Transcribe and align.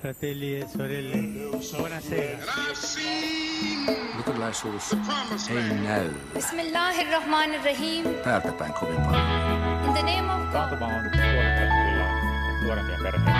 fratelli 0.00 0.56
e 0.56 0.66
sorelle, 0.66 1.16
buonasera. 1.76 2.38
Nykylaisuus 4.16 4.92
ei 5.50 5.78
näy 5.82 6.10
Bismillahirrahmanirrahim. 6.34 8.04
täältä 8.24 8.52
päin 8.52 8.72
kovin 8.72 8.96
paljon. 8.96 9.22
In 9.86 9.92
the 9.92 10.02
name 10.02 10.32
of 10.32 10.40
God. 10.40 10.52
Taantuma 10.52 10.86
on 10.86 10.92
nuorempia 12.62 12.98
perheitä. 13.02 13.30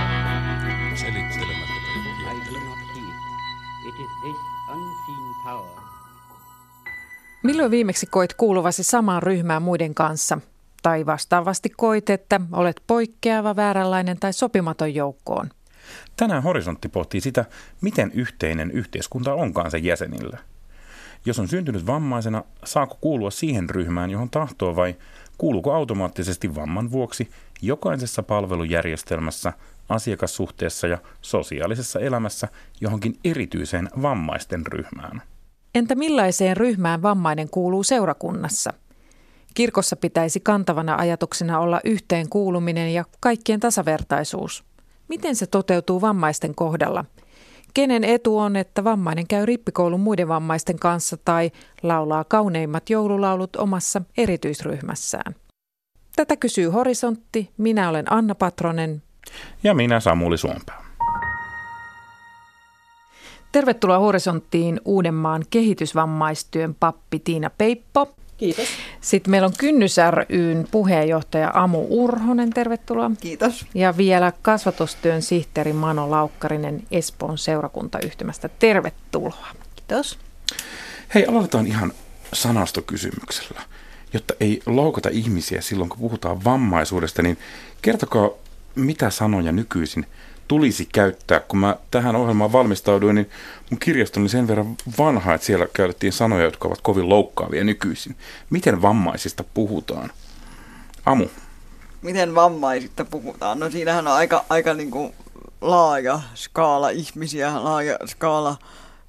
Selittelemättä 0.94 1.80
I 2.20 2.54
do 2.54 2.60
not 2.60 2.78
heed. 2.94 3.14
It 3.88 3.94
is 4.00 4.10
this 4.22 4.36
unseen 4.68 5.34
power 5.44 5.80
Milloin 7.42 7.70
viimeksi 7.70 8.06
koit 8.06 8.34
kuuluvasi 8.34 8.82
samaan 8.82 9.22
ryhmään 9.22 9.62
muiden 9.62 9.94
kanssa? 9.94 10.38
Tai 10.82 11.06
vastaavasti 11.06 11.70
koit, 11.76 12.10
että 12.10 12.40
olet 12.52 12.82
poikkeava, 12.86 13.56
vääränlainen 13.56 14.20
tai 14.20 14.32
sopimaton 14.32 14.94
joukkoon? 14.94 15.50
Tänään 16.16 16.42
Horisontti 16.42 16.88
pohtii 16.88 17.20
sitä, 17.20 17.44
miten 17.80 18.12
yhteinen 18.14 18.70
yhteiskunta 18.70 19.34
onkaan 19.34 19.70
sen 19.70 19.84
jäsenillä. 19.84 20.38
Jos 21.26 21.38
on 21.38 21.48
syntynyt 21.48 21.86
vammaisena, 21.86 22.44
saako 22.64 22.98
kuulua 23.00 23.30
siihen 23.30 23.70
ryhmään, 23.70 24.10
johon 24.10 24.30
tahtoo 24.30 24.76
vai 24.76 24.96
kuuluuko 25.38 25.72
automaattisesti 25.72 26.54
vamman 26.54 26.90
vuoksi 26.90 27.30
jokaisessa 27.62 28.22
palvelujärjestelmässä, 28.22 29.52
asiakassuhteessa 29.88 30.86
ja 30.86 30.98
sosiaalisessa 31.20 32.00
elämässä 32.00 32.48
johonkin 32.80 33.18
erityiseen 33.24 33.88
vammaisten 34.02 34.66
ryhmään? 34.66 35.22
Entä 35.74 35.94
millaiseen 35.94 36.56
ryhmään 36.56 37.02
vammainen 37.02 37.48
kuuluu 37.50 37.82
seurakunnassa? 37.82 38.72
Kirkossa 39.54 39.96
pitäisi 39.96 40.40
kantavana 40.40 40.96
ajatuksena 40.96 41.58
olla 41.58 41.80
yhteen 41.84 42.28
kuuluminen 42.28 42.94
ja 42.94 43.04
kaikkien 43.20 43.60
tasavertaisuus. 43.60 44.64
Miten 45.10 45.36
se 45.36 45.46
toteutuu 45.46 46.00
vammaisten 46.00 46.54
kohdalla? 46.54 47.04
Kenen 47.74 48.04
etu 48.04 48.38
on, 48.38 48.56
että 48.56 48.84
vammainen 48.84 49.26
käy 49.26 49.46
rippikoulun 49.46 50.00
muiden 50.00 50.28
vammaisten 50.28 50.78
kanssa 50.78 51.16
tai 51.16 51.50
laulaa 51.82 52.24
kauneimmat 52.24 52.90
joululaulut 52.90 53.56
omassa 53.56 54.02
erityisryhmässään? 54.16 55.34
Tätä 56.16 56.36
kysyy 56.36 56.68
Horisontti. 56.68 57.50
Minä 57.56 57.88
olen 57.88 58.12
Anna 58.12 58.34
Patronen. 58.34 59.02
Ja 59.64 59.74
minä 59.74 60.00
Samuli 60.00 60.38
Suompää. 60.38 60.89
Tervetuloa 63.52 63.98
Horisonttiin 63.98 64.80
Uudenmaan 64.84 65.44
kehitysvammaistyön 65.50 66.74
pappi 66.74 67.18
Tiina 67.18 67.50
Peippo. 67.58 68.14
Kiitos. 68.36 68.68
Sitten 69.00 69.30
meillä 69.30 69.46
on 69.46 69.54
Kynnys 69.58 69.96
ryn 70.28 70.68
puheenjohtaja 70.70 71.50
Amu 71.54 71.86
Urhonen, 71.88 72.50
tervetuloa. 72.50 73.10
Kiitos. 73.20 73.66
Ja 73.74 73.96
vielä 73.96 74.32
kasvatustyön 74.42 75.22
sihteeri 75.22 75.72
Mano 75.72 76.10
Laukkarinen 76.10 76.82
Espoon 76.90 77.38
seurakuntayhtymästä. 77.38 78.48
Tervetuloa. 78.58 79.46
Kiitos. 79.76 80.18
Hei, 81.14 81.26
aloitetaan 81.26 81.66
ihan 81.66 81.92
sanastokysymyksellä. 82.32 83.60
Jotta 84.12 84.34
ei 84.40 84.62
loukata 84.66 85.08
ihmisiä 85.12 85.60
silloin, 85.60 85.90
kun 85.90 85.98
puhutaan 85.98 86.44
vammaisuudesta, 86.44 87.22
niin 87.22 87.38
kertokaa, 87.82 88.30
mitä 88.74 89.10
sanoja 89.10 89.52
nykyisin 89.52 90.06
tulisi 90.50 90.88
käyttää. 90.92 91.40
Kun 91.40 91.58
mä 91.58 91.76
tähän 91.90 92.16
ohjelmaan 92.16 92.52
valmistauduin, 92.52 93.14
niin 93.14 93.30
mun 93.70 93.78
kirjasto 93.78 94.20
oli 94.20 94.28
sen 94.28 94.48
verran 94.48 94.76
vanha, 94.98 95.34
että 95.34 95.46
siellä 95.46 95.66
käytettiin 95.72 96.12
sanoja, 96.12 96.44
jotka 96.44 96.68
ovat 96.68 96.80
kovin 96.80 97.08
loukkaavia 97.08 97.64
nykyisin. 97.64 98.16
Miten 98.50 98.82
vammaisista 98.82 99.44
puhutaan? 99.54 100.10
Amu. 101.06 101.26
Miten 102.02 102.34
vammaisista 102.34 103.04
puhutaan? 103.04 103.58
No 103.58 103.70
siinähän 103.70 104.06
on 104.06 104.12
aika, 104.12 104.44
aika 104.48 104.74
niin 104.74 104.90
kuin 104.90 105.12
laaja 105.60 106.20
skaala 106.34 106.90
ihmisiä, 106.90 107.64
laaja 107.64 107.96
skaala. 108.06 108.56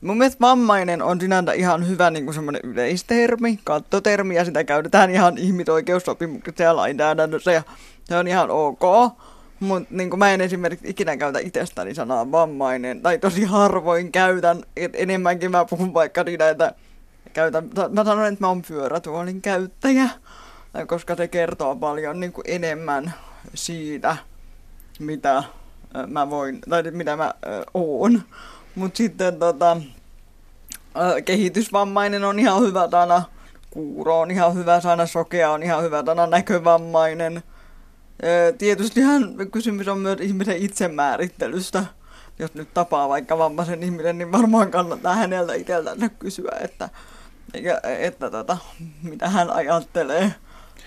Mun 0.02 0.18
mielestä 0.18 0.42
vammainen 0.42 1.02
on 1.02 1.22
sinänsä 1.22 1.54
ihan 1.54 1.88
hyvä 1.88 2.10
niin 2.10 2.26
kuin 2.26 2.36
semmoinen 2.36 2.62
yleistermi, 2.64 3.60
kattotermi, 3.64 4.36
ja 4.36 4.46
sitä 4.46 4.64
käytetään 4.64 5.12
ihan 5.12 5.38
ihmisoikeussopimuksessa 5.38 6.64
ja 6.64 6.76
lainsäädännössä, 6.76 7.52
ja 7.52 7.64
se 8.04 8.18
on 8.18 8.28
ihan 8.28 8.50
ok. 8.50 9.14
Mutta 9.62 9.90
niin 9.92 10.20
mä 10.20 10.34
en 10.34 10.42
esimerkiksi 10.42 10.90
ikinä 10.90 11.18
käytä 11.18 11.40
itsestäni 11.40 11.96
sanaa 11.96 12.32
vammainen, 12.32 13.02
tai 13.02 13.18
tosi 13.18 13.44
harvoin 13.44 14.12
käytän, 14.12 14.64
et 14.78 14.92
enemmänkin 14.96 15.52
mä 15.52 15.66
puhun 15.66 15.94
vaikka 15.94 16.24
niin, 16.24 16.42
että 16.42 16.74
käytän, 17.34 17.70
mä 17.90 18.04
sanon, 18.04 18.26
että 18.26 18.40
mä 18.40 18.48
oon 18.48 18.62
pyörätuolin 18.62 19.42
käyttäjä, 19.42 20.10
koska 20.88 21.16
se 21.16 21.28
kertoo 21.28 21.76
paljon 21.76 22.20
niin 22.20 22.34
kuin 22.34 22.46
enemmän 22.48 23.14
siitä, 23.54 24.18
mitä 25.00 25.44
mä 26.08 26.30
voin, 26.30 26.62
tai 26.70 26.84
mitä 26.92 27.16
mä 27.16 27.34
oon. 27.74 28.22
Mutta 28.76 28.98
sitten 28.98 29.40
tota, 29.40 29.78
kehitysvammainen 31.26 32.24
on 32.24 32.40
ihan 32.40 32.62
hyvä 32.62 32.88
sana, 32.92 33.24
kuuro 33.70 34.20
on 34.20 34.32
ihan 34.32 34.56
hyvä 34.56 34.82
sana, 34.82 35.06
sokea 35.06 35.52
on 35.52 35.64
ihan 35.64 35.84
hyvä 35.84 36.04
sana, 36.06 36.28
näkövammainen– 36.28 37.44
Tietystihan 38.58 39.36
kysymys 39.52 39.88
on 39.88 39.98
myös 39.98 40.20
ihmisen 40.22 40.58
itsemäärittelystä. 40.58 41.86
Jos 42.40 42.54
nyt 42.54 42.74
tapaa 42.74 43.10
vaikka 43.10 43.38
vammaisen 43.38 43.84
ihmisen, 43.84 44.18
niin 44.18 44.32
varmaan 44.32 44.72
kannattaa 44.72 45.16
häneltä 45.16 45.54
itseltänsä 45.54 46.10
kysyä, 46.10 46.58
että, 46.62 46.90
että, 47.54 47.82
että 48.00 48.32
tota, 48.32 48.58
mitä 49.04 49.30
hän 49.30 49.50
ajattelee 49.50 50.34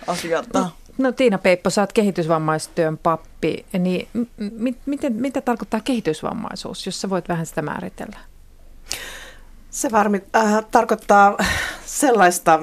asiasta. 0.07 0.59
No, 0.59 0.71
no 0.99 1.13
Tiina 1.13 1.39
Peippo, 1.39 1.71
sä 1.71 1.81
oot 1.81 1.93
kehitysvammaistyön 1.93 2.99
pappi, 2.99 3.67
niin 3.79 4.09
m- 4.39 4.75
miten, 4.87 5.13
mitä 5.13 5.41
tarkoittaa 5.41 5.81
kehitysvammaisuus, 5.81 6.87
jos 6.87 7.01
sä 7.01 7.11
voit 7.11 7.29
vähän 7.29 7.47
sitä 7.47 7.63
määritellä? 7.63 8.19
Se 9.71 9.91
varmi, 9.91 10.23
äh, 10.37 10.65
tarkoittaa 10.71 11.37
sellaista 11.87 12.61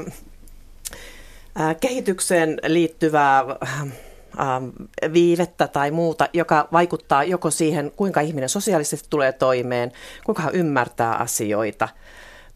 äh, 1.59 1.75
kehitykseen 1.79 2.57
liittyvää 2.67 3.45
äh, 3.63 3.87
viivettä 5.13 5.67
tai 5.67 5.91
muuta, 5.91 6.27
joka 6.33 6.67
vaikuttaa 6.71 7.23
joko 7.23 7.51
siihen, 7.51 7.91
kuinka 7.95 8.21
ihminen 8.21 8.49
sosiaalisesti 8.49 9.07
tulee 9.09 9.31
toimeen, 9.31 9.91
kuinka 10.25 10.41
hän 10.41 10.55
ymmärtää 10.55 11.15
asioita 11.15 11.89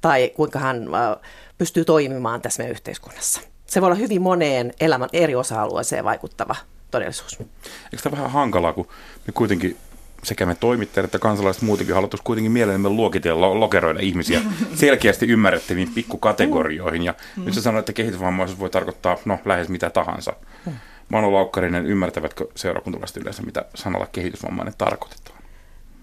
tai 0.02 0.32
kuinka 0.36 0.60
hän 0.60 0.88
äh, 0.96 1.18
pystyy 1.58 1.86
toimimaan 1.86 2.42
tässä 2.42 2.64
meidän 2.64 2.72
yhteiskunnassa. 2.72 3.42
Se 3.66 3.82
voi 3.82 3.88
olla 3.88 3.96
hyvin 3.96 4.22
moneen 4.22 4.74
elämän 4.80 5.10
eri 5.14 5.36
osa-alueeseen 5.36 6.04
vaikuttava 6.04 6.56
todellisuus. 6.92 7.40
Eikö 7.40 8.04
tämä 8.04 8.18
vähän 8.18 8.32
hankalaa, 8.32 8.74
kun 8.74 8.88
me 9.28 9.34
kuitenkin 9.34 9.78
sekä 10.26 10.46
me 10.46 10.56
toimittajat 10.56 11.06
että 11.06 11.20
kansalaiset 11.20 11.62
muutenkin 11.62 11.96
haluttaisiin 11.96 12.24
kuitenkin 12.24 12.52
mielellämme 12.52 12.90
luokitella, 12.90 13.60
lokeroida 13.60 14.00
ihmisiä 14.00 14.42
selkeästi 14.76 15.26
ymmärrettäviin 15.26 15.92
pikkukategorioihin. 15.96 17.04
Ja 17.04 17.14
mm. 17.36 17.46
nyt 17.46 17.54
sä 17.54 17.62
sanoit, 17.62 17.84
että 17.84 17.94
kehitysvammaisuus 17.94 18.60
voi 18.60 18.70
tarkoittaa 18.70 19.18
no, 19.26 19.40
lähes 19.46 19.70
mitä 19.70 19.90
tahansa. 19.90 20.34
Mm. 20.66 20.74
Manu 21.10 21.34
Laukkarinen, 21.34 21.86
ymmärtävätkö 21.86 22.48
seurakuntalaiset 22.56 23.18
yleensä, 23.18 23.44
mitä 23.44 23.66
sanalla 23.76 24.08
kehitysvammainen 24.12 24.74
tarkoitetaan? 24.78 25.40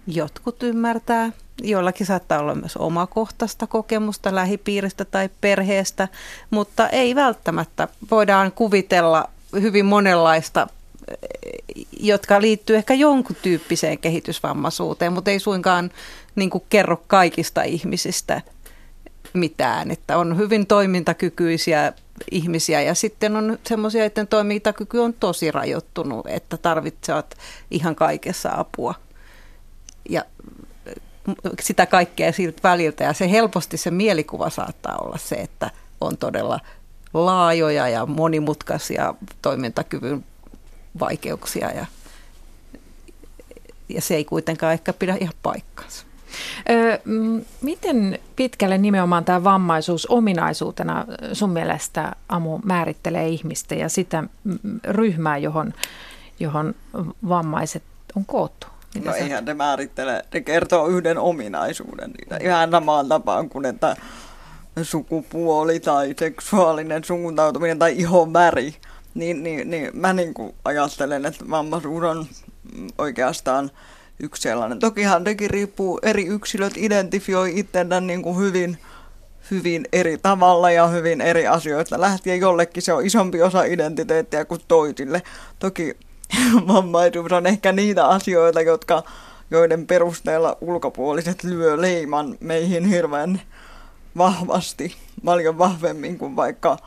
Jotkut 0.07 0.63
ymmärtää. 0.63 1.33
Joillakin 1.63 2.07
saattaa 2.07 2.39
olla 2.39 2.55
myös 2.55 2.77
omakohtaista 2.77 3.67
kokemusta 3.67 4.35
lähipiiristä 4.35 5.05
tai 5.05 5.31
perheestä, 5.41 6.09
mutta 6.51 6.89
ei 6.89 7.15
välttämättä. 7.15 7.89
Voidaan 8.11 8.53
kuvitella 8.53 9.29
hyvin 9.53 9.87
monenlaista 9.87 10.69
jotka 12.01 12.41
liittyy 12.41 12.77
ehkä 12.77 12.95
jonkun 12.95 13.37
tyyppiseen 13.43 13.99
kehitysvammaisuuteen, 13.99 15.13
mutta 15.13 15.31
ei 15.31 15.39
suinkaan 15.39 15.91
niin 16.35 16.51
kuin 16.51 16.65
kerro 16.69 17.03
kaikista 17.07 17.63
ihmisistä 17.63 18.43
mitään. 19.33 19.91
Että 19.91 20.19
on 20.19 20.39
hyvin 20.39 20.67
toimintakykyisiä 20.67 21.93
ihmisiä 22.31 22.83
ja 22.83 22.95
sitten 22.95 23.37
on 23.37 23.59
semmoisia, 23.67 24.05
että 24.05 24.27
toimintakyky 24.27 24.99
on 24.99 25.15
tosi 25.15 25.51
rajoittunut, 25.51 26.27
että 26.27 26.57
tarvitsevat 26.57 27.37
ihan 27.71 27.95
kaikessa 27.95 28.51
apua. 28.57 28.95
Ja 30.09 30.25
sitä 31.61 31.87
kaikkea 31.87 32.33
siltä 32.33 32.61
väliltä 32.63 33.05
ja 33.05 33.13
se 33.13 33.31
helposti 33.31 33.77
se 33.77 33.91
mielikuva 33.91 34.51
saattaa 34.51 34.97
olla 34.97 35.19
se, 35.19 35.35
että 35.35 35.71
on 36.01 36.17
todella 36.17 36.61
laajoja 37.15 37.89
ja 37.89 38.07
monimutkaisia 38.07 39.15
toimintakyvyn 39.43 40.25
vaikeuksia 41.01 41.71
ja, 41.71 41.87
ja 43.89 44.01
se 44.01 44.15
ei 44.15 44.25
kuitenkaan 44.25 44.73
ehkä 44.73 44.93
pidä 44.93 45.17
ihan 45.21 45.35
paikkaansa. 45.43 46.12
Miten 47.63 48.19
pitkälle 48.37 48.79
nimenomaan 48.79 49.25
tämä 49.25 49.45
vammaisuus 49.45 50.07
ominaisuutena 50.07 51.07
sun 51.33 51.51
mielestä 51.51 52.13
Amu 52.29 52.59
määrittelee 52.65 53.29
ihmistä 53.29 53.75
ja 53.75 53.89
sitä 53.89 54.25
ryhmää, 54.89 55.39
johon, 55.39 55.75
johon 56.41 56.75
vammaiset 57.29 57.83
on 58.17 58.25
koottu? 58.25 58.67
Mitä 58.95 59.11
no 59.11 59.17
eihän 59.17 59.45
ne 59.45 59.55
määrittele, 59.55 60.25
ne 60.35 60.41
kertoo 60.41 60.87
yhden 60.87 61.19
ominaisuuden 61.19 62.11
niitä 62.11 62.37
ihan 62.45 62.71
samaan 62.71 63.09
tapaan 63.09 63.49
kuin 63.49 63.65
että 63.65 63.97
sukupuoli 64.83 65.81
tai 65.81 66.15
seksuaalinen 66.19 67.05
suuntautuminen 67.05 67.79
tai 67.79 67.95
ihon 67.99 68.33
väri. 68.33 68.75
Niin, 69.15 69.43
niin, 69.43 69.71
niin 69.71 69.91
mä 69.93 70.13
niin 70.13 70.35
kuin 70.35 70.55
ajattelen, 70.65 71.27
että 71.27 71.45
vammaisuus 71.51 72.03
on 72.03 72.27
oikeastaan 72.99 73.71
yksi 74.23 74.43
sellainen. 74.43 74.79
Tokihan 74.79 75.25
tekin 75.25 75.51
riippuu, 75.51 75.99
eri 76.03 76.27
yksilöt 76.27 76.73
identifioi 76.77 77.59
itsensä 77.59 78.01
niin 78.01 78.23
kuin 78.23 78.39
hyvin, 78.39 78.79
hyvin 79.51 79.87
eri 79.93 80.19
tavalla 80.19 80.71
ja 80.71 80.87
hyvin 80.87 81.21
eri 81.21 81.47
asioista 81.47 82.01
lähtien. 82.01 82.41
Jollekin 82.41 82.83
se 82.83 82.93
on 82.93 83.07
isompi 83.07 83.43
osa 83.43 83.65
identiteettiä 83.65 84.45
kuin 84.45 84.61
toisille. 84.69 85.23
Toki 85.59 85.97
vammaisuus 86.69 87.33
on 87.33 87.47
ehkä 87.47 87.73
niitä 87.73 88.07
asioita, 88.07 88.61
jotka, 88.61 89.03
joiden 89.51 89.87
perusteella 89.87 90.57
ulkopuoliset 90.61 91.45
lyö 91.45 91.81
leiman 91.81 92.37
meihin 92.41 92.85
hirveän 92.85 93.41
vahvasti, 94.19 94.97
paljon 95.25 95.59
vahvemmin 95.59 96.19
kuin 96.19 96.37
vaikka, 96.37 96.79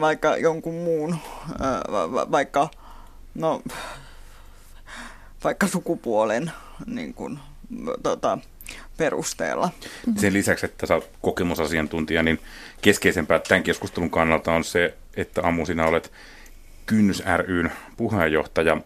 vaikka 0.00 0.36
jonkun 0.36 0.74
muun, 0.74 1.16
vaikka, 2.30 2.68
no, 3.34 3.62
vaikka 5.44 5.66
sukupuolen 5.66 6.52
niin 6.86 7.14
kuin, 7.14 7.38
tota, 8.02 8.38
perusteella. 8.96 9.70
Sen 10.16 10.32
lisäksi, 10.32 10.66
että 10.66 10.86
sä 10.86 10.94
oot 10.94 11.10
kokemusasiantuntija, 11.22 12.22
niin 12.22 12.38
keskeisempää 12.82 13.38
tämän 13.38 13.62
keskustelun 13.62 14.10
kannalta 14.10 14.52
on 14.52 14.64
se, 14.64 14.94
että 15.16 15.42
Amu, 15.42 15.66
sinä 15.66 15.86
olet 15.86 16.12
Kynnys 16.86 17.22
ryn 17.36 17.72
puheenjohtaja. 17.96 18.76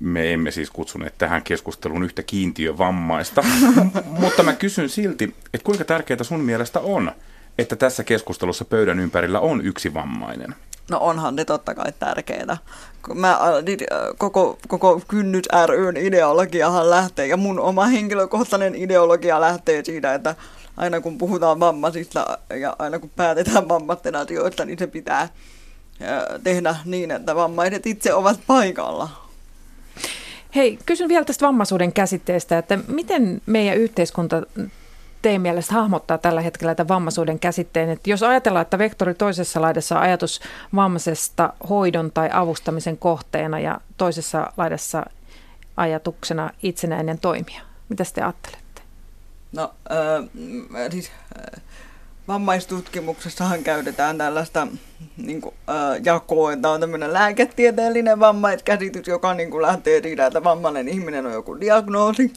Me 0.00 0.32
emme 0.32 0.50
siis 0.50 0.70
kutsuneet 0.70 1.14
tähän 1.18 1.42
keskusteluun 1.42 2.02
yhtä 2.02 2.22
kiintiövammaista, 2.22 3.44
mutta 4.20 4.42
mä 4.42 4.52
kysyn 4.52 4.88
silti, 4.88 5.24
että 5.54 5.64
kuinka 5.64 5.84
tärkeää 5.84 6.22
sun 6.24 6.40
mielestä 6.40 6.80
on, 6.80 7.12
että 7.58 7.76
tässä 7.76 8.04
keskustelussa 8.04 8.64
pöydän 8.64 9.00
ympärillä 9.00 9.40
on 9.40 9.66
yksi 9.66 9.94
vammainen? 9.94 10.54
No 10.90 10.98
onhan 11.00 11.36
ne 11.36 11.44
totta 11.44 11.74
kai 11.74 11.92
tärkeää. 11.98 12.56
Mä, 13.14 13.38
niin, 13.66 13.78
koko, 14.18 14.58
koko 14.68 15.00
Kynnyt 15.08 15.48
ryn 15.66 15.96
ideologiahan 15.96 16.90
lähtee, 16.90 17.26
ja 17.26 17.36
mun 17.36 17.60
oma 17.60 17.86
henkilökohtainen 17.86 18.74
ideologia 18.74 19.40
lähtee 19.40 19.84
siitä, 19.84 20.14
että 20.14 20.34
aina 20.76 21.00
kun 21.00 21.18
puhutaan 21.18 21.60
vammaisista 21.60 22.38
ja 22.60 22.76
aina 22.78 22.98
kun 22.98 23.10
päätetään 23.16 23.68
vammaisten 23.68 24.16
asioista, 24.16 24.64
niin 24.64 24.78
se 24.78 24.86
pitää 24.86 25.28
tehdä 26.44 26.76
niin, 26.84 27.10
että 27.10 27.34
vammaiset 27.34 27.86
itse 27.86 28.14
ovat 28.14 28.40
paikalla. 28.46 29.08
Hei, 30.54 30.78
kysyn 30.86 31.08
vielä 31.08 31.24
tästä 31.24 31.46
vammaisuuden 31.46 31.92
käsitteestä, 31.92 32.58
että 32.58 32.78
miten 32.88 33.42
meidän 33.46 33.76
yhteiskunta 33.76 34.42
teidän 35.24 35.42
mielestä 35.42 35.74
hahmottaa 35.74 36.18
tällä 36.18 36.40
hetkellä 36.40 36.74
tämän 36.74 36.88
vammaisuuden 36.88 37.38
käsitteen? 37.38 37.90
Että 37.90 38.10
jos 38.10 38.22
ajatellaan, 38.22 38.62
että 38.62 38.78
vektori 38.78 39.14
toisessa 39.14 39.60
laidassa 39.60 39.96
on 39.96 40.02
ajatus 40.02 40.40
vammaisesta 40.74 41.52
hoidon 41.68 42.12
tai 42.12 42.30
avustamisen 42.32 42.98
kohteena 42.98 43.58
ja 43.60 43.80
toisessa 43.96 44.52
laidassa 44.56 45.06
ajatuksena 45.76 46.50
itsenäinen 46.62 47.18
toimija. 47.18 47.60
Mitä 47.88 48.04
te 48.14 48.22
ajattelette? 48.22 48.82
No, 49.52 49.74
äh, 49.92 50.90
siis, 50.90 51.10
äh, 51.38 51.62
Vammaistutkimuksessahan 52.28 53.64
käytetään 53.64 54.18
tällaista 54.18 54.66
niin 55.16 55.40
kuin, 55.40 55.54
äh, 55.68 56.00
jakoa, 56.04 56.52
että 56.52 56.70
on 56.70 56.80
tämmöinen 56.80 57.12
lääketieteellinen 57.12 58.20
vammaiskäsitys, 58.20 59.08
joka 59.08 59.34
niin 59.34 59.50
kuin, 59.50 59.62
lähtee 59.62 60.02
siitä, 60.02 60.26
että 60.26 60.44
vammainen 60.44 60.88
ihminen 60.88 61.26
on 61.26 61.32
joku 61.32 61.60
diagnoosi. 61.60 62.32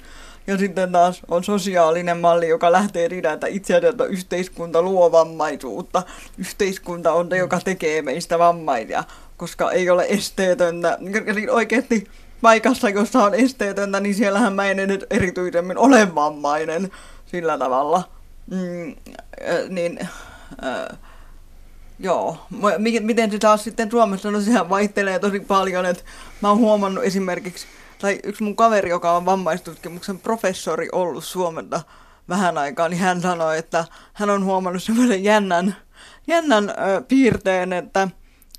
Ja 0.48 0.58
sitten 0.58 0.92
taas 0.92 1.22
on 1.28 1.44
sosiaalinen 1.44 2.18
malli, 2.18 2.48
joka 2.48 2.72
lähtee 2.72 3.10
että 3.34 3.48
itse 3.48 3.76
asiassa 3.76 4.06
yhteiskunta 4.06 4.82
luo 4.82 5.12
vammaisuutta. 5.12 6.04
Yhteiskunta 6.38 7.14
on 7.14 7.30
se, 7.30 7.38
joka 7.38 7.60
tekee 7.64 8.02
meistä 8.02 8.40
vammaisia, 8.40 9.04
koska 9.38 9.72
ei 9.72 9.90
ole 9.90 10.06
esteetöntä. 10.10 10.98
Oikeasti 11.52 12.08
paikassa, 12.42 12.90
jossa 12.90 13.24
on 13.24 13.34
esteetöntä, 13.34 14.00
niin 14.00 14.16
siellähän 14.16 14.54
mä 14.54 14.66
en 14.66 14.80
edes 14.80 15.06
erityisemmin 15.10 15.78
ole 15.78 16.16
vammainen 16.16 16.92
sillä 17.26 17.58
tavalla– 17.58 18.04
mm, 18.52 18.90
äh, 18.90 19.70
niin 19.70 20.00
äh, 20.64 20.98
joo, 22.00 22.38
miten 23.00 23.32
se 23.32 23.40
taas 23.40 23.64
sitten 23.64 23.92
Suomessa, 23.92 24.32
no 24.32 24.42
sehän 24.42 24.70
vaihtelee 24.70 25.20
tosi 25.20 25.40
paljon, 25.40 25.86
että 25.86 26.04
mä 26.42 26.50
oon 26.50 26.58
huomannut 26.58 27.04
esimerkiksi, 27.04 27.68
tai 28.00 28.20
yksi 28.24 28.44
mun 28.44 28.56
kaveri, 28.56 28.90
joka 28.90 29.12
on 29.12 29.26
vammaistutkimuksen 29.26 30.20
professori 30.20 30.90
ollut 30.92 31.24
Suomesta 31.24 31.82
vähän 32.30 32.58
aikaa, 32.58 32.90
niin 32.90 33.00
hän 33.00 33.22
sanoi, 33.22 33.58
että 33.58 33.86
hän 34.14 34.30
on 34.30 34.44
huomannut 34.44 34.84
semmoisen 34.84 35.24
jännän, 35.24 35.76
jännän 36.28 36.70
ö, 36.70 37.02
piirteen, 37.08 37.74
että 37.74 38.08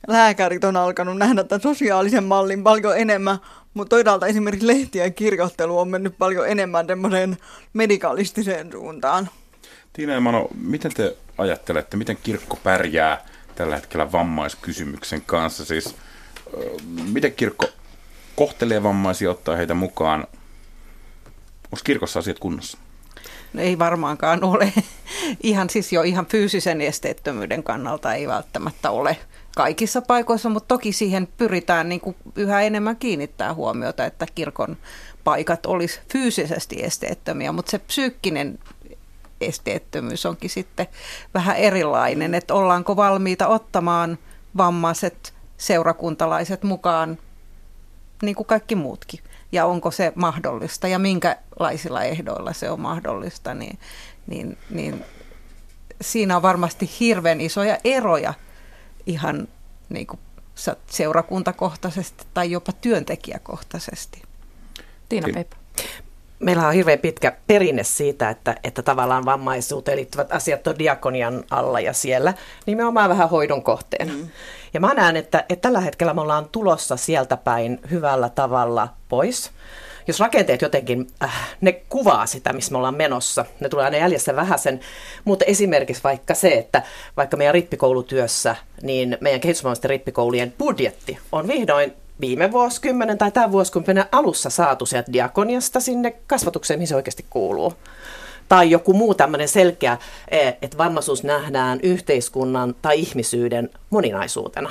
lääkärit 0.08 0.64
on 0.64 0.76
alkanut 0.76 1.16
nähdä 1.16 1.44
tämän 1.44 1.62
sosiaalisen 1.62 2.24
mallin 2.24 2.62
paljon 2.62 2.98
enemmän, 2.98 3.38
mutta 3.74 3.96
toisaalta 3.96 4.26
esimerkiksi 4.26 4.66
lehtien 4.66 5.14
kirjoittelu 5.14 5.78
on 5.78 5.88
mennyt 5.88 6.18
paljon 6.18 6.48
enemmän 6.48 6.86
semmoiseen 6.86 7.36
medikalistiseen 7.72 8.72
suuntaan. 8.72 9.28
Tiina 9.92 10.12
ja 10.12 10.20
Mano, 10.20 10.48
miten 10.54 10.94
te 10.94 11.16
ajattelette, 11.38 11.96
miten 11.96 12.18
kirkko 12.22 12.58
pärjää 12.62 13.24
tällä 13.54 13.76
hetkellä 13.76 14.12
vammaiskysymyksen 14.12 15.22
kanssa? 15.26 15.64
Siis, 15.64 15.94
miten 17.12 17.32
kirkko 17.32 17.66
kohtelee 18.38 18.82
vammaisia, 18.82 19.30
ottaa 19.30 19.56
heitä 19.56 19.74
mukaan? 19.74 20.20
Onko 21.64 21.78
kirkossa 21.84 22.18
asiat 22.18 22.38
kunnossa? 22.38 22.78
No 23.52 23.62
ei 23.62 23.78
varmaankaan 23.78 24.44
ole. 24.44 24.72
Ihan 25.42 25.70
siis 25.70 25.92
jo 25.92 26.02
ihan 26.02 26.26
fyysisen 26.26 26.80
esteettömyyden 26.80 27.62
kannalta 27.62 28.14
ei 28.14 28.28
välttämättä 28.28 28.90
ole 28.90 29.16
kaikissa 29.56 30.02
paikoissa, 30.02 30.48
mutta 30.48 30.68
toki 30.68 30.92
siihen 30.92 31.28
pyritään 31.36 31.88
niin 31.88 32.00
kuin 32.00 32.16
yhä 32.36 32.60
enemmän 32.60 32.96
kiinnittää 32.96 33.54
huomiota, 33.54 34.04
että 34.04 34.26
kirkon 34.34 34.76
paikat 35.24 35.66
olisi 35.66 36.00
fyysisesti 36.12 36.84
esteettömiä, 36.84 37.52
mutta 37.52 37.70
se 37.70 37.78
psyykkinen 37.78 38.58
esteettömyys 39.40 40.26
onkin 40.26 40.50
sitten 40.50 40.86
vähän 41.34 41.56
erilainen, 41.56 42.34
että 42.34 42.54
ollaanko 42.54 42.96
valmiita 42.96 43.46
ottamaan 43.46 44.18
vammaiset 44.56 45.34
seurakuntalaiset 45.56 46.62
mukaan 46.62 47.18
niin 48.22 48.34
kuin 48.34 48.46
kaikki 48.46 48.74
muutkin. 48.74 49.20
Ja 49.52 49.66
onko 49.66 49.90
se 49.90 50.12
mahdollista 50.14 50.88
ja 50.88 50.98
minkälaisilla 50.98 52.02
ehdoilla 52.02 52.52
se 52.52 52.70
on 52.70 52.80
mahdollista, 52.80 53.54
niin, 53.54 53.78
niin, 54.26 54.58
niin 54.70 55.04
siinä 56.00 56.36
on 56.36 56.42
varmasti 56.42 56.90
hirveän 57.00 57.40
isoja 57.40 57.78
eroja 57.84 58.34
ihan 59.06 59.48
niin 59.88 60.06
kuin 60.06 60.20
seurakuntakohtaisesti 60.86 62.24
tai 62.34 62.50
jopa 62.50 62.72
työntekijäkohtaisesti. 62.72 64.22
Tiina 65.08 65.28
Peipä 65.34 65.56
meillä 66.38 66.66
on 66.66 66.74
hirveän 66.74 66.98
pitkä 66.98 67.32
perinne 67.46 67.84
siitä, 67.84 68.30
että, 68.30 68.56
että 68.64 68.82
tavallaan 68.82 69.24
vammaisuuteen 69.24 69.96
liittyvät 69.96 70.32
asiat 70.32 70.66
on 70.66 70.78
diakonian 70.78 71.44
alla 71.50 71.80
ja 71.80 71.92
siellä 71.92 72.34
nimenomaan 72.66 73.10
vähän 73.10 73.30
hoidon 73.30 73.62
kohteena. 73.62 74.12
Mm. 74.12 74.28
Ja 74.74 74.80
mä 74.80 74.94
näen, 74.94 75.16
että, 75.16 75.44
että 75.48 75.62
tällä 75.62 75.80
hetkellä 75.80 76.14
me 76.14 76.20
ollaan 76.20 76.48
tulossa 76.48 76.96
sieltä 76.96 77.36
päin 77.36 77.80
hyvällä 77.90 78.28
tavalla 78.28 78.88
pois. 79.08 79.50
Jos 80.06 80.20
rakenteet 80.20 80.62
jotenkin, 80.62 81.06
äh, 81.24 81.56
ne 81.60 81.72
kuvaa 81.72 82.26
sitä, 82.26 82.52
missä 82.52 82.72
me 82.72 82.78
ollaan 82.78 82.94
menossa, 82.94 83.44
ne 83.60 83.68
tulee 83.68 83.84
aina 83.84 83.96
jäljessä 83.96 84.36
vähäsen, 84.36 84.80
mutta 85.24 85.44
esimerkiksi 85.44 86.04
vaikka 86.04 86.34
se, 86.34 86.48
että 86.48 86.82
vaikka 87.16 87.36
meidän 87.36 87.54
rippikoulutyössä, 87.54 88.56
niin 88.82 89.18
meidän 89.20 89.40
kehitysvammaisten 89.40 89.90
rippikoulujen 89.90 90.54
budjetti 90.58 91.18
on 91.32 91.48
vihdoin 91.48 91.92
viime 92.20 92.52
vuosikymmenen 92.52 93.18
tai 93.18 93.32
tämän 93.32 93.52
vuosikymmenen 93.52 94.04
alussa 94.12 94.50
saatu 94.50 94.86
sieltä 94.86 95.12
diakoniasta 95.12 95.80
sinne 95.80 96.14
kasvatukseen, 96.26 96.78
mihin 96.78 96.88
se 96.88 96.96
oikeasti 96.96 97.24
kuuluu. 97.30 97.72
Tai 98.48 98.70
joku 98.70 98.92
muu 98.92 99.14
tämmöinen 99.14 99.48
selkeä, 99.48 99.98
eh, 100.30 100.56
että 100.62 100.78
vammaisuus 100.78 101.24
nähdään 101.24 101.80
yhteiskunnan 101.82 102.74
tai 102.82 103.00
ihmisyyden 103.00 103.70
moninaisuutena. 103.90 104.70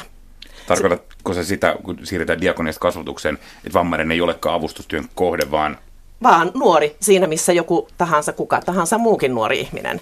Tarkoitatko 0.68 1.34
se 1.34 1.44
sitä, 1.44 1.76
kun 1.84 2.00
siirretään 2.04 2.42
diakoniasta 2.42 2.80
kasvatukseen, 2.80 3.36
että 3.66 3.74
vammainen 3.74 4.12
ei 4.12 4.22
olekaan 4.22 4.56
avustustyön 4.56 5.06
kohde, 5.16 5.52
vaan... 5.52 5.78
Vaan 6.24 6.52
nuori, 6.54 6.96
siinä 7.00 7.28
missä 7.28 7.54
joku 7.54 7.88
tahansa, 7.98 8.34
kuka 8.34 8.62
tahansa 8.62 8.98
muukin 8.98 9.36
nuori 9.36 9.60
ihminen 9.60 10.02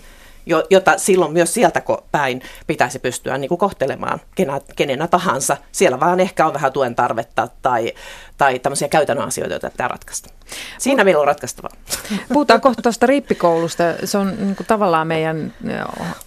jota 0.70 0.98
silloin 0.98 1.34
myös 1.34 1.54
sieltä 1.54 1.82
päin 2.12 2.42
pitäisi 2.68 3.00
pystyä 3.00 3.38
niin 3.38 3.50
kuin 3.50 3.58
kohtelemaan 3.58 4.22
kenä, 4.36 4.62
kenenä 4.76 5.08
tahansa. 5.08 5.58
Siellä 5.72 6.00
vaan 6.00 6.20
ehkä 6.20 6.46
on 6.46 6.54
vähän 6.54 6.74
tuen 6.74 6.96
tarvetta 6.96 7.48
tai, 7.62 7.94
tai 8.38 8.60
tämmöisiä 8.60 8.88
käytännön 8.88 9.28
asioita, 9.28 9.54
joita 9.54 9.70
pitää 9.70 9.88
ratkaista. 9.88 10.35
Siinä 10.78 11.04
meillä 11.04 11.22
on 11.22 11.28
ratkaistavaa. 11.28 11.72
Puhutaan 12.34 12.62
kohta 12.62 12.82
tuosta 12.82 13.06
rippikoulusta. 13.06 13.84
Se 14.04 14.18
on 14.18 14.34
niin 14.38 14.56
kuin 14.56 14.68
tavallaan 14.68 15.08
meidän 15.08 15.54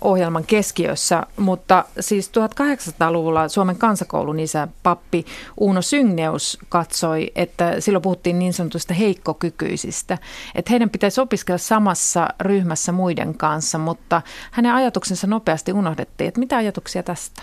ohjelman 0.01 0.45
keskiössä, 0.45 1.23
mutta 1.37 1.85
siis 2.01 2.31
1800-luvulla 2.31 3.49
Suomen 3.49 3.77
kansakoulun 3.77 4.41
isä 4.41 4.69
pappi 4.83 5.27
Uuno 5.57 5.83
Syngneus 5.83 6.59
katsoi, 6.69 7.33
että 7.35 7.81
silloin 7.81 8.03
puhuttiin 8.03 8.39
niin 8.39 8.53
sanotusta 8.53 8.95
heikkokykyisistä, 8.95 10.19
että 10.55 10.71
heidän 10.71 10.91
pitäisi 10.91 11.21
opiskella 11.21 11.59
samassa 11.59 12.29
ryhmässä 12.41 12.93
muiden 12.93 13.35
kanssa, 13.35 13.79
mutta 13.79 14.23
hänen 14.51 14.73
ajatuksensa 14.73 15.27
nopeasti 15.27 15.73
unohdettiin. 15.73 16.29
Että 16.29 16.41
mitä 16.41 16.57
ajatuksia 16.57 17.03
tästä? 17.03 17.43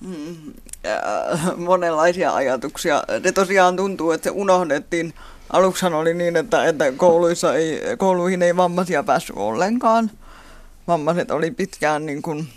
Mm, 0.00 0.52
äh, 0.86 1.56
monenlaisia 1.56 2.34
ajatuksia. 2.34 3.02
Ne 3.24 3.32
tosiaan 3.32 3.76
tuntuu, 3.76 4.10
että 4.10 4.24
se 4.24 4.30
unohdettiin 4.30 5.14
Aluksihan 5.50 5.94
oli 5.94 6.14
niin, 6.14 6.36
että, 6.36 6.64
että 6.68 6.92
kouluissa 6.92 7.54
ei, 7.54 7.82
kouluihin 7.98 8.42
ei 8.42 8.56
vammaisia 8.56 9.02
päässyt 9.02 9.36
ollenkaan. 9.36 10.10
Vammaiset 10.88 11.30
oli 11.30 11.50
pitkään 11.50 12.06
niin 12.06 12.22
kuin, 12.22 12.48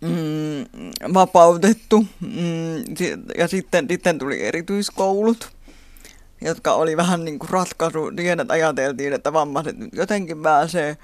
mm, 0.00 1.14
vapautettu 1.14 2.06
mm, 2.20 2.76
ja 3.38 3.48
sitten, 3.48 3.86
sitten 3.88 4.18
tuli 4.18 4.42
erityiskoulut, 4.42 5.50
jotka 6.40 6.74
oli 6.74 6.96
vähän 6.96 7.24
niin 7.24 7.38
kuin 7.38 7.50
ratkaisu. 7.50 8.12
Siihen, 8.16 8.40
että 8.40 8.54
ajateltiin, 8.54 9.12
että 9.12 9.32
vammaiset 9.32 9.76
jotenkin 9.92 10.42
pääsee 10.42 10.96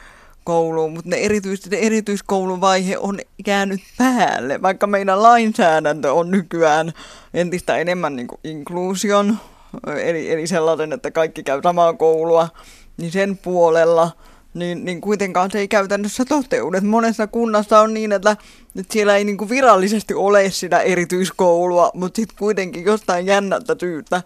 kouluun, 0.44 0.92
mutta 0.92 1.10
ne 1.10 1.16
erityisesti 1.16 1.70
ne 1.70 1.76
erityiskouluvaihe 1.76 2.98
on 2.98 3.18
jäänyt 3.46 3.80
päälle, 3.98 4.62
vaikka 4.62 4.86
meidän 4.86 5.22
lainsäädäntö 5.22 6.12
on 6.12 6.30
nykyään 6.30 6.92
entistä 7.34 7.76
enemmän 7.76 8.16
niin 8.16 8.28
inkluusion, 8.44 9.38
eli, 9.86 10.30
eli 10.30 10.46
sellainen, 10.46 10.92
että 10.92 11.10
kaikki 11.10 11.42
käy 11.42 11.60
samaa 11.62 11.92
koulua, 11.92 12.48
niin 12.96 13.12
sen 13.12 13.38
puolella 13.38 14.10
niin, 14.54 14.84
niin 14.84 15.00
kuitenkaan 15.00 15.50
se 15.50 15.58
ei 15.58 15.68
käytännössä 15.68 16.24
toteudu. 16.24 16.76
Et 16.76 16.84
monessa 16.84 17.26
kunnassa 17.26 17.80
on 17.80 17.94
niin, 17.94 18.12
että, 18.12 18.36
että 18.76 18.92
siellä 18.92 19.16
ei 19.16 19.24
niin 19.24 19.36
kuin 19.36 19.50
virallisesti 19.50 20.14
ole 20.14 20.50
sitä 20.50 20.80
erityiskoulua, 20.80 21.90
mutta 21.94 22.16
sitten 22.16 22.38
kuitenkin 22.38 22.84
jostain 22.84 23.26
jännältä 23.26 23.76
syystä 23.80 24.22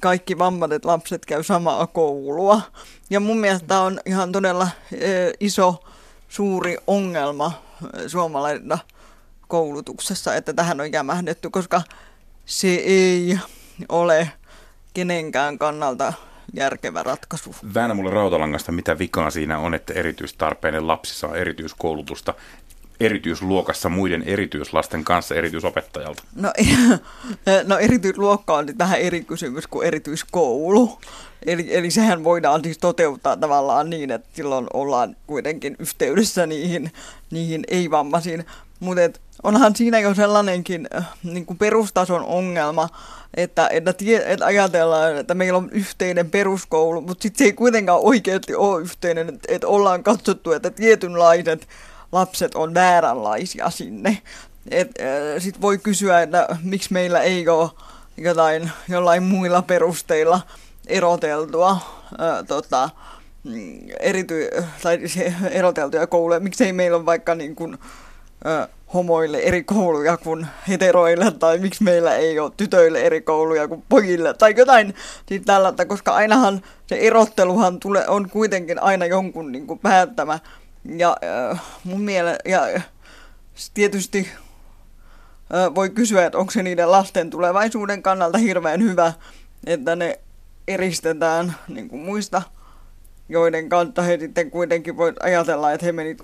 kaikki 0.00 0.38
vammaiset 0.38 0.84
lapset 0.84 1.26
käy 1.26 1.42
samaa 1.42 1.86
koulua. 1.86 2.60
Ja 3.10 3.20
mun 3.20 3.38
mielestä 3.38 3.80
on 3.80 4.00
ihan 4.06 4.32
todella 4.32 4.68
e, 4.92 5.08
iso, 5.40 5.84
suuri 6.28 6.76
ongelma 6.86 7.52
e, 7.94 8.08
suomalaisessa 8.08 8.78
koulutuksessa, 9.48 10.34
että 10.34 10.52
tähän 10.52 10.80
on 10.80 10.92
jämähdetty, 10.92 11.50
koska 11.50 11.82
se 12.46 12.68
ei 12.68 13.38
ole 13.88 14.30
kenenkään 14.94 15.58
kannalta 15.58 16.12
järkevä 16.54 17.02
ratkaisu. 17.02 17.54
Väännä 17.74 17.94
mulle 17.94 18.10
rautalangasta, 18.10 18.72
mitä 18.72 18.98
vikaa 18.98 19.30
siinä 19.30 19.58
on, 19.58 19.74
että 19.74 19.92
erityistarpeinen 19.92 20.86
lapsi 20.86 21.14
saa 21.14 21.36
erityiskoulutusta 21.36 22.34
erityisluokassa 23.04 23.88
muiden 23.88 24.22
erityislasten 24.22 25.04
kanssa 25.04 25.34
erityisopettajalta? 25.34 26.22
No, 26.36 26.52
no 27.68 27.78
erityisluokka 27.78 28.54
on 28.54 28.66
nyt 28.66 28.78
vähän 28.78 29.00
eri 29.00 29.24
kysymys 29.24 29.66
kuin 29.66 29.86
erityiskoulu. 29.86 30.98
Eli, 31.46 31.76
eli 31.76 31.90
sehän 31.90 32.24
voidaan 32.24 32.60
siis 32.64 32.78
toteuttaa 32.78 33.36
tavallaan 33.36 33.90
niin, 33.90 34.10
että 34.10 34.28
silloin 34.32 34.66
ollaan 34.72 35.16
kuitenkin 35.26 35.76
yhteydessä 35.78 36.46
niihin, 36.46 36.92
niihin 37.30 37.64
ei-vammaisiin. 37.68 38.44
Mutta 38.80 39.20
onhan 39.42 39.76
siinä 39.76 40.00
jo 40.00 40.14
sellainenkin 40.14 40.88
äh, 40.96 41.08
niin 41.22 41.46
kuin 41.46 41.58
perustason 41.58 42.24
ongelma, 42.24 42.88
että, 43.34 43.68
että, 43.72 43.92
tie, 43.92 44.32
että 44.32 44.46
ajatellaan, 44.46 45.16
että 45.16 45.34
meillä 45.34 45.58
on 45.58 45.70
yhteinen 45.70 46.30
peruskoulu, 46.30 47.00
mutta 47.00 47.22
sitten 47.22 47.38
se 47.38 47.44
ei 47.44 47.52
kuitenkaan 47.52 48.00
oikeasti 48.00 48.54
ole 48.54 48.80
yhteinen, 48.80 49.28
että, 49.28 49.54
että 49.54 49.68
ollaan 49.68 50.02
katsottu, 50.02 50.52
että 50.52 50.70
tietynlaiset 50.70 51.68
lapset 52.12 52.54
on 52.54 52.74
vääränlaisia 52.74 53.70
sinne. 53.70 54.22
Äh, 54.72 54.86
sitten 55.38 55.62
voi 55.62 55.78
kysyä, 55.78 56.22
että 56.22 56.56
miksi 56.62 56.92
meillä 56.92 57.20
ei 57.20 57.48
ole 57.48 57.70
jotain, 58.16 58.70
jollain 58.88 59.22
muilla 59.22 59.62
perusteilla 59.62 60.40
eroteltua 60.86 61.78
ää, 62.18 62.42
tota, 62.42 62.90
mm, 63.44 63.78
erity, 64.00 64.48
tai 64.82 64.98
eroteltuja 65.50 66.06
kouluja. 66.06 66.40
Miksei 66.40 66.72
meillä 66.72 66.96
ole 66.96 67.06
vaikka 67.06 67.34
niin 67.34 67.56
kuin, 67.56 67.78
ää, 68.44 68.68
homoille 68.94 69.38
eri 69.38 69.64
kouluja 69.64 70.16
kuin 70.16 70.46
heteroille, 70.68 71.30
tai 71.30 71.58
miksi 71.58 71.82
meillä 71.84 72.16
ei 72.16 72.38
ole 72.38 72.52
tytöille 72.56 73.00
eri 73.00 73.20
kouluja 73.20 73.68
kuin 73.68 73.84
pojille, 73.88 74.34
tai 74.34 74.54
jotain 74.56 74.94
siis 75.28 75.42
tällaista, 75.42 75.86
koska 75.86 76.14
ainahan 76.14 76.62
se 76.86 76.96
erotteluhan 76.96 77.80
tule, 77.80 78.08
on 78.08 78.30
kuitenkin 78.30 78.82
aina 78.82 79.06
jonkun 79.06 79.52
niin 79.52 79.66
kuin 79.66 79.78
päättämä. 79.78 80.38
Ja 80.84 81.16
äh, 81.50 81.62
mun 81.84 82.00
mielestä, 82.00 82.48
ja 82.48 82.80
tietysti 83.74 84.28
äh, 85.54 85.74
voi 85.74 85.90
kysyä, 85.90 86.26
että 86.26 86.38
onko 86.38 86.50
se 86.50 86.62
niiden 86.62 86.90
lasten 86.90 87.30
tulevaisuuden 87.30 88.02
kannalta 88.02 88.38
hirveän 88.38 88.82
hyvä, 88.82 89.12
että 89.66 89.96
ne 89.96 90.20
eristetään 90.68 91.54
niin 91.68 91.88
kuin 91.88 92.02
muista, 92.02 92.42
joiden 93.28 93.68
kanssa 93.68 94.02
he 94.02 94.18
sitten 94.18 94.50
kuitenkin 94.50 94.96
voi 94.96 95.12
ajatella, 95.20 95.72
että 95.72 95.86
he 95.86 95.92
menivät 95.92 96.18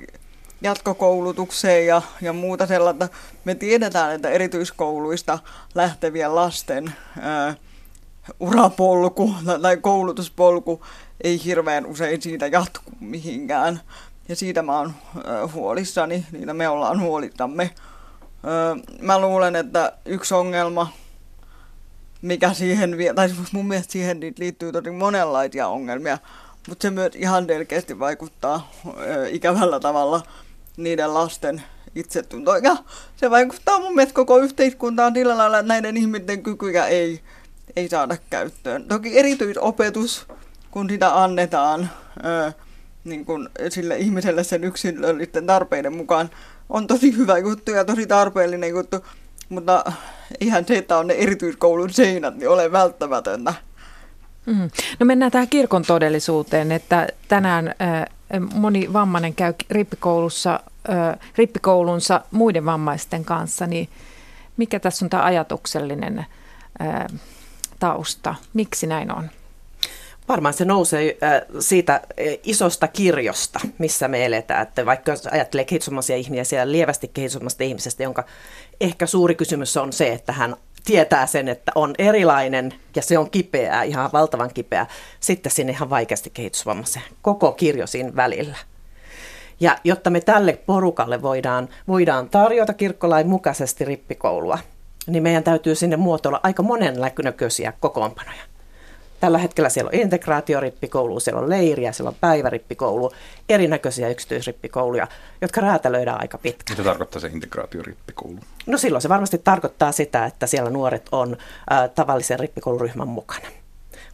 jatkokoulutukseen 0.63 1.87
ja, 1.87 2.03
ja 2.21 2.33
muuta 2.33 2.67
sellaista. 2.67 3.09
Me 3.45 3.55
tiedetään, 3.55 4.15
että 4.15 4.31
erityiskouluista 4.31 5.39
lähtevien 5.75 6.35
lasten 6.35 6.93
ää, 7.21 7.55
urapolku 8.41 9.35
tai 9.63 9.77
koulutuspolku 9.77 10.85
ei 11.25 11.45
hirveän 11.45 11.87
usein 11.87 12.23
siitä 12.23 12.47
jatku 12.47 12.91
mihinkään. 13.01 13.81
Ja 14.29 14.37
siitä 14.37 14.63
mä 14.63 14.79
oon 14.79 14.95
huolissani, 15.55 16.27
niin 16.33 16.57
me 16.57 16.69
ollaan 16.69 17.01
huolittamme. 17.01 17.71
Mä 19.01 19.19
luulen, 19.19 19.57
että 19.57 19.93
yksi 20.05 20.35
ongelma, 20.35 20.93
mikä 22.23 22.53
siihen, 22.53 22.97
tai 23.15 23.31
mun 23.53 23.69
mielestä 23.69 23.93
siihen 23.93 24.21
liittyy 24.39 24.73
tosi 24.73 24.91
monenlaisia 24.91 25.69
ongelmia, 25.69 26.19
mutta 26.69 26.83
se 26.83 26.91
myös 26.91 27.13
ihan 27.15 27.47
selkeästi 27.47 27.99
vaikuttaa 27.99 28.71
ikävällä 29.31 29.81
tavalla 29.81 30.23
niiden 30.77 31.15
lasten 31.15 31.63
itsetuntoon. 31.95 32.65
Ja 32.65 32.77
se 33.17 33.31
vaikuttaa 33.31 33.81
mun 33.81 33.95
mielestä 33.95 34.15
koko 34.15 34.39
yhteiskuntaan 34.39 35.15
sillä 35.15 35.39
lailla, 35.39 35.59
että 35.59 35.69
näiden 35.69 35.97
ihmisten 35.97 36.43
kykyjä 36.43 36.87
ei, 36.87 37.21
ei 37.77 37.89
saada 37.89 38.17
käyttöön. 38.31 38.85
Toki 38.85 39.19
erityisopetus, 39.19 40.27
kun 40.71 40.91
sitä 40.91 41.23
annetaan 41.23 41.91
niin 43.09 43.25
kun 43.25 43.51
sille 43.69 43.97
ihmiselle 43.97 44.45
sen 44.45 44.65
yksilöllisten 44.65 45.47
tarpeiden 45.47 45.97
mukaan, 45.97 46.31
on 46.69 46.87
tosi 46.87 47.17
hyvä 47.17 47.39
juttu 47.39 47.71
ja 47.71 47.85
tosi 47.85 48.07
tarpeellinen 48.07 48.71
juttu, 48.71 49.05
mutta 49.49 49.93
ihan 50.41 50.65
se, 50.67 50.79
että 50.79 50.99
on 50.99 51.07
ne 51.07 51.15
erityiskoulun 51.15 51.91
seinät, 51.91 52.37
niin 52.37 52.49
ole 52.49 52.73
välttämätöntä. 52.73 53.55
Mm. 54.47 54.71
No 55.01 55.07
mennään 55.07 55.33
tähän 55.33 55.49
kirkon 55.49 55.83
todellisuuteen, 55.83 56.73
että 56.73 57.09
tänään 57.29 57.75
moni 58.55 58.93
vammainen 58.93 59.35
käy 59.35 59.55
rippikoulussa, 59.71 60.61
rippikoulunsa 61.37 62.21
muiden 62.31 62.65
vammaisten 62.65 63.25
kanssa, 63.25 63.67
niin 63.67 63.89
mikä 64.57 64.81
tässä 64.81 65.05
on 65.05 65.11
tämä 65.11 65.25
ajatuksellinen 65.25 66.27
tausta? 67.79 68.35
Miksi 68.55 68.87
näin 68.87 69.15
on? 69.15 69.31
Varmaan 70.29 70.55
se 70.55 70.65
nousee 70.65 71.17
siitä 71.61 72.01
isosta 72.43 72.89
kirjosta, 72.89 73.61
missä 73.79 74.09
me 74.09 74.27
eletään. 74.27 74.63
Että 74.63 74.87
vaikka 74.87 75.13
jos 75.13 75.27
ajattelee 75.27 75.65
kehitysvammaisia 75.65 76.17
ihmisiä, 76.17 76.73
lievästi 76.73 77.09
kehitysvammaisesta 77.09 77.65
ihmisestä, 77.65 78.03
jonka 78.03 78.25
ehkä 78.81 79.07
suuri 79.07 79.35
kysymys 79.35 79.77
on 79.77 79.93
se, 79.93 80.13
että 80.13 80.33
hän 80.33 80.57
tietää 80.85 81.27
sen, 81.27 81.49
että 81.49 81.73
on 81.75 81.95
erilainen 81.99 82.75
ja 82.97 83.03
se 83.03 83.19
on 83.19 83.31
kipeää, 83.31 83.83
ihan 83.83 84.11
valtavan 84.13 84.51
kipeää, 84.55 84.87
sitten 85.21 85.53
sinne 85.53 85.73
ihan 85.73 85.91
vaikeasti 85.91 86.31
kehitysvammaisen. 86.31 87.03
Koko 87.23 87.53
kirjo 87.53 87.87
siinä 87.87 88.17
välillä. 88.17 88.57
Ja 89.61 89.79
jotta 89.85 90.11
me 90.11 90.21
tälle 90.21 90.53
porukalle 90.67 91.23
voidaan, 91.23 91.69
voidaan 91.89 92.31
tarjota 92.31 92.75
kirkkolain 92.75 93.29
mukaisesti 93.29 93.85
rippikoulua, 93.85 94.59
niin 95.07 95.23
meidän 95.23 95.45
täytyy 95.45 95.75
sinne 95.75 95.97
muotoilla 95.97 96.41
aika 96.43 96.63
monennäköisiä 96.63 97.73
kokoonpanoja. 97.81 98.43
Tällä 99.21 99.39
hetkellä 99.39 99.69
siellä 99.69 99.89
on 99.89 100.01
integraatiorippikoulu, 100.01 101.21
siellä 101.21 101.41
on 101.41 101.49
leiriä, 101.49 101.93
siellä 101.93 102.09
on 102.09 102.17
päivärippikoulu, 102.21 103.13
erinäköisiä 103.49 104.09
yksityisrippikouluja, 104.09 105.07
jotka 105.41 105.61
räätälöidään 105.61 106.21
aika 106.21 106.39
pitkään. 106.39 106.79
Mitä 106.79 106.91
tarkoittaa 106.91 107.21
se 107.21 107.29
integraatiorippikoulu? 107.29 108.39
No 108.67 108.79
silloin 108.79 109.03
se 109.03 109.09
varmasti 109.09 109.39
tarkoittaa 109.39 109.93
sitä, 109.93 110.25
että 110.25 110.47
siellä 110.47 110.71
nuoret 110.71 111.09
on 111.13 111.37
äh, 111.73 111.91
tavallisen 111.95 112.39
rippikouluryhmän 112.41 113.09
mukana. 113.09 113.49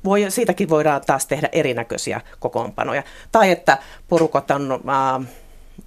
Voi, 0.04 0.26
siitäkin 0.28 0.68
voidaan 0.68 1.02
taas 1.06 1.26
tehdä 1.26 1.48
erinäköisiä 1.52 2.20
kokoonpanoja. 2.38 3.02
Tai 3.32 3.50
että 3.50 3.78
porukat 4.08 4.50
on 4.50 4.72
äh, 4.72 5.28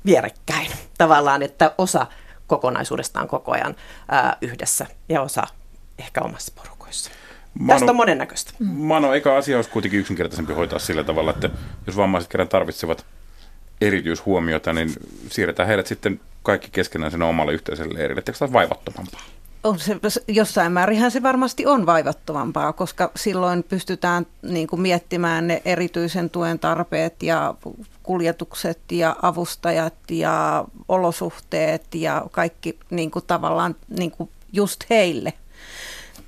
vierekkäin 0.06 0.72
tavallaan, 0.98 1.44
että 1.44 1.72
osa 1.78 2.08
kokonaisuudestaan 2.48 3.28
koko 3.28 3.52
ajan 3.52 3.76
äh, 4.14 4.36
yhdessä 4.42 4.86
ja 5.10 5.22
osa 5.22 5.44
ehkä 6.00 6.22
omassa 6.22 6.54
porukoissa. 6.56 7.12
Mano, 7.60 7.80
Tästä 7.80 7.92
on 7.92 7.96
monennäköistä. 7.96 8.54
Mano, 8.60 9.14
eikä 9.14 9.36
asia 9.36 9.56
olisi 9.56 9.70
kuitenkin 9.70 10.00
yksinkertaisempi 10.00 10.54
hoitaa 10.54 10.80
sillä 10.80 11.04
tavalla, 11.04 11.32
että 11.32 11.50
jos 11.88 11.98
vammaiset 11.98 12.32
kerran 12.32 12.48
tarvitsevat 12.48 13.06
erityishuomiota, 13.82 14.74
niin 14.74 14.94
siirretään 15.30 15.68
heidät 15.68 15.88
sitten 15.88 16.20
kaikki 16.44 16.68
keskenään 16.72 17.12
sen 17.12 17.22
omalle 17.22 17.54
yhteiselle 17.54 17.94
leirille. 17.94 18.24
Eikö 18.28 18.40
tämä 18.40 18.54
vaivattomampaa? 18.54 19.22
On 19.64 19.80
se, 19.80 19.98
jossain 20.28 20.72
määrinhän 20.72 21.12
se 21.12 21.24
varmasti 21.24 21.66
on 21.66 21.86
vaivattomampaa, 21.86 22.74
koska 22.74 23.12
silloin 23.16 23.64
pystytään 23.64 24.26
niin 24.42 24.68
kuin 24.68 24.82
miettimään 24.82 25.48
ne 25.48 25.62
erityisen 25.66 26.30
tuen 26.30 26.60
tarpeet 26.60 27.24
ja 27.24 27.56
kuljetukset 28.04 28.80
ja 28.92 29.16
avustajat 29.22 30.12
ja 30.12 30.66
olosuhteet 30.88 31.96
ja 31.96 32.26
kaikki 32.32 32.80
niin 32.90 33.12
kuin 33.12 33.26
tavallaan 33.28 33.76
niin 33.98 34.12
kuin 34.12 34.30
just 34.54 34.84
heille. 34.90 35.34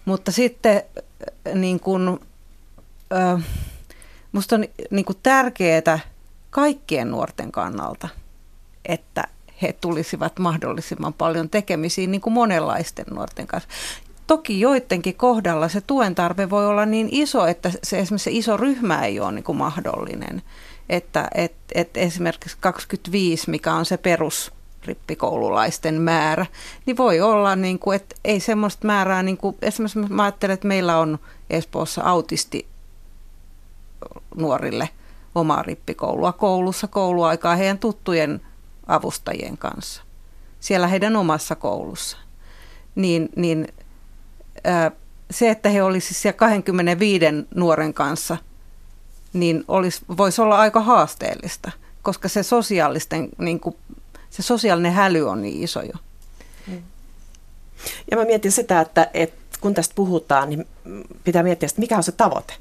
Mutta 0.06 0.32
sitten 0.32 0.84
niin 1.54 1.80
kuin 1.80 2.20
ö, 3.14 3.40
musta 4.32 4.56
on 4.56 4.66
niin 4.92 5.06
kuin 5.06 5.18
tärkeää 5.24 6.00
kaikkien 6.50 7.12
nuorten 7.12 7.52
kannalta, 7.52 8.10
että 8.86 9.24
he 9.62 9.74
tulisivat 9.74 10.40
mahdollisimman 10.40 11.14
paljon 11.14 11.50
tekemisiin 11.50 12.12
niin 12.12 12.22
kuin 12.22 12.34
monenlaisten 12.34 13.06
nuorten 13.10 13.48
kanssa. 13.48 13.70
Toki 14.28 14.60
joidenkin 14.60 15.16
kohdalla 15.16 15.68
se 15.68 15.82
tuen 15.82 16.16
tarve 16.16 16.50
voi 16.50 16.68
olla 16.68 16.86
niin 16.86 17.10
iso, 17.12 17.48
että 17.48 17.72
se, 17.84 18.00
esimerkiksi 18.00 18.24
se 18.24 18.38
iso 18.38 18.58
ryhmä 18.58 19.06
ei 19.06 19.20
ole 19.20 19.32
niin 19.32 19.44
kuin 19.44 19.58
mahdollinen. 19.58 20.42
Että 20.90 21.28
et, 21.36 21.54
et 21.76 21.98
esimerkiksi 21.98 22.58
25, 22.60 23.50
mikä 23.50 23.74
on 23.74 23.86
se 23.86 23.98
perus 23.98 24.52
rippikoululaisten 24.86 26.02
määrä, 26.02 26.46
niin 26.86 26.98
voi 26.98 27.22
olla, 27.22 27.56
niin 27.56 27.80
kuin, 27.80 27.96
että 27.96 28.16
ei 28.26 28.40
semmoista 28.40 28.88
määrää, 28.88 29.24
niin 29.24 29.38
kuin, 29.38 29.58
esimerkiksi 29.62 30.00
mä 30.00 30.24
ajattelen, 30.24 30.54
että 30.54 30.68
meillä 30.68 30.98
on 30.98 31.20
Espoossa 31.50 32.02
autisti 32.04 32.68
nuorille 34.36 34.90
omaa 35.36 35.64
rippikoulua 35.64 36.32
koulussa 36.32 36.88
kouluaikaa 36.88 37.56
heidän 37.56 37.80
tuttujen 37.80 38.42
avustajien 38.88 39.58
kanssa, 39.58 40.04
siellä 40.60 40.88
heidän 40.88 41.16
omassa 41.16 41.56
koulussa. 41.56 42.18
Niin, 42.96 43.30
niin 43.36 43.68
se, 45.32 45.50
että 45.50 45.70
he 45.70 45.84
olisivat 45.84 46.18
siellä 46.18 46.38
25 46.38 47.26
nuoren 47.56 47.94
kanssa, 47.94 48.38
niin 49.34 49.64
olisi, 49.68 50.02
voisi 50.18 50.42
olla 50.42 50.58
aika 50.58 50.82
haasteellista, 50.82 51.72
koska 52.02 52.28
se, 52.28 52.44
sosiaalisten, 52.44 53.30
niin 53.38 53.60
kuin, 53.60 53.76
se 54.30 54.42
sosiaalinen 54.42 54.94
häly 54.94 55.30
on 55.30 55.42
niin 55.42 55.64
iso 55.64 55.82
jo. 55.82 55.94
Ja 58.12 58.18
mä 58.18 58.26
mietin 58.26 58.52
sitä, 58.52 58.82
että, 58.82 59.10
että 59.14 59.60
kun 59.62 59.74
tästä 59.74 59.96
puhutaan, 59.96 60.50
niin 60.50 60.68
pitää 61.24 61.44
miettiä, 61.44 61.68
että 61.68 61.80
mikä 61.80 61.98
on 61.98 62.04
se 62.04 62.12
tavoite. 62.12 62.54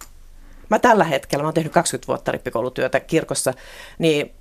Mä 0.68 0.78
tällä 0.78 1.04
hetkellä, 1.04 1.42
mä 1.42 1.46
oon 1.46 1.54
tehnyt 1.54 1.72
20 1.72 2.06
vuotta 2.06 2.32
rippikoulutyötä 2.32 3.00
kirkossa, 3.00 3.54
niin 3.98 4.32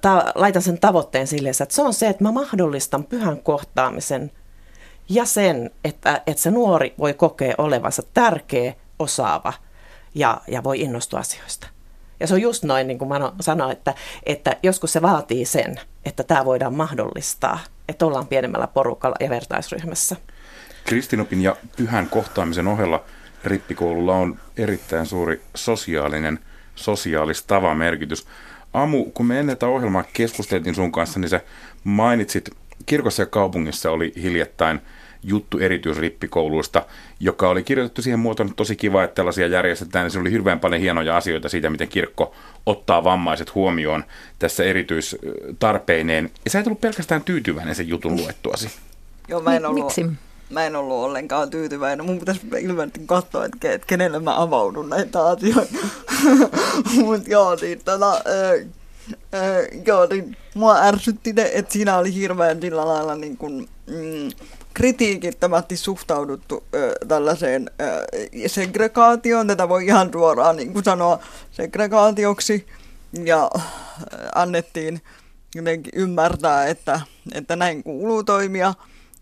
ta- 0.00 0.32
laitan 0.34 0.62
sen 0.62 0.78
tavoitteen 0.78 1.26
silleen, 1.26 1.54
että 1.60 1.74
se 1.74 1.82
on 1.82 1.94
se, 1.94 2.08
että 2.08 2.22
mä 2.24 2.32
mahdollistan 2.32 3.04
pyhän 3.04 3.38
kohtaamisen– 3.38 4.30
ja 5.08 5.24
sen, 5.24 5.70
että, 5.84 6.22
että 6.26 6.42
se 6.42 6.50
nuori 6.50 6.94
voi 6.98 7.14
kokea 7.14 7.54
olevansa 7.58 8.02
tärkeä, 8.14 8.74
osaava 8.98 9.52
ja, 10.14 10.40
ja 10.48 10.64
voi 10.64 10.80
innostua 10.80 11.20
asioista. 11.20 11.66
Ja 12.20 12.26
se 12.26 12.34
on 12.34 12.40
just 12.40 12.64
noin, 12.64 12.86
niin 12.86 12.98
kuin 12.98 13.08
mä 13.08 13.32
sanoin, 13.40 13.72
että, 13.72 13.94
että 14.26 14.56
joskus 14.62 14.92
se 14.92 15.02
vaatii 15.02 15.44
sen, 15.44 15.80
että 16.04 16.24
tämä 16.24 16.44
voidaan 16.44 16.74
mahdollistaa, 16.74 17.58
että 17.88 18.06
ollaan 18.06 18.26
pienemmällä 18.26 18.66
porukalla 18.66 19.16
ja 19.20 19.30
vertaisryhmässä. 19.30 20.16
Kristinopin 20.84 21.42
ja 21.42 21.56
pyhän 21.76 22.08
kohtaamisen 22.08 22.66
ohella 22.68 23.04
rippikoululla 23.44 24.14
on 24.14 24.38
erittäin 24.56 25.06
suuri 25.06 25.42
sosiaalinen, 25.54 26.38
sosiaalistava 26.74 27.74
merkitys. 27.74 28.26
Amu, 28.72 29.04
kun 29.04 29.26
me 29.26 29.40
ennen 29.40 29.56
tätä 29.56 29.66
ohjelmaa 29.66 30.04
keskusteltiin 30.12 30.74
sun 30.74 30.92
kanssa, 30.92 31.20
niin 31.20 31.28
sä 31.28 31.40
mainitsit 31.84 32.50
kirkossa 32.86 33.22
ja 33.22 33.26
kaupungissa 33.26 33.90
oli 33.90 34.12
hiljattain 34.22 34.80
juttu 35.24 35.58
erityisrippikouluista, 35.58 36.82
joka 37.20 37.48
oli 37.48 37.62
kirjoitettu 37.62 38.02
siihen 38.02 38.18
muotoon, 38.18 38.46
että 38.46 38.56
tosi 38.56 38.76
kiva, 38.76 39.04
että 39.04 39.14
tällaisia 39.14 39.46
järjestetään. 39.46 40.10
Se 40.10 40.18
oli 40.18 40.30
hirveän 40.30 40.60
paljon 40.60 40.80
hienoja 40.80 41.16
asioita 41.16 41.48
siitä, 41.48 41.70
miten 41.70 41.88
kirkko 41.88 42.34
ottaa 42.66 43.04
vammaiset 43.04 43.54
huomioon 43.54 44.04
tässä 44.38 44.64
erityistarpeineen. 44.64 46.30
Ja 46.44 46.50
sä 46.50 46.60
et 46.60 46.66
ollut 46.66 46.80
pelkästään 46.80 47.24
tyytyväinen 47.24 47.74
sen 47.74 47.88
jutun 47.88 48.16
luettuasi. 48.16 48.70
Joo, 49.28 49.40
mä 49.40 49.56
en 49.56 49.66
ollut, 49.66 49.84
Miksi? 49.84 50.06
Mä 50.50 50.66
en 50.66 50.76
ollut 50.76 51.04
ollenkaan 51.04 51.50
tyytyväinen. 51.50 52.06
Mun 52.06 52.18
pitäisi 52.18 52.40
ilmeisesti 52.60 53.00
katsoa, 53.06 53.44
että, 53.44 53.72
että 53.72 53.86
kenelle 53.86 54.18
mä 54.18 54.42
avaudun 54.42 54.90
näitä 54.90 55.26
asioita. 55.26 55.72
Mutta 57.04 57.30
joo, 57.30 57.56
niin 57.60 57.80
äh, 57.88 58.02
äh, 59.34 59.82
joo, 59.86 60.06
niin 60.06 60.36
mua 60.54 60.82
ärsytti 60.82 61.32
ne, 61.32 61.50
että 61.54 61.72
siinä 61.72 61.98
oli 61.98 62.14
hirveän 62.14 62.60
sillä 62.60 62.88
lailla 62.88 63.14
niin 63.14 63.36
kuin, 63.36 63.68
mm, 63.86 64.30
kritiikittömästi 64.74 65.76
suhtauduttu 65.76 66.64
ö, 66.74 66.92
tällaiseen 67.08 67.70
ö, 67.80 68.06
segregaatioon. 68.46 69.46
Tätä 69.46 69.68
voi 69.68 69.86
ihan 69.86 70.10
suoraan 70.12 70.56
niin 70.56 70.72
kuin 70.72 70.84
sanoa 70.84 71.18
segregaatioksi. 71.50 72.66
Ja 73.24 73.50
annettiin 74.34 75.00
jotenkin 75.54 75.92
ymmärtää, 75.96 76.66
että, 76.66 77.00
että 77.32 77.56
näin 77.56 77.82
kuuluu 77.82 78.24
toimia. 78.24 78.74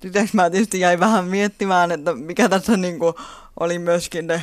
Sitten 0.03 0.29
mä 0.33 0.51
tietysti 0.51 0.81
jäin 0.81 1.01
vähän 1.01 1.25
miettimään, 1.25 1.93
että 1.93 2.15
mikä 2.15 2.49
tässä 2.49 2.77
niin 2.77 2.99
kuin 2.99 3.15
oli 3.61 3.79
myöskin 3.79 4.27
ne 4.27 4.43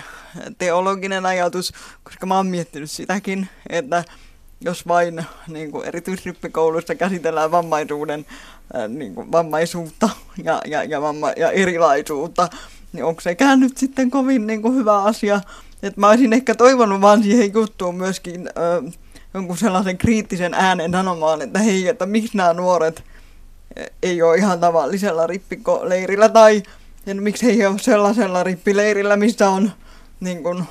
teologinen 0.57 1.25
ajatus, 1.25 1.73
koska 2.03 2.25
mä 2.25 2.35
oon 2.37 2.47
miettinyt 2.47 2.91
sitäkin, 2.91 3.49
että 3.69 4.03
jos 4.61 4.87
vain 4.87 5.25
niin 5.47 5.71
kuin 5.71 5.87
erityisrippikoulussa 5.87 6.95
käsitellään 6.95 7.51
vammaisuuden, 7.51 8.25
ää, 8.73 8.87
niin 8.87 9.15
kuin 9.15 9.31
vammaisuutta 9.31 10.09
ja, 10.43 10.61
ja, 10.65 10.83
ja, 10.83 11.01
vamma, 11.01 11.31
ja 11.37 11.51
erilaisuutta, 11.51 12.49
niin 12.93 13.03
onko 13.03 13.21
sekään 13.21 13.59
nyt 13.59 13.77
sitten 13.77 14.11
kovin 14.11 14.47
niin 14.47 14.61
kuin 14.61 14.75
hyvä 14.75 15.03
asia? 15.03 15.41
Et 15.83 15.97
mä 15.97 16.09
olisin 16.09 16.33
ehkä 16.33 16.55
toivonut 16.55 17.01
vaan 17.01 17.23
siihen 17.23 17.53
juttuun 17.53 17.95
myöskin 17.95 18.49
ää, 18.55 18.91
jonkun 19.33 19.57
sellaisen 19.57 19.97
kriittisen 19.97 20.53
äänen 20.53 20.91
sanomaan, 20.91 21.41
että 21.41 21.59
hei, 21.59 21.87
että 21.87 22.05
miksi 22.05 22.37
nämä 22.37 22.53
nuoret 22.53 23.03
ei 24.03 24.21
ole 24.21 24.37
ihan 24.37 24.59
tavallisella 24.59 25.27
rippikoleirillä 25.27 26.29
tai 26.29 26.63
miksi 27.13 27.45
he 27.45 27.51
ei 27.51 27.65
ole 27.65 27.79
sellaisella 27.79 28.43
rippileirillä, 28.43 29.17
missä 29.17 29.49
on 29.49 29.71
niin 30.19 30.43
kuin, 30.43 30.63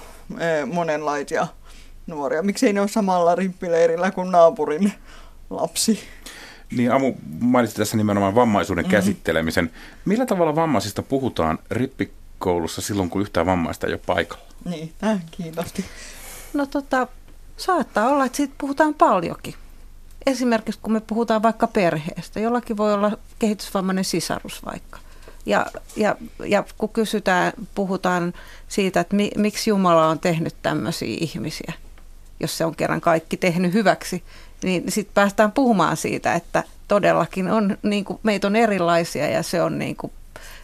monenlaisia 0.72 1.46
nuoria. 2.08 2.42
Miksei 2.42 2.72
ne 2.72 2.80
ole 2.80 2.88
samalla 2.88 3.34
rimppileirillä 3.34 4.10
kuin 4.10 4.30
naapurin 4.30 4.92
lapsi? 5.50 6.00
Niin 6.72 6.92
Amu 6.92 7.14
mainitsi 7.40 7.76
tässä 7.76 7.96
nimenomaan 7.96 8.34
vammaisuuden 8.34 8.84
mm-hmm. 8.84 8.96
käsittelemisen. 8.96 9.70
Millä 10.04 10.26
tavalla 10.26 10.56
vammaisista 10.56 11.02
puhutaan 11.02 11.58
rippikoulussa 11.70 12.80
silloin, 12.80 13.10
kun 13.10 13.22
yhtään 13.22 13.46
vammaista 13.46 13.86
ei 13.86 13.92
ole 13.92 14.00
paikalla? 14.06 14.44
Niin, 14.64 14.92
tämä 14.98 15.18
kiinnosti. 15.30 15.84
No 16.54 16.66
tota, 16.66 17.06
saattaa 17.56 18.08
olla, 18.08 18.24
että 18.24 18.36
siitä 18.36 18.54
puhutaan 18.58 18.94
paljonkin. 18.94 19.54
Esimerkiksi 20.26 20.80
kun 20.82 20.92
me 20.92 21.00
puhutaan 21.00 21.42
vaikka 21.42 21.66
perheestä, 21.66 22.40
jollakin 22.40 22.76
voi 22.76 22.94
olla 22.94 23.18
kehitysvammainen 23.38 24.04
sisarus 24.04 24.64
vaikka. 24.64 24.98
Ja, 25.46 25.66
ja, 25.96 26.16
ja 26.46 26.64
kun 26.78 26.88
kysytään, 26.88 27.52
puhutaan 27.74 28.32
siitä, 28.68 29.00
että 29.00 29.16
mi, 29.16 29.30
miksi 29.36 29.70
Jumala 29.70 30.08
on 30.08 30.18
tehnyt 30.18 30.54
tämmöisiä 30.62 31.16
ihmisiä– 31.20 31.72
jos 32.40 32.59
se 32.59 32.64
on 32.64 32.77
kerran 32.77 33.01
kaikki 33.01 33.37
tehnyt 33.37 33.72
hyväksi, 33.72 34.22
niin 34.62 34.92
sitten 34.92 35.14
päästään 35.14 35.53
puhumaan 35.53 35.96
siitä, 35.96 36.35
että 36.35 36.64
todellakin 36.88 37.51
on, 37.51 37.79
niin 37.83 38.05
kuin, 38.05 38.18
meitä 38.22 38.46
on 38.46 38.57
erilaisia 38.57 39.29
ja 39.29 39.42
se 39.42 39.62
on 39.62 39.79
niin 39.79 39.96
kuin 39.96 40.12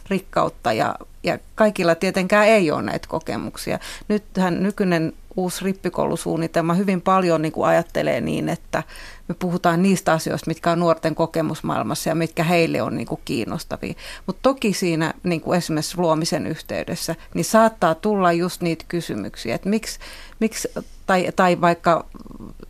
rikkautta 0.09 0.73
ja, 0.73 0.95
ja 1.23 1.39
kaikilla 1.55 1.95
tietenkään 1.95 2.47
ei 2.47 2.71
ole 2.71 2.81
näitä 2.81 3.07
kokemuksia. 3.07 3.79
Nythän 4.07 4.63
nykyinen 4.63 5.13
uusi 5.35 5.65
rippikoulusuunnitelma 5.65 6.73
hyvin 6.73 7.01
paljon 7.01 7.41
niin 7.41 7.51
kuin 7.51 7.67
ajattelee 7.67 8.21
niin, 8.21 8.49
että 8.49 8.83
me 9.27 9.35
puhutaan 9.39 9.83
niistä 9.83 10.13
asioista, 10.13 10.49
mitkä 10.49 10.71
on 10.71 10.79
nuorten 10.79 11.15
kokemusmaailmassa 11.15 12.09
ja 12.09 12.15
mitkä 12.15 12.43
heille 12.43 12.81
on 12.81 12.95
niin 12.95 13.07
kuin 13.07 13.21
kiinnostavia. 13.25 13.93
Mutta 14.25 14.39
toki 14.41 14.73
siinä 14.73 15.13
niin 15.23 15.41
kuin 15.41 15.57
esimerkiksi 15.57 15.97
luomisen 15.97 16.47
yhteydessä, 16.47 17.15
niin 17.33 17.45
saattaa 17.45 17.95
tulla 17.95 18.31
just 18.31 18.61
niitä 18.61 18.85
kysymyksiä, 18.87 19.55
että 19.55 19.69
miksi, 19.69 19.99
miksi 20.39 20.67
tai, 21.05 21.27
tai 21.35 21.61
vaikka 21.61 22.05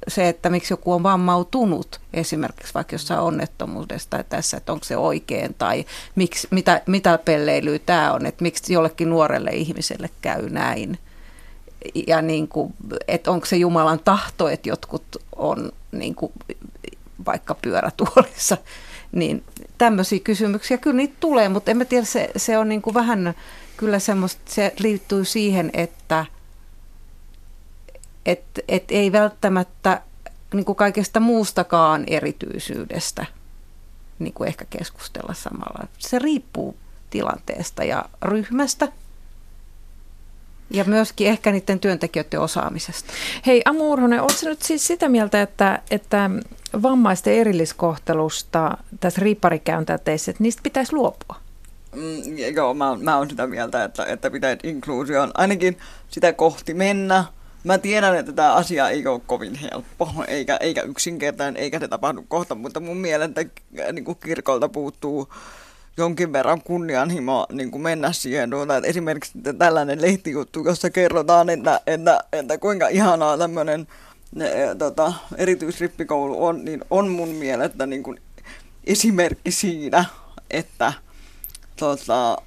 se, 0.07 0.29
että 0.29 0.49
miksi 0.49 0.73
joku 0.73 0.93
on 0.93 1.03
vammautunut 1.03 2.01
esimerkiksi 2.13 2.73
vaikka 2.73 2.95
jossain 2.95 3.19
onnettomuudesta 3.19 4.23
tässä, 4.23 4.57
että 4.57 4.71
onko 4.71 4.83
se 4.85 4.97
oikein 4.97 5.53
tai 5.53 5.85
miksi, 6.15 6.47
mitä, 6.51 6.81
mitä 6.87 7.17
pelleilyä 7.17 7.79
tämä 7.79 8.13
on, 8.13 8.25
että 8.25 8.41
miksi 8.43 8.73
jollekin 8.73 9.09
nuorelle 9.09 9.51
ihmiselle 9.51 10.09
käy 10.21 10.49
näin. 10.49 10.99
Ja 12.07 12.21
niin 12.21 12.47
kuin, 12.47 12.73
että 13.07 13.31
onko 13.31 13.45
se 13.45 13.55
Jumalan 13.55 13.99
tahto, 13.99 14.49
että 14.49 14.69
jotkut 14.69 15.17
on 15.35 15.71
niin 15.91 16.15
kuin, 16.15 16.31
vaikka 17.25 17.55
pyörätuolissa. 17.55 18.57
Niin 19.11 19.43
tämmöisiä 19.77 20.19
kysymyksiä, 20.19 20.77
kyllä 20.77 20.97
niitä 20.97 21.15
tulee, 21.19 21.49
mutta 21.49 21.71
en 21.71 21.77
mä 21.77 21.85
tiedä, 21.85 22.05
se, 22.05 22.29
se 22.37 22.57
on 22.57 22.69
niin 22.69 22.81
kuin 22.81 22.93
vähän 22.93 23.33
kyllä 23.77 23.99
semmoista, 23.99 24.41
se 24.45 24.73
liittyy 24.79 25.25
siihen, 25.25 25.69
että– 25.73 26.25
että 28.25 28.61
et 28.67 28.83
ei 28.89 29.11
välttämättä 29.11 30.01
niin 30.53 30.65
kuin 30.65 30.75
kaikesta 30.75 31.19
muustakaan 31.19 32.03
erityisyydestä 32.07 33.25
niin 34.19 34.33
kuin 34.33 34.47
ehkä 34.47 34.65
keskustella 34.69 35.33
samalla. 35.33 35.87
Se 35.97 36.19
riippuu 36.19 36.77
tilanteesta 37.09 37.83
ja 37.83 38.05
ryhmästä 38.21 38.87
ja 40.71 40.83
myöskin 40.83 41.27
ehkä 41.27 41.51
niiden 41.51 41.79
työntekijöiden 41.79 42.39
osaamisesta. 42.39 43.13
Hei 43.45 43.61
Amu 43.65 43.91
Urhonen, 43.91 44.21
oletko 44.21 44.49
nyt 44.49 44.61
siis 44.61 44.87
sitä 44.87 45.09
mieltä, 45.09 45.41
että, 45.41 45.81
että 45.91 46.29
vammaisten 46.81 47.33
erilliskohtelusta 47.33 48.77
tässä 48.99 49.21
riipparikäyntäyteissä, 49.21 50.31
että 50.31 50.43
niistä 50.43 50.63
pitäisi 50.63 50.93
luopua? 50.93 51.35
Mm, 51.95 52.37
joo, 52.55 52.73
mä, 52.73 52.95
mä 52.95 53.17
oon 53.17 53.29
sitä 53.29 53.47
mieltä, 53.47 53.83
että, 53.83 54.05
että 54.05 54.31
pitäisi 54.31 54.67
inkluusioon 54.67 55.31
ainakin 55.33 55.77
sitä 56.09 56.33
kohti 56.33 56.73
mennä– 56.73 57.25
mä 57.65 57.77
tiedän, 57.77 58.15
että 58.15 58.33
tämä 58.33 58.53
asia 58.53 58.89
ei 58.89 59.07
ole 59.07 59.21
kovin 59.25 59.55
helppo, 59.55 60.09
eikä, 60.27 60.57
eikä 60.59 60.81
yksinkertainen, 60.81 61.63
eikä 61.63 61.79
se 61.79 61.87
tapahdu 61.87 62.25
kohta, 62.27 62.55
mutta 62.55 62.79
mun 62.79 62.97
mielestä 62.97 63.45
niin 63.91 64.05
kuin 64.05 64.17
kirkolta 64.25 64.69
puuttuu 64.69 65.33
jonkin 65.97 66.33
verran 66.33 66.61
kunnianhimoa 66.61 67.45
niin 67.51 67.71
kuin 67.71 67.81
mennä 67.81 68.11
siihen. 68.11 68.49
Tuota, 68.49 68.77
että 68.77 68.89
esimerkiksi 68.89 69.33
tällainen 69.57 70.01
lehtijuttu, 70.01 70.63
jossa 70.65 70.89
kerrotaan, 70.89 71.49
että, 71.49 71.81
että, 71.87 72.19
että 72.33 72.57
kuinka 72.57 72.87
ihanaa 72.87 73.37
tämmöinen 73.37 73.87
tota, 74.77 75.13
erityisrippikoulu 75.37 76.45
on, 76.45 76.65
niin 76.65 76.81
on 76.89 77.09
mun 77.09 77.29
mielestä 77.29 77.85
niin 77.85 78.03
kuin 78.03 78.21
esimerkki 78.83 79.51
siinä, 79.51 80.05
että, 80.51 80.93
tota, 81.75 82.37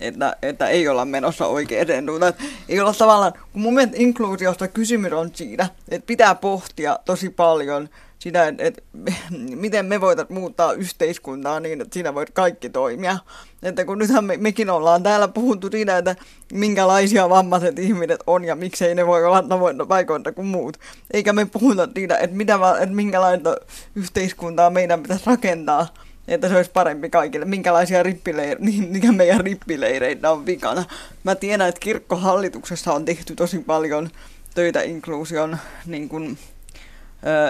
että, 0.00 0.36
että 0.42 0.68
ei 0.68 0.88
olla 0.88 1.04
menossa 1.04 1.46
oikein 1.46 2.06
Tuota, 2.06 2.32
ei 2.68 2.80
olla 2.80 2.94
tavallaan, 2.94 3.32
kun 3.52 3.62
mun 3.62 3.74
mielestä 3.74 3.96
inkluusiosta 4.00 4.68
kysymys 4.68 5.12
on 5.12 5.30
siinä, 5.34 5.68
että 5.88 6.06
pitää 6.06 6.34
pohtia 6.34 6.98
tosi 7.04 7.30
paljon– 7.30 7.88
sitä, 8.18 8.46
että, 8.48 8.64
että 8.64 8.82
miten 9.64 9.86
me 9.86 10.00
voitaisiin 10.00 10.38
muuttaa 10.38 10.72
yhteiskuntaa 10.72 11.60
niin, 11.60 11.80
että 11.80 11.94
siinä 11.94 12.14
voit 12.14 12.30
kaikki 12.30 12.70
toimia. 12.70 13.18
Että 13.62 13.84
kun 13.84 13.98
nythän 13.98 14.24
me, 14.24 14.36
mekin 14.36 14.70
ollaan 14.70 15.02
täällä 15.02 15.28
puhuttu 15.28 15.68
siitä, 15.70 15.98
että 15.98 16.16
minkälaisia 16.52 17.28
vammaiset 17.28 17.78
ihmiset 17.78 18.20
on 18.26 18.44
ja 18.44 18.56
miksei 18.56 18.94
ne 18.94 19.06
voi 19.06 19.24
olla 19.24 19.42
tavointa 19.42 19.86
paikoilta 19.86 20.32
kuin 20.32 20.46
muut. 20.46 20.76
Eikä 21.10 21.32
me 21.32 21.44
puhuta 21.44 21.88
siitä, 21.94 22.18
että, 22.18 22.36
mitä, 22.36 22.58
että 22.80 22.94
minkälaista 22.94 23.56
yhteiskuntaa 23.94 24.70
meidän 24.70 25.02
pitäisi 25.02 25.26
rakentaa, 25.26 25.86
että 26.28 26.48
se 26.48 26.56
olisi 26.56 26.70
parempi 26.70 27.10
kaikille. 27.10 27.44
Minkälaisia 27.44 28.02
rippileire, 28.02 28.56
niin 28.64 28.88
mikä 28.88 29.12
meidän 29.12 29.40
rippileireitä 29.40 30.30
on 30.30 30.46
vikana. 30.46 30.84
Mä 31.24 31.34
tiedän, 31.34 31.68
että 31.68 31.80
kirkkohallituksessa 31.80 32.92
on 32.92 33.04
tehty 33.04 33.34
tosi 33.34 33.58
paljon 33.58 34.10
töitä 34.54 34.82
inkluusion 34.82 35.58
niin 35.86 36.08
kuin, 36.08 36.38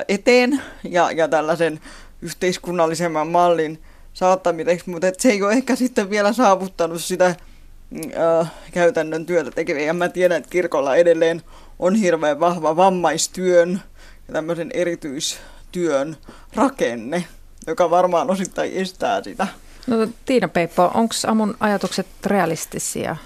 eteen 0.08 0.62
ja, 0.84 1.10
ja 1.10 1.28
tällaisen 1.28 1.80
yhteiskunnallisemman 2.22 3.28
mallin 3.28 3.82
saattamiseksi, 4.12 4.90
mutta 4.90 5.06
et 5.06 5.20
se 5.20 5.30
ei 5.30 5.42
ole 5.42 5.52
ehkä 5.52 5.76
sitten 5.76 6.10
vielä 6.10 6.32
saavuttanut 6.32 7.02
sitä 7.02 7.26
äh, 7.26 8.52
käytännön 8.72 9.26
työtä 9.26 9.50
tekeviä. 9.50 9.86
Ja 9.86 9.94
mä 9.94 10.08
tiedän, 10.08 10.38
että 10.38 10.50
kirkolla 10.50 10.96
edelleen 10.96 11.42
on 11.78 11.94
hirveän 11.94 12.40
vahva 12.40 12.76
vammaistyön 12.76 13.82
ja 14.28 14.32
tämmöisen 14.32 14.70
erityistyön 14.74 16.16
rakenne, 16.54 17.24
joka 17.66 17.90
varmaan 17.90 18.30
osittain 18.30 18.72
estää 18.72 19.22
sitä. 19.22 19.46
No 19.86 19.96
Tiina 20.24 20.48
Peippo, 20.48 20.90
onko 20.94 21.14
Amun 21.26 21.56
ajatukset 21.60 22.06
realistisia? 22.26 23.16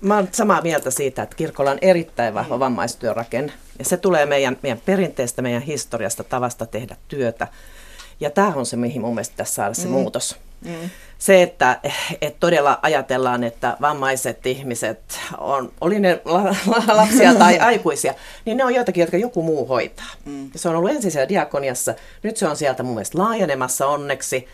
Mä 0.00 0.16
olen 0.16 0.28
samaa 0.32 0.62
mieltä 0.62 0.90
siitä, 0.90 1.22
että 1.22 1.36
kirkolla 1.36 1.70
on 1.70 1.78
erittäin 1.80 2.34
vahva 2.34 2.58
vammaistyörakenne. 2.58 3.52
Ja 3.78 3.84
se 3.84 3.96
tulee 3.96 4.26
meidän, 4.26 4.56
meidän 4.62 4.80
perinteestä, 4.86 5.42
meidän 5.42 5.62
historiasta, 5.62 6.24
tavasta 6.24 6.66
tehdä 6.66 6.96
työtä. 7.08 7.48
Ja 8.20 8.30
tämä 8.30 8.52
on 8.56 8.66
se, 8.66 8.76
mihin 8.76 9.00
mun 9.00 9.14
mielestä 9.14 9.36
tässä 9.36 9.54
saada 9.54 9.74
se 9.74 9.86
mm. 9.86 9.92
muutos. 9.92 10.36
Mm. 10.64 10.90
Se, 11.18 11.42
että, 11.42 11.80
että 12.20 12.40
todella 12.40 12.78
ajatellaan, 12.82 13.44
että 13.44 13.76
vammaiset 13.80 14.46
ihmiset, 14.46 15.20
on, 15.38 15.72
oli 15.80 16.00
ne 16.00 16.20
lapsia 16.86 17.34
tai 17.34 17.58
aikuisia, 17.70 18.14
niin 18.44 18.56
ne 18.56 18.64
on 18.64 18.74
joitakin, 18.74 19.00
jotka 19.00 19.16
joku 19.16 19.42
muu 19.42 19.66
hoitaa. 19.66 20.06
Mm. 20.24 20.50
Se 20.56 20.68
on 20.68 20.76
ollut 20.76 20.90
ensin 20.90 21.10
siellä 21.10 21.28
diakoniassa, 21.28 21.94
nyt 22.22 22.36
se 22.36 22.48
on 22.48 22.56
sieltä 22.56 22.82
mun 22.82 22.94
mielestä 22.94 23.18
laajenemassa 23.18 23.86
onneksi, 23.86 24.48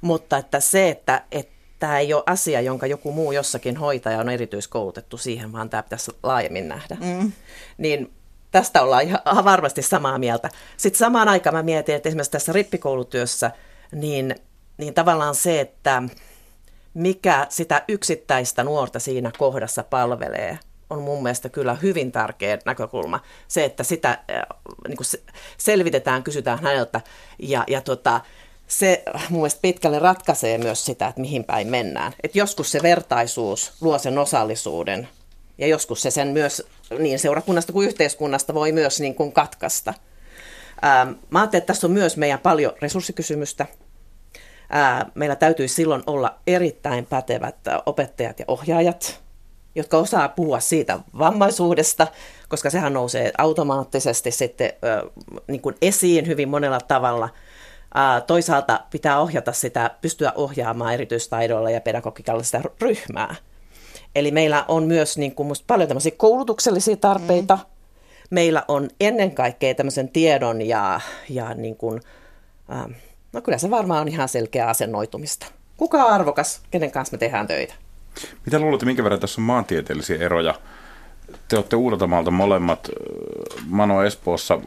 mutta 0.00 0.36
että 0.36 0.60
se, 0.60 0.88
että, 0.88 1.22
että 1.32 1.52
tämä 1.78 1.98
ei 1.98 2.14
ole 2.14 2.22
asia, 2.26 2.60
jonka 2.60 2.86
joku 2.86 3.12
muu 3.12 3.32
jossakin 3.32 3.76
hoitaja 3.76 4.18
on 4.18 4.28
erityiskoulutettu 4.28 5.16
siihen, 5.16 5.52
vaan 5.52 5.70
tämä 5.70 5.82
pitäisi 5.82 6.10
laajemmin 6.22 6.68
nähdä. 6.68 6.96
Mm. 7.00 7.32
Niin 7.78 8.12
tästä 8.50 8.82
ollaan 8.82 9.02
ihan 9.02 9.20
varmasti 9.44 9.82
samaa 9.82 10.18
mieltä. 10.18 10.48
Sitten 10.76 10.98
samaan 10.98 11.28
aikaan 11.28 11.56
mä 11.56 11.62
mietin, 11.62 11.94
että 11.94 12.08
esimerkiksi 12.08 12.30
tässä 12.30 12.52
rippikoulutyössä, 12.52 13.50
niin, 13.92 14.34
niin 14.80 14.94
tavallaan 14.94 15.34
se, 15.34 15.60
että 15.60 16.02
mikä 16.94 17.46
sitä 17.48 17.82
yksittäistä 17.88 18.64
nuorta 18.64 18.98
siinä 18.98 19.32
kohdassa 19.38 19.84
palvelee, 19.84 20.58
on 20.90 21.02
mun 21.02 21.22
mielestä 21.22 21.48
kyllä 21.48 21.74
hyvin 21.74 22.12
tärkeä 22.12 22.58
näkökulma. 22.64 23.20
Se, 23.48 23.64
että 23.64 23.84
sitä 23.84 24.10
äh, 24.10 24.42
niin 24.88 24.96
kuin 24.96 25.06
selvitetään, 25.58 26.22
kysytään 26.22 26.62
häneltä 26.62 27.00
ja, 27.38 27.64
ja 27.68 27.80
tota, 27.80 28.20
se 28.66 29.02
mun 29.28 29.40
mielestä 29.40 29.60
pitkälle 29.62 29.98
ratkaisee 29.98 30.58
myös 30.58 30.84
sitä, 30.84 31.08
että 31.08 31.20
mihin 31.20 31.44
päin 31.44 31.68
mennään. 31.68 32.12
Et 32.22 32.36
joskus 32.36 32.72
se 32.72 32.82
vertaisuus 32.82 33.72
luo 33.80 33.98
sen 33.98 34.18
osallisuuden 34.18 35.08
ja 35.58 35.66
joskus 35.66 36.02
se 36.02 36.10
sen 36.10 36.28
myös 36.28 36.62
niin 36.98 37.18
seurakunnasta 37.18 37.72
kuin 37.72 37.88
yhteiskunnasta 37.88 38.54
voi 38.54 38.72
myös 38.72 39.00
niin 39.00 39.14
kuin 39.14 39.32
katkaista. 39.32 39.94
Ähm, 40.84 41.12
mä 41.30 41.40
ajattelin, 41.40 41.60
että 41.60 41.72
tässä 41.72 41.86
on 41.86 41.92
myös 41.92 42.16
meidän 42.16 42.38
paljon 42.38 42.72
resurssikysymystä. 42.82 43.66
Ää, 44.70 44.96
äh, 44.96 45.06
meillä 45.14 45.36
täytyy 45.36 45.68
silloin 45.68 46.02
olla 46.06 46.34
erittäin 46.46 47.06
pätevät 47.06 47.68
äh, 47.68 47.78
opettajat 47.86 48.38
ja 48.38 48.44
ohjaajat, 48.48 49.20
jotka 49.74 49.96
osaa 49.96 50.28
puhua 50.28 50.60
siitä 50.60 51.00
vammaisuudesta, 51.18 52.06
koska 52.48 52.70
sehän 52.70 52.92
nousee 52.92 53.32
automaattisesti 53.38 54.30
sitten 54.30 54.72
äh, 54.84 55.10
niin 55.48 55.60
kuin 55.60 55.74
esiin 55.82 56.26
hyvin 56.26 56.48
monella 56.48 56.80
tavalla– 56.80 57.28
Toisaalta 58.26 58.80
pitää 58.90 59.20
ohjata 59.20 59.52
sitä, 59.52 59.90
pystyä 60.00 60.32
ohjaamaan 60.34 60.94
erityistaidoilla 60.94 61.70
ja 61.70 61.80
pedagogikalla 61.80 62.42
sitä 62.42 62.62
ryhmää. 62.80 63.34
Eli 64.14 64.30
meillä 64.30 64.64
on 64.68 64.84
myös 64.84 65.18
niin 65.18 65.34
kuin 65.34 65.46
musta 65.46 65.64
paljon 65.66 65.88
tämmöisiä 65.88 66.12
koulutuksellisia 66.16 66.96
tarpeita. 66.96 67.56
Mm. 67.56 67.62
Meillä 68.30 68.64
on 68.68 68.88
ennen 69.00 69.34
kaikkea 69.34 69.74
tämmöisen 69.74 70.08
tiedon 70.08 70.62
ja, 70.62 71.00
ja 71.28 71.54
niin 71.54 71.76
kuin, 71.76 72.00
ähm, 72.72 72.92
no 73.32 73.40
kyllä 73.40 73.58
se 73.58 73.70
varmaan 73.70 74.00
on 74.00 74.08
ihan 74.08 74.28
selkeä 74.28 74.68
asennoitumista. 74.68 75.46
Kuka 75.76 76.04
on 76.04 76.12
arvokas, 76.12 76.62
kenen 76.70 76.90
kanssa 76.90 77.14
me 77.14 77.18
tehdään 77.18 77.46
töitä? 77.46 77.74
Mitä 78.46 78.58
luulette, 78.58 78.86
minkä 78.86 79.04
verran 79.04 79.20
tässä 79.20 79.40
on 79.40 79.44
maantieteellisiä 79.44 80.16
eroja? 80.16 80.54
Te 81.48 81.56
olette 81.56 81.76
Uudeltamaalta 81.76 82.30
molemmat, 82.30 82.88
Mano 83.66 84.02
Espoossa 84.02 84.58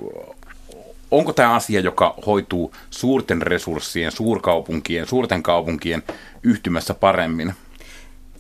onko 1.14 1.34
tämä 1.34 1.54
asia, 1.54 1.80
joka 1.80 2.16
hoituu 2.26 2.74
suurten 2.90 3.42
resurssien, 3.42 4.12
suurkaupunkien, 4.12 5.08
suurten 5.08 5.44
kaupunkien 5.44 6.04
yhtymässä 6.44 6.94
paremmin? 6.94 7.54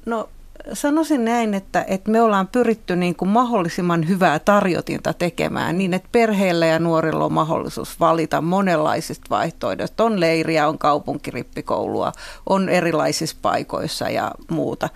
No 0.06 0.30
sanoisin 0.73 1.26
näin, 1.26 1.54
että, 1.54 1.86
että 1.88 2.12
me 2.12 2.21
ollaan 2.21 2.47
pyritty 2.47 2.95
niin 2.95 3.15
kuin 3.15 3.30
mahdollisimman 3.30 4.08
hyvää 4.08 4.39
tarjotinta 4.39 5.13
tekemään 5.13 5.78
niin, 5.78 5.93
että 5.93 6.10
perheillä 6.12 6.65
ja 6.65 6.80
nuorilla 6.80 7.26
on 7.26 7.34
mahdollisuus 7.34 7.99
valita 7.99 8.41
monenlaisista 8.41 9.30
vaihtoehdoista. 9.30 10.04
On 10.04 10.19
leiriä, 10.19 10.67
on 10.67 10.78
kaupunkirippikoulua, 10.78 12.12
on 12.49 12.69
erilaisissa 12.69 13.38
paikoissa 13.41 14.10
ja 14.10 14.32
muuta. 14.52 14.89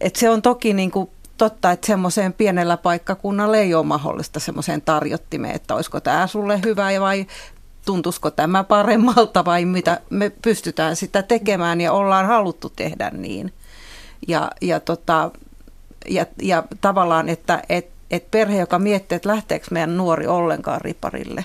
Et 0.00 0.16
se 0.16 0.30
on 0.30 0.42
toki 0.42 0.72
niin 0.72 0.90
kuin 0.90 1.10
totta, 1.36 1.70
että 1.70 1.86
semmoiseen 1.86 2.32
pienellä 2.32 2.76
paikkakunnalla 2.76 3.56
ei 3.56 3.74
ole 3.74 3.86
mahdollista 3.86 4.40
semmoiseen 4.40 4.82
tarjottimeen, 4.82 5.54
että 5.54 5.74
olisiko 5.74 6.00
tämä 6.00 6.26
sulle 6.26 6.60
hyvä 6.64 6.88
vai 7.00 7.26
tuntuisiko 7.86 8.30
tämä 8.30 8.64
paremmalta 8.64 9.44
vai 9.44 9.64
mitä 9.64 10.00
me 10.10 10.30
pystytään 10.42 10.96
sitä 10.96 11.22
tekemään 11.22 11.80
ja 11.80 11.92
ollaan 11.92 12.26
haluttu 12.26 12.70
tehdä 12.76 13.10
niin. 13.10 13.52
Ja, 14.28 14.50
ja, 14.60 14.80
tota, 14.80 15.30
ja, 16.08 16.26
ja 16.42 16.64
tavallaan, 16.80 17.28
että 17.28 17.62
et, 17.68 17.90
et 18.10 18.30
perhe, 18.30 18.58
joka 18.58 18.78
miettii, 18.78 19.16
että 19.16 19.28
lähteekö 19.28 19.66
meidän 19.70 19.96
nuori 19.96 20.26
ollenkaan 20.26 20.80
riparille, 20.80 21.44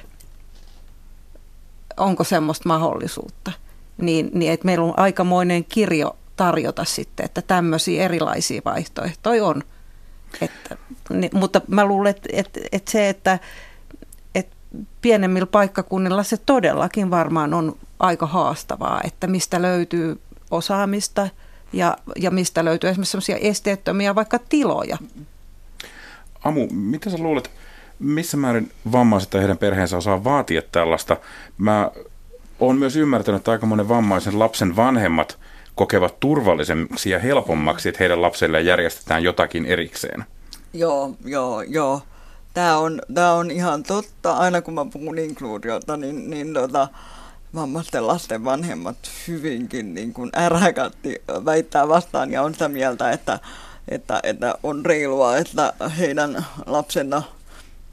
onko 1.97 2.23
semmoista 2.23 2.69
mahdollisuutta, 2.69 3.51
niin, 3.97 4.31
niin 4.33 4.51
että 4.51 4.65
meillä 4.65 4.85
on 4.85 4.99
aikamoinen 4.99 5.65
kirjo 5.65 6.15
tarjota 6.35 6.83
sitten, 6.85 7.25
että 7.25 7.41
tämmöisiä 7.41 8.03
erilaisia 8.03 8.61
vaihtoehtoja 8.65 9.45
on– 9.45 9.63
että, 10.41 10.77
niin, 11.09 11.31
mutta 11.33 11.61
mä 11.67 11.85
luulen, 11.85 12.09
että, 12.09 12.29
että, 12.33 12.59
että 12.71 12.91
se, 12.91 13.09
että, 13.09 13.39
että 14.35 14.55
pienemmillä 15.01 15.45
paikkakunnilla 15.45 16.23
se 16.23 16.37
todellakin 16.37 17.11
varmaan 17.11 17.53
on 17.53 17.77
aika 17.99 18.27
haastavaa, 18.27 19.01
että 19.03 19.27
mistä 19.27 19.61
löytyy 19.61 20.21
osaamista 20.51 21.29
ja, 21.75 21.97
ja 22.15 22.31
mistä 22.31 22.65
löytyy 22.65 22.89
esimerkiksi 22.89 23.11
sellaisia 23.11 23.49
esteettömiä 23.49 24.15
vaikka 24.15 24.39
tiloja. 24.39 24.97
Amu, 26.43 26.67
mitä 26.71 27.09
sä 27.09 27.17
luulet, 27.17 27.51
missä 27.99 28.37
määrin 28.37 28.71
vammaiset 28.91 29.29
tai 29.29 29.41
heidän 29.41 29.57
perheensä 29.57 29.97
osaa 29.97 30.23
vaatia 30.23 30.61
tällaista? 30.71 31.17
Mä 31.57 31.91
oon 32.59 32.77
myös 32.77 32.95
ymmärtänyt, 32.95 33.39
että 33.39 33.51
aika 33.51 33.65
monen 33.65 33.89
vammaisen 33.89 34.39
lapsen 34.39 34.75
vanhemmat– 34.75 35.37
kokevat 35.75 36.19
turvallisemmaksi 36.19 37.09
ja 37.09 37.19
helpommaksi, 37.19 37.89
että 37.89 37.99
heidän 37.99 38.21
lapselleen 38.21 38.65
järjestetään 38.65 39.23
jotakin 39.23 39.65
erikseen. 39.65 40.25
Joo, 40.73 41.15
joo, 41.25 41.61
joo. 41.61 42.01
Tämä 42.53 42.77
on, 42.77 43.01
tämä 43.13 43.33
on 43.33 43.51
ihan 43.51 43.83
totta. 43.83 44.33
Aina 44.33 44.61
kun 44.61 44.73
mä 44.73 44.85
puhun 44.93 45.17
inkluudiota, 45.17 45.97
niin, 45.97 46.29
niin 46.29 46.53
tota, 46.53 46.87
vammaisten 47.55 48.07
lasten 48.07 48.45
vanhemmat 48.45 48.97
hyvinkin 49.27 49.93
niin 49.93 50.13
kuin 50.13 50.31
ärhäkätti 50.37 51.21
väittää 51.45 51.87
vastaan 51.87 52.31
ja 52.31 52.41
on 52.41 52.53
sitä 52.53 52.69
mieltä, 52.69 53.11
että, 53.11 53.39
että, 53.87 54.19
että 54.23 54.55
on 54.63 54.85
reilua, 54.85 55.37
että 55.37 55.73
heidän 55.99 56.45
lapsenna 56.65 57.23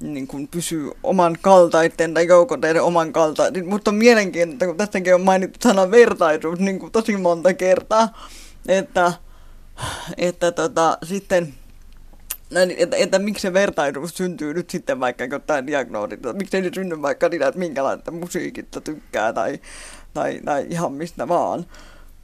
niin 0.01 0.27
kuin 0.27 0.49
pysyy 0.49 0.91
oman 1.03 1.39
kaltaiden 1.41 2.15
tai 2.15 2.27
joukoteiden 2.27 2.83
oman 2.83 3.13
kaltaiden. 3.13 3.69
Mutta 3.69 3.91
on 3.91 3.95
mielenkiintoista, 3.95 4.67
kun 4.67 4.77
tästäkin 4.77 5.15
on 5.15 5.21
mainittu 5.21 5.59
sana 5.63 5.91
vertaisuus 5.91 6.59
niin 6.59 6.79
kuin 6.79 6.93
tosi 6.93 7.17
monta 7.17 7.55
kertaa, 7.55 8.19
että, 8.69 9.13
että 10.17 10.53
tota, 10.53 10.99
sitten 11.03 11.55
näin, 12.53 12.75
että, 12.77 12.97
että 12.97 13.19
miksi 13.19 13.43
se 13.43 13.53
vertaisuus 13.53 14.17
syntyy 14.17 14.55
nyt 14.55 14.71
sitten 14.71 15.01
vaikka 15.01 15.25
jotain 15.25 15.67
diagnoosit, 15.67 16.21
miksi 16.33 16.57
ei 16.57 16.71
synny 16.75 17.03
vaikka 17.03 17.29
niitä, 17.29 17.49
että 17.49 17.59
minkälaista 17.59 18.11
musiikista 18.11 18.81
tykkää 18.81 19.33
tai, 19.33 19.61
tai, 20.15 20.41
tai 20.45 20.67
ihan 20.71 20.93
mistä 20.93 21.29
vaan. 21.29 21.67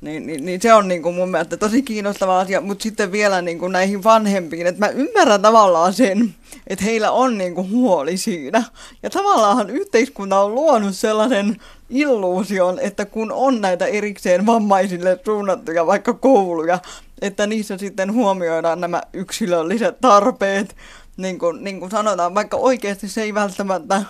Niin, 0.00 0.26
niin, 0.26 0.44
niin 0.44 0.62
se 0.62 0.74
on 0.74 0.88
niin 0.88 1.02
kuin 1.02 1.14
mun 1.14 1.30
mielestä 1.30 1.56
tosi 1.56 1.82
kiinnostava 1.82 2.40
asia, 2.40 2.60
mutta 2.60 2.82
sitten 2.82 3.12
vielä 3.12 3.42
niin 3.42 3.58
kuin 3.58 3.72
näihin 3.72 4.04
vanhempiin, 4.04 4.66
että 4.66 4.86
mä 4.86 4.88
ymmärrän 4.88 5.42
tavallaan 5.42 5.92
sen, 5.92 6.34
että 6.66 6.84
heillä 6.84 7.10
on 7.10 7.38
niin 7.38 7.54
kuin 7.54 7.70
huoli 7.70 8.16
siinä. 8.16 8.62
Ja 9.02 9.10
tavallaan 9.10 9.70
yhteiskunta 9.70 10.40
on 10.40 10.54
luonut 10.54 10.94
sellaisen 10.94 11.56
illuusion, 11.90 12.78
että 12.78 13.04
kun 13.04 13.32
on 13.32 13.60
näitä 13.60 13.86
erikseen 13.86 14.46
vammaisille 14.46 15.20
suunnattuja 15.24 15.86
vaikka 15.86 16.14
kouluja, 16.14 16.78
että 17.22 17.46
niissä 17.46 17.78
sitten 17.78 18.12
huomioidaan 18.12 18.80
nämä 18.80 19.02
yksilölliset 19.12 20.00
tarpeet, 20.00 20.76
niin 21.16 21.38
kuin, 21.38 21.64
niin 21.64 21.80
kuin 21.80 21.90
sanotaan, 21.90 22.34
vaikka 22.34 22.56
oikeasti 22.56 23.08
se 23.08 23.22
ei 23.22 23.34
välttämättä 23.34 24.02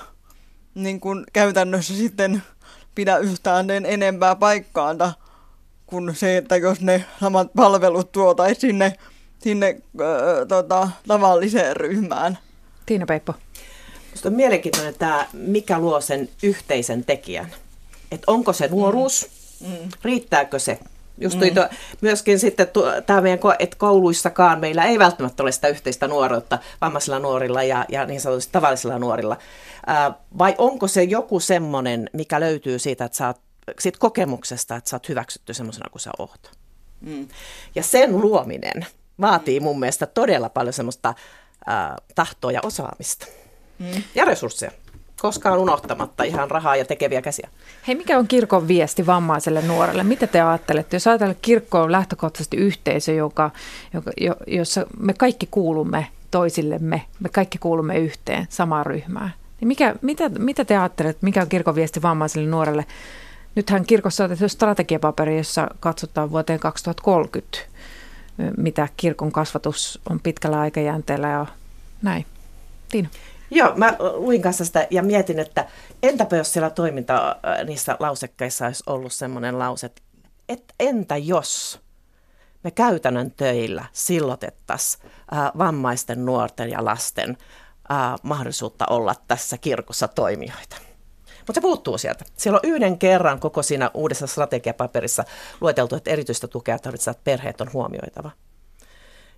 niin 0.74 1.00
kuin 1.00 1.24
käytännössä 1.32 1.94
sitten 1.94 2.42
pidä 2.94 3.18
yhtään 3.18 3.70
enempää 3.70 4.36
paikkaanta 4.36 5.12
kuin 5.86 6.16
se, 6.16 6.36
että 6.36 6.56
jos 6.56 6.80
ne 6.80 7.04
samat 7.20 7.48
palvelut 7.56 8.12
tuotaisiin 8.12 8.60
sinne, 8.60 8.92
sinne 9.38 9.68
äh, 10.00 10.46
tota, 10.48 10.88
tavalliseen 11.08 11.76
ryhmään. 11.76 12.38
Tiina 12.86 13.06
Peippo. 13.06 13.34
Minusta 14.06 14.28
on 14.28 14.34
mielenkiintoinen 14.34 14.94
tämä, 14.98 15.26
mikä 15.32 15.78
luo 15.78 16.00
sen 16.00 16.28
yhteisen 16.42 17.04
tekijän. 17.04 17.52
Että 18.12 18.24
onko 18.32 18.52
se 18.52 18.68
nuoruus, 18.68 19.28
mm. 19.60 19.88
riittääkö 20.02 20.58
se 20.58 20.78
Just 21.20 21.40
mm. 21.40 21.54
tuo, 21.54 21.68
myöskin 22.00 22.38
sitten 22.38 22.68
tämä 23.06 23.20
meidän, 23.20 23.38
että 23.58 23.76
kouluissakaan 23.76 24.60
meillä 24.60 24.84
ei 24.84 24.98
välttämättä 24.98 25.42
ole 25.42 25.52
sitä 25.52 25.68
yhteistä 25.68 26.08
nuoruutta 26.08 26.58
vammaisilla 26.80 27.18
nuorilla 27.18 27.62
ja, 27.62 27.84
ja 27.88 28.06
niin 28.06 28.20
sanotusti 28.20 28.52
tavallisilla 28.52 28.98
nuorilla. 28.98 29.36
Ää, 29.86 30.14
vai 30.38 30.54
onko 30.58 30.88
se 30.88 31.02
joku 31.02 31.40
semmoinen, 31.40 32.10
mikä 32.12 32.40
löytyy 32.40 32.78
siitä, 32.78 33.04
että 33.04 33.18
sä 33.18 33.26
oot, 33.26 33.40
siitä 33.78 33.98
kokemuksesta, 33.98 34.76
että 34.76 34.90
sä 34.90 34.96
oot 34.96 35.08
hyväksytty 35.08 35.54
semmoisena 35.54 35.90
kuin 35.90 36.02
sä 36.02 36.10
oot? 36.18 36.50
Mm. 37.00 37.28
Ja 37.74 37.82
sen 37.82 38.20
luominen 38.20 38.86
vaatii 39.20 39.60
mun 39.60 39.80
mielestä 39.80 40.06
todella 40.06 40.48
paljon 40.48 40.72
semmoista 40.72 41.14
ää, 41.66 41.96
tahtoa 42.14 42.52
ja 42.52 42.60
osaamista. 42.62 43.26
Mm. 43.78 44.02
Ja 44.14 44.24
resursseja 44.24 44.72
koskaan 45.20 45.58
unohtamatta 45.58 46.24
ihan 46.24 46.50
rahaa 46.50 46.76
ja 46.76 46.84
tekeviä 46.84 47.22
käsiä. 47.22 47.48
Hei, 47.88 47.94
mikä 47.94 48.18
on 48.18 48.28
kirkon 48.28 48.68
viesti 48.68 49.06
vammaiselle 49.06 49.62
nuorelle? 49.62 50.02
Mitä 50.02 50.26
te 50.26 50.40
ajattelette? 50.40 50.96
Jos 50.96 51.06
ajatellaan, 51.06 51.36
kirkko 51.42 51.82
on 51.82 51.92
lähtökohtaisesti 51.92 52.56
yhteisö, 52.56 53.12
joka, 53.12 53.50
joka, 53.94 54.10
jo, 54.20 54.36
jossa 54.46 54.86
me 54.98 55.14
kaikki 55.14 55.48
kuulumme 55.50 56.06
toisillemme, 56.30 57.02
me 57.20 57.28
kaikki 57.28 57.58
kuulumme 57.58 57.98
yhteen 57.98 58.46
samaan 58.48 58.86
ryhmään. 58.86 59.32
Niin 59.60 59.68
mikä, 59.68 59.94
mitä, 60.02 60.28
mitä 60.28 60.64
te 60.64 60.76
ajattelette, 60.76 61.26
mikä 61.26 61.42
on 61.42 61.48
kirkon 61.48 61.74
viesti 61.74 62.02
vammaiselle 62.02 62.50
nuorelle? 62.50 62.86
Nythän 63.54 63.84
kirkossa 63.84 64.24
on 64.24 64.30
tehty 64.30 64.48
strategiapaperi, 64.48 65.36
jossa 65.36 65.68
katsotaan 65.80 66.30
vuoteen 66.30 66.60
2030, 66.60 67.58
mitä 68.56 68.88
kirkon 68.96 69.32
kasvatus 69.32 70.00
on 70.10 70.20
pitkällä 70.20 70.60
aikajänteellä 70.60 71.28
ja 71.28 71.46
näin. 72.02 72.26
Tiina. 72.88 73.08
Joo, 73.50 73.72
mä 73.76 73.96
luin 73.98 74.42
kanssa 74.42 74.64
sitä 74.64 74.86
ja 74.90 75.02
mietin, 75.02 75.38
että 75.38 75.66
entäpä 76.02 76.36
jos 76.36 76.52
siellä 76.52 76.70
toiminta 76.70 77.28
äh, 77.28 77.64
niissä 77.66 77.96
lausekkeissa 78.00 78.66
olisi 78.66 78.82
ollut 78.86 79.12
semmoinen 79.12 79.58
lause, 79.58 79.90
että 80.48 80.74
entä 80.80 81.16
jos 81.16 81.80
me 82.64 82.70
käytännön 82.70 83.30
töillä 83.30 83.84
sillotettaisiin 83.92 85.04
äh, 85.32 85.50
vammaisten, 85.58 86.24
nuorten 86.24 86.70
ja 86.70 86.84
lasten 86.84 87.36
äh, 87.92 88.14
mahdollisuutta 88.22 88.86
olla 88.90 89.14
tässä 89.28 89.58
kirkossa 89.58 90.08
toimijoita. 90.08 90.76
Mutta 91.38 91.54
se 91.54 91.60
puuttuu 91.60 91.98
sieltä. 91.98 92.24
Siellä 92.36 92.60
on 92.62 92.70
yhden 92.70 92.98
kerran 92.98 93.40
koko 93.40 93.62
siinä 93.62 93.90
uudessa 93.94 94.26
strategiapaperissa 94.26 95.24
lueteltu, 95.60 95.96
että 95.96 96.10
erityistä 96.10 96.48
tukea 96.48 96.78
tarvitsevat 96.78 97.24
perheet 97.24 97.60
on 97.60 97.72
huomioitava. 97.72 98.30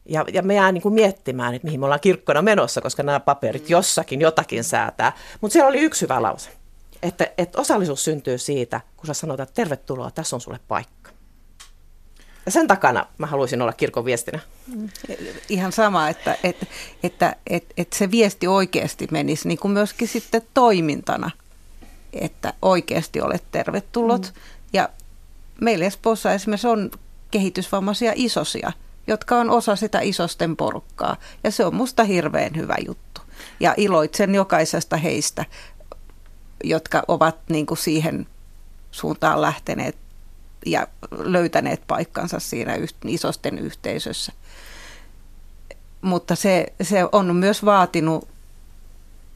Ja, 0.05 0.25
ja 0.33 0.43
me 0.43 0.55
jää 0.55 0.73
niin 0.73 0.83
kuin 0.83 0.95
miettimään, 0.95 1.55
että 1.55 1.67
mihin 1.67 1.81
me 1.81 1.87
ollaan 1.87 2.01
kirkkona 2.01 2.43
menossa, 2.43 2.81
koska 2.81 3.03
nämä 3.03 3.21
paperit 3.21 3.63
mm. 3.63 3.69
jossakin 3.69 4.21
jotakin 4.21 4.65
säätää. 4.65 5.13
Mutta 5.41 5.53
siellä 5.53 5.69
oli 5.69 5.79
yksi 5.79 6.03
hyvä 6.03 6.23
lause, 6.23 6.51
että, 7.03 7.31
että 7.39 7.61
osallisuus 7.61 8.05
syntyy 8.05 8.39
siitä, 8.39 8.81
kun 8.97 9.07
sä 9.07 9.15
sanot, 9.15 9.41
että 9.41 9.55
tervetuloa, 9.55 10.11
tässä 10.11 10.37
on 10.37 10.41
sulle 10.41 10.61
paikka. 10.69 11.11
Ja 12.47 12.53
sen 12.53 12.67
takana 12.67 13.07
mä 13.19 13.27
haluaisin 13.27 13.63
olla 13.63 13.73
kirkon 13.73 14.05
viestinä. 14.05 14.39
Mm. 14.67 14.89
Ihan 15.49 15.73
sama, 15.73 16.09
että, 16.09 16.37
että, 16.45 16.67
että, 17.03 17.37
että, 17.47 17.75
että 17.77 17.97
se 17.99 18.11
viesti 18.11 18.47
oikeasti 18.47 19.09
menisi 19.11 19.49
niin 19.49 19.59
kuin 19.59 19.73
myöskin 19.73 20.09
sitten 20.09 20.43
toimintana, 20.55 21.31
että 22.13 22.53
oikeasti 22.63 23.21
olet 23.21 23.45
tervetullut. 23.53 24.27
Mm. 24.27 24.41
Ja 24.73 24.89
meillä 25.61 25.85
Espoossa 25.85 26.33
esimerkiksi 26.33 26.69
on 26.69 26.91
kehitysvammaisia 27.31 28.13
isosia, 28.17 28.73
jotka 29.07 29.37
on 29.37 29.51
osa 29.51 29.77
sitä 29.77 30.01
isosten 30.01 30.57
porukkaa. 30.57 31.17
Ja 31.45 31.51
se 31.51 31.65
on 31.65 31.75
musta 31.75 32.05
hirveän 32.05 32.57
hyvä 32.57 32.77
juttu. 32.87 33.21
Ja 33.61 33.75
iloitsen 33.77 34.35
jokaisesta 34.35 34.97
heistä, 34.97 35.45
jotka 36.65 37.03
ovat 37.09 37.37
niin 37.49 37.67
kuin 37.67 37.79
siihen 37.79 38.27
suuntaan 38.91 39.43
lähteneet 39.43 39.97
ja 40.67 40.87
löytäneet 41.11 41.83
paikkansa 41.87 42.39
siinä 42.41 42.73
isosten 43.05 43.59
yhteisössä. 43.59 44.33
Mutta 46.01 46.37
se, 46.37 46.67
se 46.83 47.05
on 47.13 47.37
myös 47.37 47.65
vaatinut 47.65 48.29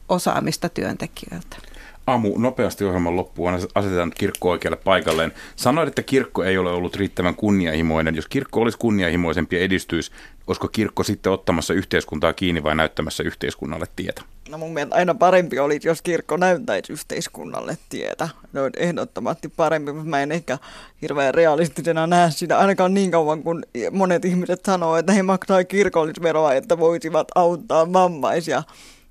osaamista 0.09 0.69
työntekijöiltä. 0.69 1.57
Amu, 2.07 2.37
nopeasti 2.37 2.85
ohjelman 2.85 3.15
loppuun 3.15 3.53
asetetaan 3.75 4.11
kirkko 4.17 4.49
oikealle 4.49 4.77
paikalleen. 4.77 5.33
Sanoit, 5.55 5.87
että 5.87 6.03
kirkko 6.03 6.43
ei 6.43 6.57
ole 6.57 6.71
ollut 6.71 6.95
riittävän 6.95 7.35
kunnianhimoinen. 7.35 8.15
Jos 8.15 8.27
kirkko 8.27 8.61
olisi 8.61 8.77
kunnianhimoisempi 8.77 9.55
ja 9.55 9.61
edistyisi, 9.61 10.11
olisiko 10.47 10.67
kirkko 10.67 11.03
sitten 11.03 11.31
ottamassa 11.31 11.73
yhteiskuntaa 11.73 12.33
kiinni 12.33 12.63
vai 12.63 12.75
näyttämässä 12.75 13.23
yhteiskunnalle 13.23 13.85
tietä? 13.95 14.21
No 14.49 14.57
mun 14.57 14.73
mielestä 14.73 14.95
aina 14.95 15.15
parempi 15.15 15.59
oli, 15.59 15.79
jos 15.83 16.01
kirkko 16.01 16.37
näyttäisi 16.37 16.93
yhteiskunnalle 16.93 17.77
tietä. 17.89 18.29
Ne 18.53 18.61
on 18.61 18.71
ehdottomasti 18.77 19.47
parempi, 19.47 19.91
mutta 19.91 20.09
mä 20.09 20.23
en 20.23 20.31
ehkä 20.31 20.57
hirveän 21.01 21.33
realistisena 21.33 22.07
näe 22.07 22.31
sitä 22.31 22.57
ainakaan 22.59 22.93
niin 22.93 23.11
kauan, 23.11 23.43
kun 23.43 23.63
monet 23.91 24.25
ihmiset 24.25 24.65
sanoo, 24.65 24.97
että 24.97 25.13
he 25.13 25.23
maksaa 25.23 25.63
kirkollisveroa, 25.63 26.53
että 26.53 26.79
voisivat 26.79 27.27
auttaa 27.35 27.93
vammaisia 27.93 28.63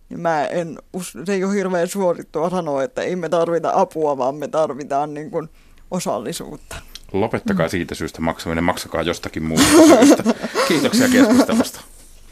niin 0.08 0.20
mä 0.20 0.46
en, 0.46 0.78
se 1.24 1.32
ei 1.32 1.44
ole 1.44 1.54
hirveän 1.54 1.88
suosittua 1.88 2.50
sanoa, 2.50 2.82
että 2.82 3.02
ei 3.02 3.16
me 3.16 3.28
tarvita 3.28 3.72
apua, 3.74 4.18
vaan 4.18 4.34
me 4.34 4.48
tarvitaan 4.48 5.14
niin 5.14 5.30
kuin 5.30 5.48
osallisuutta. 5.90 6.76
Lopettakaa 7.12 7.68
siitä 7.68 7.94
syystä 7.94 8.20
maksaminen, 8.20 8.64
maksakaa 8.64 9.02
jostakin 9.02 9.42
muusta 9.42 9.96
syystä. 10.04 10.22
Kiitoksia 10.68 11.08
keskustelusta. 11.08 11.80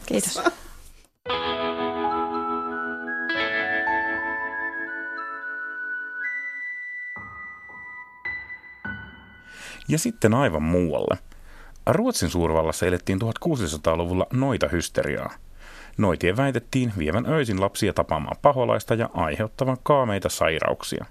Kiitos. 0.05 0.41
Ja 9.87 9.99
sitten 9.99 10.33
aivan 10.33 10.63
muualle. 10.63 11.17
Ruotsin 11.87 12.29
suurvallassa 12.29 12.85
elettiin 12.85 13.19
1600-luvulla 13.21 14.27
noita 14.33 14.67
hysteriaa. 14.67 15.33
Noitien 15.97 16.37
väitettiin 16.37 16.93
vievän 16.97 17.25
öisin 17.25 17.61
lapsia 17.61 17.93
tapaamaan 17.93 18.37
paholaista 18.41 18.93
ja 18.93 19.09
aiheuttavan 19.13 19.77
kaameita 19.83 20.29
sairauksia. 20.29 21.05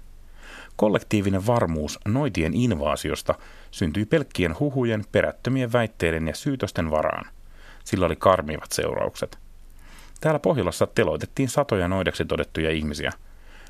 Kollektiivinen 0.75 1.47
varmuus 1.47 1.99
noitien 2.05 2.53
invaasiosta 2.53 3.35
syntyi 3.71 4.05
pelkkien 4.05 4.59
huhujen, 4.59 5.05
perättömien 5.11 5.73
väitteiden 5.73 6.27
ja 6.27 6.35
syytösten 6.35 6.91
varaan. 6.91 7.25
Sillä 7.83 8.05
oli 8.05 8.15
karmivat 8.15 8.71
seuraukset. 8.71 9.37
Täällä 10.21 10.39
Pohjolassa 10.39 10.87
teloitettiin 10.87 11.49
satoja 11.49 11.87
noideksi 11.87 12.25
todettuja 12.25 12.71
ihmisiä. 12.71 13.11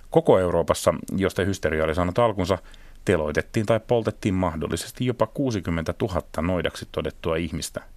Koko 0.09 0.39
Euroopassa, 0.39 0.93
josta 1.15 1.43
hysteria 1.43 1.83
oli 1.83 1.95
saanut 1.95 2.19
alkunsa, 2.19 2.57
teloitettiin 3.05 3.65
tai 3.65 3.79
poltettiin 3.87 4.33
mahdollisesti 4.33 5.05
jopa 5.05 5.27
60 5.27 5.93
000 6.01 6.21
noidaksi 6.41 6.87
todettua 6.91 7.35
ihmistä– 7.35 7.81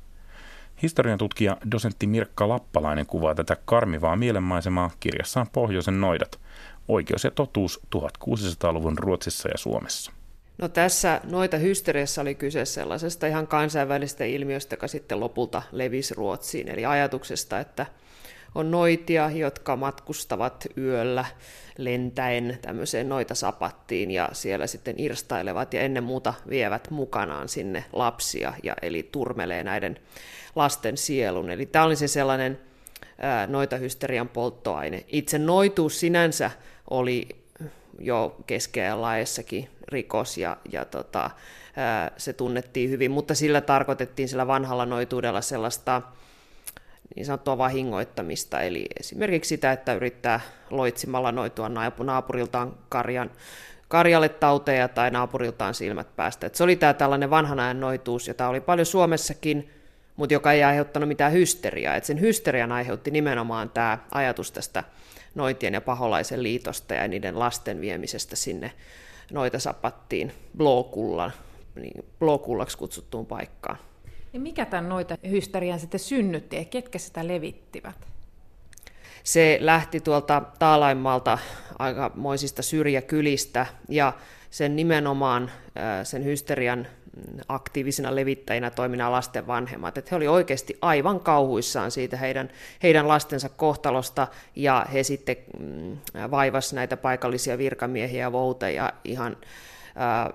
Historian 0.83 1.19
tutkija 1.19 1.57
dosentti 1.71 2.07
Mirkka 2.07 2.49
Lappalainen 2.49 3.07
kuvaa 3.07 3.35
tätä 3.35 3.57
karmivaa 3.65 4.17
mielenmaisemaa 4.17 4.91
kirjassaan 5.01 5.47
Pohjoisen 5.53 6.01
noidat, 6.01 6.41
oikeus 6.89 7.25
ja 7.25 7.31
totuus 7.31 7.81
1600-luvun 7.97 8.99
Ruotsissa 8.99 9.49
ja 9.49 9.59
Suomessa. 9.59 10.12
No 10.59 10.69
tässä 10.69 11.21
noita 11.25 11.57
hysteriassa 11.57 12.23
oli 12.23 12.35
kyse 12.35 12.65
sellaisesta 12.65 13.27
ihan 13.27 13.47
kansainvälisestä 13.47 14.25
ilmiöstä, 14.25 14.73
joka 14.73 14.89
sitten 14.89 15.21
lopulta 15.21 15.62
levisi 15.73 16.15
Ruotsiin, 16.15 16.69
eli 16.69 16.87
ajatuksesta, 16.87 17.61
että 17.61 17.87
on 18.55 18.71
noitia, 18.71 19.31
jotka 19.31 19.77
matkustavat 19.77 20.67
yöllä 20.79 21.25
lentäen 21.79 22.59
tämmöiseen 22.62 23.09
noita 23.09 23.35
sapattiin 23.35 24.11
ja 24.11 24.29
siellä 24.33 24.67
sitten 24.67 24.95
irstailevat 24.99 25.75
ja 25.75 25.81
ennen 25.81 26.05
muuta 26.05 26.35
vievät 26.49 26.91
mukanaan 26.91 27.49
sinne 27.49 27.85
lapsia 27.93 28.53
ja 28.62 28.75
eli 28.83 29.09
turmelee 29.12 29.65
näiden 29.65 29.99
lasten 30.57 30.97
sielun. 30.97 31.51
Eli 31.51 31.66
tämä 31.66 31.85
oli 31.85 31.97
se 31.97 32.09
sellainen 32.09 32.59
noita 33.47 33.77
hysterian 33.77 34.29
polttoaine. 34.29 35.05
Itse 35.09 35.38
noituus 35.38 36.01
sinänsä 36.01 36.51
oli 36.90 37.29
jo 37.99 38.37
keskiajan 38.47 39.03
laajassakin 39.03 39.69
rikos 39.88 40.38
ja, 40.38 40.57
ja 40.73 40.85
tota, 40.85 41.31
se 42.16 42.33
tunnettiin 42.33 42.90
hyvin, 42.90 43.11
mutta 43.11 43.35
sillä 43.35 43.61
tarkoitettiin 43.61 44.29
sillä 44.29 44.47
vanhalla 44.47 44.87
noituudella 44.87 45.40
sellaista 45.40 46.03
niin 47.16 47.27
sanottua 47.27 47.59
vahingoittamista, 47.59 48.61
eli 48.61 48.87
esimerkiksi 49.01 49.49
sitä, 49.49 49.73
että 49.73 49.95
yrittää 49.95 50.40
loitsimalla 50.71 51.33
noitua 51.33 51.71
naapuriltaan 52.05 52.75
karjan, 52.88 53.31
karjalle 53.88 54.29
tauteja 54.29 54.88
tai 54.88 55.11
naapuriltaan 55.11 55.75
silmät 55.75 56.16
päästä. 56.16 56.47
Et 56.47 56.55
se 56.55 56.64
oli 56.64 56.77
tämä 56.77 56.95
tällainen 56.95 57.31
vanhan 57.31 57.61
ajan 57.61 57.81
noituus, 57.81 58.29
jota 58.29 58.49
oli 58.49 58.61
paljon 58.61 58.87
Suomessakin, 58.87 59.71
mutta 60.17 60.35
joka 60.35 60.53
ei 60.53 60.65
aiheuttanut 60.65 61.09
mitään 61.09 61.33
hysteriaa. 61.33 61.95
Et 61.95 62.05
sen 62.05 62.21
hysterian 62.21 62.73
aiheutti 62.73 63.11
nimenomaan 63.11 63.71
tämä 63.71 63.99
ajatus 64.11 64.53
tästä 64.53 64.85
noitien 65.35 65.75
ja 65.75 65.81
paholaisen 65.81 66.43
liitosta 66.43 66.95
ja 66.95 67.09
niiden 67.09 67.39
lasten 67.39 67.81
viemisestä 67.81 68.37
sinne 68.37 68.73
noita 69.33 69.59
sapattiin 69.59 70.33
Blåkullan, 70.57 71.33
niin 71.75 72.05
Blåkullaksi 72.19 72.79
kutsuttuun 72.79 73.27
paikkaan. 73.27 73.79
Ja 74.33 74.41
mikä 74.41 74.67
tämän 74.67 74.89
noita 74.89 75.17
hysterian 75.31 75.81
sitten 75.81 76.01
synnytti 76.01 76.57
ja 76.57 76.65
ketkä 76.65 76.99
sitä 76.99 77.29
levittivät? 77.29 77.97
Se 79.25 79.59
lähti 79.61 80.01
tuolta 80.01 80.43
Taalaimmaalta 80.59 81.39
aikamoisista 81.79 82.63
syrjäkylistä 82.63 83.67
ja 83.89 84.13
sen 84.57 84.77
nimenomaan 84.77 85.51
sen 86.03 86.25
hysterian 86.25 86.87
aktiivisina 87.49 88.14
levittäjinä 88.14 88.71
toimina 88.71 89.12
lasten 89.12 89.47
vanhemmat. 89.47 89.99
Että 89.99 90.09
he 90.11 90.16
olivat 90.16 90.35
oikeasti 90.35 90.79
aivan 90.83 91.21
kauhuissaan 91.21 91.90
siitä 91.90 92.16
heidän, 92.16 92.51
heidän 92.83 93.09
lastensa 93.09 93.49
kohtalosta, 93.49 94.29
ja 94.55 94.87
he 94.92 95.03
sitten 95.03 95.37
mm, 95.61 95.99
vaivas 96.31 96.73
näitä 96.73 96.97
paikallisia 96.97 97.59
virkamiehiä 97.59 98.21
ja 98.21 98.33
vouteja 98.33 98.92
ihan 99.05 99.37
ää, 99.97 100.31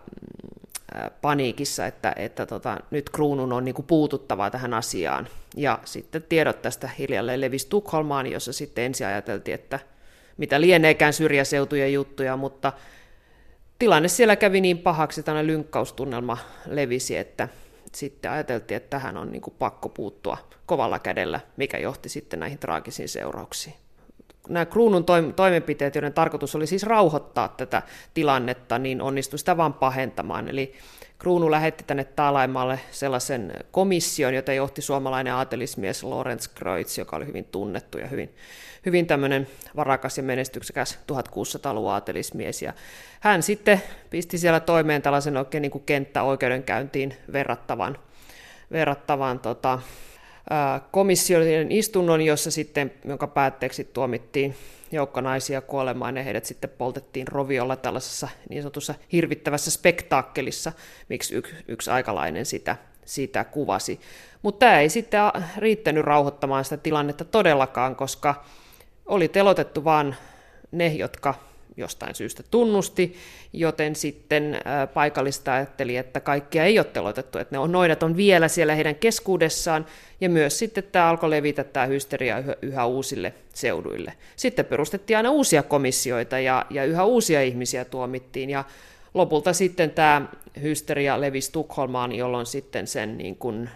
paniikissa, 1.21 1.85
että, 1.85 2.13
että 2.15 2.45
tota, 2.45 2.77
nyt 2.91 3.09
kruunun 3.09 3.53
on 3.53 3.65
niin 3.65 3.75
kuin 3.75 3.87
puututtava 3.87 4.49
tähän 4.49 4.73
asiaan. 4.73 5.27
Ja 5.55 5.79
sitten 5.85 6.23
tiedot 6.29 6.61
tästä 6.61 6.89
hiljalleen 6.99 7.41
levisi 7.41 7.69
Tukholmaan, 7.69 8.27
jossa 8.27 8.53
sitten 8.53 8.83
ensin 8.85 9.07
ajateltiin, 9.07 9.55
että 9.55 9.79
mitä 10.37 10.61
lieneekään 10.61 11.13
syrjäseutujen 11.13 11.93
juttuja, 11.93 12.37
mutta 12.37 12.73
tilanne 13.81 14.07
siellä 14.07 14.35
kävi 14.35 14.61
niin 14.61 14.77
pahaksi, 14.77 15.23
tämmöinen 15.23 15.47
lynkkaustunnelma 15.47 16.37
levisi, 16.65 17.17
että 17.17 17.47
sitten 17.95 18.31
ajateltiin, 18.31 18.75
että 18.75 18.89
tähän 18.89 19.17
on 19.17 19.31
niin 19.31 19.41
pakko 19.59 19.89
puuttua 19.89 20.37
kovalla 20.65 20.99
kädellä, 20.99 21.39
mikä 21.57 21.77
johti 21.77 22.09
sitten 22.09 22.39
näihin 22.39 22.59
traagisiin 22.59 23.09
seurauksiin. 23.09 23.75
Nämä 24.49 24.65
kruunun 24.65 25.05
toimenpiteet, 25.35 25.95
joiden 25.95 26.13
tarkoitus 26.13 26.55
oli 26.55 26.67
siis 26.67 26.83
rauhoittaa 26.83 27.47
tätä 27.47 27.81
tilannetta, 28.13 28.79
niin 28.79 29.01
onnistui 29.01 29.39
sitä 29.39 29.57
vaan 29.57 29.73
pahentamaan. 29.73 30.49
Eli 30.49 30.73
Kruunu 31.21 31.51
lähetti 31.51 31.83
tänne 31.87 32.03
Taalaimaalle 32.03 32.79
sellaisen 32.91 33.53
komission, 33.71 34.33
jota 34.33 34.53
johti 34.53 34.81
suomalainen 34.81 35.33
aatelismies 35.33 36.03
Lorenz 36.03 36.47
Kreutz, 36.47 36.97
joka 36.97 37.15
oli 37.15 37.25
hyvin 37.25 37.45
tunnettu 37.45 37.97
ja 37.97 38.07
hyvin, 38.07 38.35
hyvin 38.85 39.07
tämmöinen 39.07 39.47
varakas 39.75 40.17
ja 40.17 40.23
menestyksekäs 40.23 40.99
1600-luvun 41.11 41.91
aatelismies. 41.91 42.61
Ja 42.61 42.73
hän 43.19 43.43
sitten 43.43 43.81
pisti 44.09 44.37
siellä 44.37 44.59
toimeen 44.59 45.01
tällaisen 45.01 45.37
oikein 45.37 45.61
niin 45.61 45.71
kuin 45.71 45.83
kenttäoikeudenkäyntiin 45.85 47.17
verrattavan, 47.33 47.97
verrattavan 48.71 49.39
tota, 49.39 49.79
komission 50.91 51.41
istunnon, 51.69 52.21
jossa 52.21 52.51
sitten, 52.51 52.91
jonka 53.05 53.27
päätteeksi 53.27 53.83
tuomittiin 53.83 54.55
joukko 54.91 55.21
naisia 55.21 55.61
kuolemaan 55.61 56.17
ja 56.17 56.23
heidät 56.23 56.45
sitten 56.45 56.69
poltettiin 56.69 57.27
roviolla 57.27 57.75
tällaisessa 57.75 58.29
niin 58.49 58.61
sanotussa 58.61 58.95
hirvittävässä 59.11 59.71
spektaakkelissa, 59.71 60.71
miksi 61.09 61.35
yksi, 61.35 61.55
yksi 61.67 61.91
aikalainen 61.91 62.45
sitä, 62.45 62.77
sitä 63.05 63.43
kuvasi. 63.43 63.99
Mutta 64.41 64.59
tämä 64.59 64.79
ei 64.79 64.89
sitten 64.89 65.21
riittänyt 65.57 66.03
rauhoittamaan 66.03 66.63
sitä 66.63 66.77
tilannetta 66.77 67.25
todellakaan, 67.25 67.95
koska 67.95 68.43
oli 69.05 69.27
telotettu 69.27 69.83
vain 69.83 70.15
ne, 70.71 70.87
jotka 70.87 71.35
jostain 71.77 72.15
syystä 72.15 72.43
tunnusti, 72.51 73.15
joten 73.53 73.95
sitten 73.95 74.57
paikallista 74.93 75.53
ajatteli, 75.53 75.97
että 75.97 76.19
kaikkia 76.19 76.63
ei 76.63 76.79
ole 76.79 76.85
telotettu, 76.85 77.39
että 77.39 77.55
ne 77.55 77.59
on, 77.59 77.71
noidat 77.71 78.03
on 78.03 78.17
vielä 78.17 78.47
siellä 78.47 78.75
heidän 78.75 78.95
keskuudessaan, 78.95 79.85
ja 80.21 80.29
myös 80.29 80.59
sitten 80.59 80.83
tämä 80.91 81.09
alkoi 81.09 81.29
levitä 81.29 81.63
tämä 81.63 81.85
hysteria 81.85 82.39
yhä, 82.39 82.55
yhä 82.61 82.85
uusille 82.85 83.33
seuduille. 83.53 84.13
Sitten 84.35 84.65
perustettiin 84.65 85.17
aina 85.17 85.31
uusia 85.31 85.63
komissioita, 85.63 86.39
ja, 86.39 86.65
ja 86.69 86.85
yhä 86.85 87.03
uusia 87.03 87.41
ihmisiä 87.41 87.85
tuomittiin, 87.85 88.49
ja 88.49 88.63
lopulta 89.13 89.53
sitten 89.53 89.91
tämä 89.91 90.27
hysteria 90.61 91.21
levisi 91.21 91.51
Tukholmaan, 91.51 92.11
jolloin 92.11 92.45
sitten 92.45 92.87
sen 92.87 93.17
niin 93.17 93.35
kuin 93.35 93.69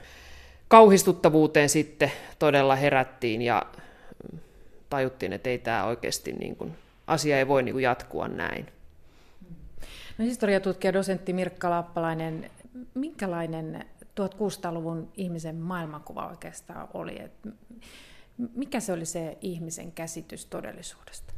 kauhistuttavuuteen 0.67 1.69
sitten 1.69 2.12
todella 2.39 2.75
herättiin, 2.75 3.41
ja 3.41 3.62
tajuttiin, 4.89 5.34
että 5.34 5.49
ei 5.49 5.58
tämä 5.58 5.86
oikeasti 5.86 6.34
niin 6.34 6.55
kuin 6.55 6.75
asia 7.08 7.38
ei 7.38 7.48
voi 7.48 7.63
niin 7.63 7.74
kuin 7.74 7.84
jatkua 7.84 8.28
näin. 8.28 8.65
No, 10.18 10.26
historiatutkija 10.26 10.94
dosentti 10.94 11.34
Mirkka 11.34 11.70
Lappalainen, 11.70 12.52
minkälainen 12.94 13.86
1600-luvun 14.02 15.12
ihmisen 15.18 15.56
maailmankuva 15.56 16.28
oikeastaan 16.28 16.88
oli? 16.94 17.22
Et 17.22 17.32
mikä 18.56 18.80
se 18.80 18.94
oli 18.94 19.06
se 19.06 19.38
ihmisen 19.41 19.91
käsitys 19.91 20.46
todellisuudesta? 20.46 21.34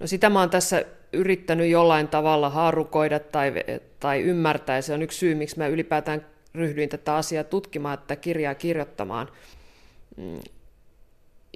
No 0.00 0.06
sitä 0.06 0.30
mä 0.30 0.40
oon 0.40 0.50
tässä 0.50 0.84
yrittänyt 1.12 1.70
jollain 1.70 2.08
tavalla 2.08 2.50
haarukoida 2.50 3.18
tai, 3.18 3.52
tai 4.00 4.20
ymmärtää, 4.20 4.80
se 4.80 4.94
on 4.94 5.02
yksi 5.02 5.18
syy, 5.18 5.34
miksi 5.34 5.58
mä 5.58 5.66
ylipäätään 5.66 6.26
ryhdyin 6.54 6.88
tätä 6.88 7.16
asiaa 7.16 7.44
tutkimaan, 7.44 7.98
tätä 7.98 8.16
kirjaa 8.16 8.54
kirjoittamaan. 8.54 9.28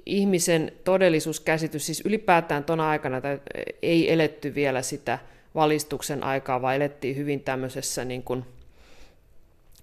Ihmisen 0.05 0.71
todellisuuskäsitys, 0.83 1.85
siis 1.85 2.01
ylipäätään 2.05 2.63
tuona 2.63 2.89
aikana 2.89 3.21
ei 3.81 4.13
eletty 4.13 4.55
vielä 4.55 4.81
sitä 4.81 5.19
valistuksen 5.55 6.23
aikaa, 6.23 6.61
vaan 6.61 6.75
elettiin 6.75 7.15
hyvin 7.15 7.39
tämmöisessä 7.39 8.05
niin 8.05 8.23
kuin 8.23 8.45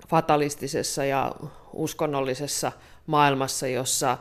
fatalistisessa 0.09 1.05
ja 1.05 1.33
uskonnollisessa 1.73 2.73
maailmassa, 3.07 3.67
jossa 3.67 4.19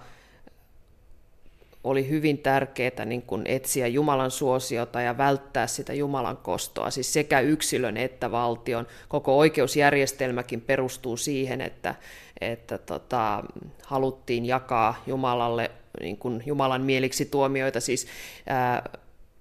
oli 1.83 2.09
hyvin 2.09 2.37
tärkeää 2.37 3.05
niin 3.05 3.21
kuin 3.21 3.41
etsiä 3.45 3.87
Jumalan 3.87 4.31
suosiota 4.31 5.01
ja 5.01 5.17
välttää 5.17 5.67
sitä 5.67 5.93
Jumalan 5.93 6.37
kostoa, 6.37 6.89
siis 6.89 7.13
sekä 7.13 7.39
yksilön 7.39 7.97
että 7.97 8.31
valtion. 8.31 8.87
Koko 9.07 9.37
oikeusjärjestelmäkin 9.37 10.61
perustuu 10.61 11.17
siihen, 11.17 11.61
että, 11.61 11.95
että 12.41 12.77
tota, 12.77 13.43
haluttiin 13.83 14.45
jakaa 14.45 15.03
Jumalalle 15.07 15.71
niin 16.01 16.17
kuin 16.17 16.43
Jumalan 16.45 16.81
mieliksi 16.81 17.25
tuomioita, 17.25 17.79
siis 17.79 18.07
ää, 18.47 18.89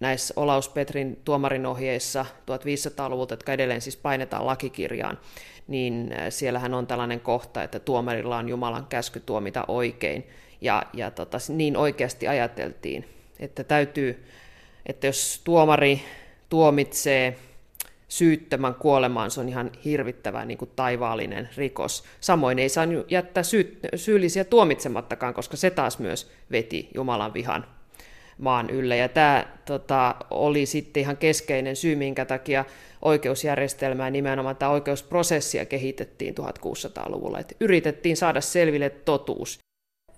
näissä 0.01 0.35
Olaus 0.37 0.69
Petrin 0.69 1.21
tuomarin 1.25 1.67
ohjeissa 1.67 2.27
1500-luvulta, 2.51 3.33
jotka 3.33 3.53
edelleen 3.53 3.81
siis 3.81 3.97
painetaan 3.97 4.47
lakikirjaan, 4.47 5.19
niin 5.69 6.15
siellähän 6.31 6.75
on 6.75 6.87
tällainen 6.87 7.21
kohta, 7.21 7.63
että 7.63 7.79
tuomarilla 7.79 8.37
on 8.37 8.49
Jumalan 8.49 8.87
käsky 8.87 9.21
tuomita 9.21 9.65
oikein. 9.69 10.27
Ja, 10.61 10.83
ja 10.93 11.11
tota, 11.11 11.39
niin 11.49 11.77
oikeasti 11.77 12.29
ajateltiin, 12.29 13.09
että 13.41 13.65
täytyy, 13.65 14.25
että 14.87 15.07
jos 15.07 15.41
tuomari 15.45 16.03
tuomitsee 16.49 17.37
syyttömän 18.09 18.75
kuolemaan, 18.75 19.31
se 19.31 19.41
on 19.41 19.49
ihan 19.49 19.71
hirvittävä 19.85 20.45
niin 20.45 20.59
kuin 20.59 20.71
taivaallinen 20.77 21.49
rikos. 21.57 22.05
Samoin 22.21 22.59
ei 22.59 22.69
saa 22.69 22.85
jättää 23.09 23.43
syy, 23.43 23.81
syyllisiä 23.95 24.45
tuomitsemattakaan, 24.45 25.35
koska 25.35 25.57
se 25.57 25.71
taas 25.71 25.99
myös 25.99 26.31
veti 26.51 26.91
Jumalan 26.95 27.35
vihan 27.35 27.67
maan 28.39 28.71
ylle. 28.71 28.97
Ja 28.97 29.09
tämä 29.09 29.47
tota, 29.65 30.15
oli 30.31 30.67
sitten 30.67 31.01
ihan 31.01 31.17
keskeinen 31.17 31.77
syy, 31.77 31.97
minkä 31.97 32.25
takia 32.25 32.65
oikeusjärjestelmää, 33.03 34.11
nimenomaan 34.11 34.57
tämä 34.57 34.71
oikeusprosessia 34.71 35.65
kehitettiin 35.65 36.35
1600-luvulla. 36.41 37.39
Että 37.39 37.55
yritettiin 37.61 38.17
saada 38.17 38.41
selville 38.41 38.91
totuus. 38.91 39.59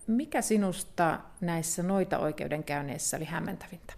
Mikä 0.07 0.43
sinusta 0.43 1.21
näissä 1.41 1.83
noita 1.83 2.19
oikeudenkäynneissä 2.19 3.17
oli 3.17 3.25
hämmentävintä? 3.25 3.95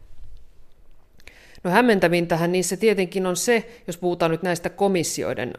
No 1.64 1.70
hämmentävintähän 1.70 2.52
niissä 2.52 2.76
tietenkin 2.76 3.26
on 3.26 3.36
se, 3.36 3.70
jos 3.86 3.96
puhutaan 3.96 4.30
nyt 4.30 4.42
näistä 4.42 4.70
komissioiden 4.70 5.52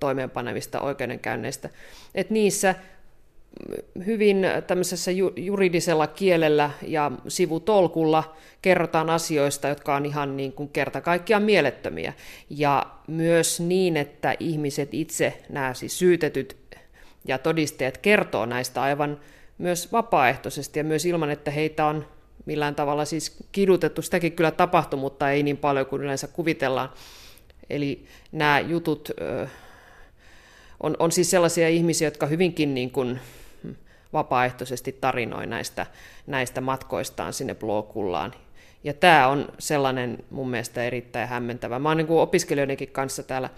toimeenpanevista 0.00 0.80
oikeudenkäynneistä, 0.80 1.70
että 2.14 2.32
niissä 2.34 2.74
hyvin 4.06 4.46
tämmöisessä 4.66 5.10
juridisella 5.36 6.06
kielellä 6.06 6.70
ja 6.82 7.12
sivutolkulla 7.28 8.36
kerrotaan 8.62 9.10
asioista, 9.10 9.68
jotka 9.68 9.96
on 9.96 10.06
ihan 10.06 10.36
niin 10.36 10.52
kuin 10.52 10.68
kerta 10.68 11.00
kaikkiaan 11.00 11.42
mielettömiä. 11.42 12.12
Ja 12.50 12.86
myös 13.06 13.60
niin, 13.60 13.96
että 13.96 14.34
ihmiset 14.40 14.88
itse, 14.94 15.42
nämä 15.48 15.74
siis 15.74 15.98
syytetyt 15.98 16.56
ja 17.24 17.38
todisteet 17.38 17.98
kertoo 17.98 18.46
näistä 18.46 18.82
aivan 18.82 19.20
myös 19.58 19.92
vapaaehtoisesti 19.92 20.78
ja 20.80 20.84
myös 20.84 21.06
ilman, 21.06 21.30
että 21.30 21.50
heitä 21.50 21.86
on 21.86 22.06
millään 22.46 22.74
tavalla 22.74 23.04
siis 23.04 23.36
kidutettu. 23.52 24.02
Sitäkin 24.02 24.32
kyllä 24.32 24.50
tapahtui, 24.50 25.00
mutta 25.00 25.30
ei 25.30 25.42
niin 25.42 25.56
paljon 25.56 25.86
kuin 25.86 26.02
yleensä 26.02 26.28
kuvitellaan. 26.28 26.88
Eli 27.70 28.06
nämä 28.32 28.60
jutut 28.60 29.10
on, 30.82 30.96
on 30.98 31.12
siis 31.12 31.30
sellaisia 31.30 31.68
ihmisiä, 31.68 32.06
jotka 32.06 32.26
hyvinkin 32.26 32.74
niin 32.74 32.90
kuin 32.90 33.20
vapaaehtoisesti 34.12 34.92
tarinoi 34.92 35.46
näistä, 35.46 35.86
näistä 36.26 36.60
matkoistaan 36.60 37.32
sinne 37.32 37.54
blokullaan. 37.54 38.34
Ja 38.84 38.94
tämä 38.94 39.28
on 39.28 39.48
sellainen 39.58 40.24
mun 40.30 40.50
mielestä 40.50 40.84
erittäin 40.84 41.28
hämmentävä. 41.28 41.78
Mä 41.78 41.88
oon 41.88 41.96
niin 41.96 42.06
kuin 42.06 42.20
opiskelijoidenkin 42.20 42.88
kanssa 42.88 43.22
täällä 43.22 43.50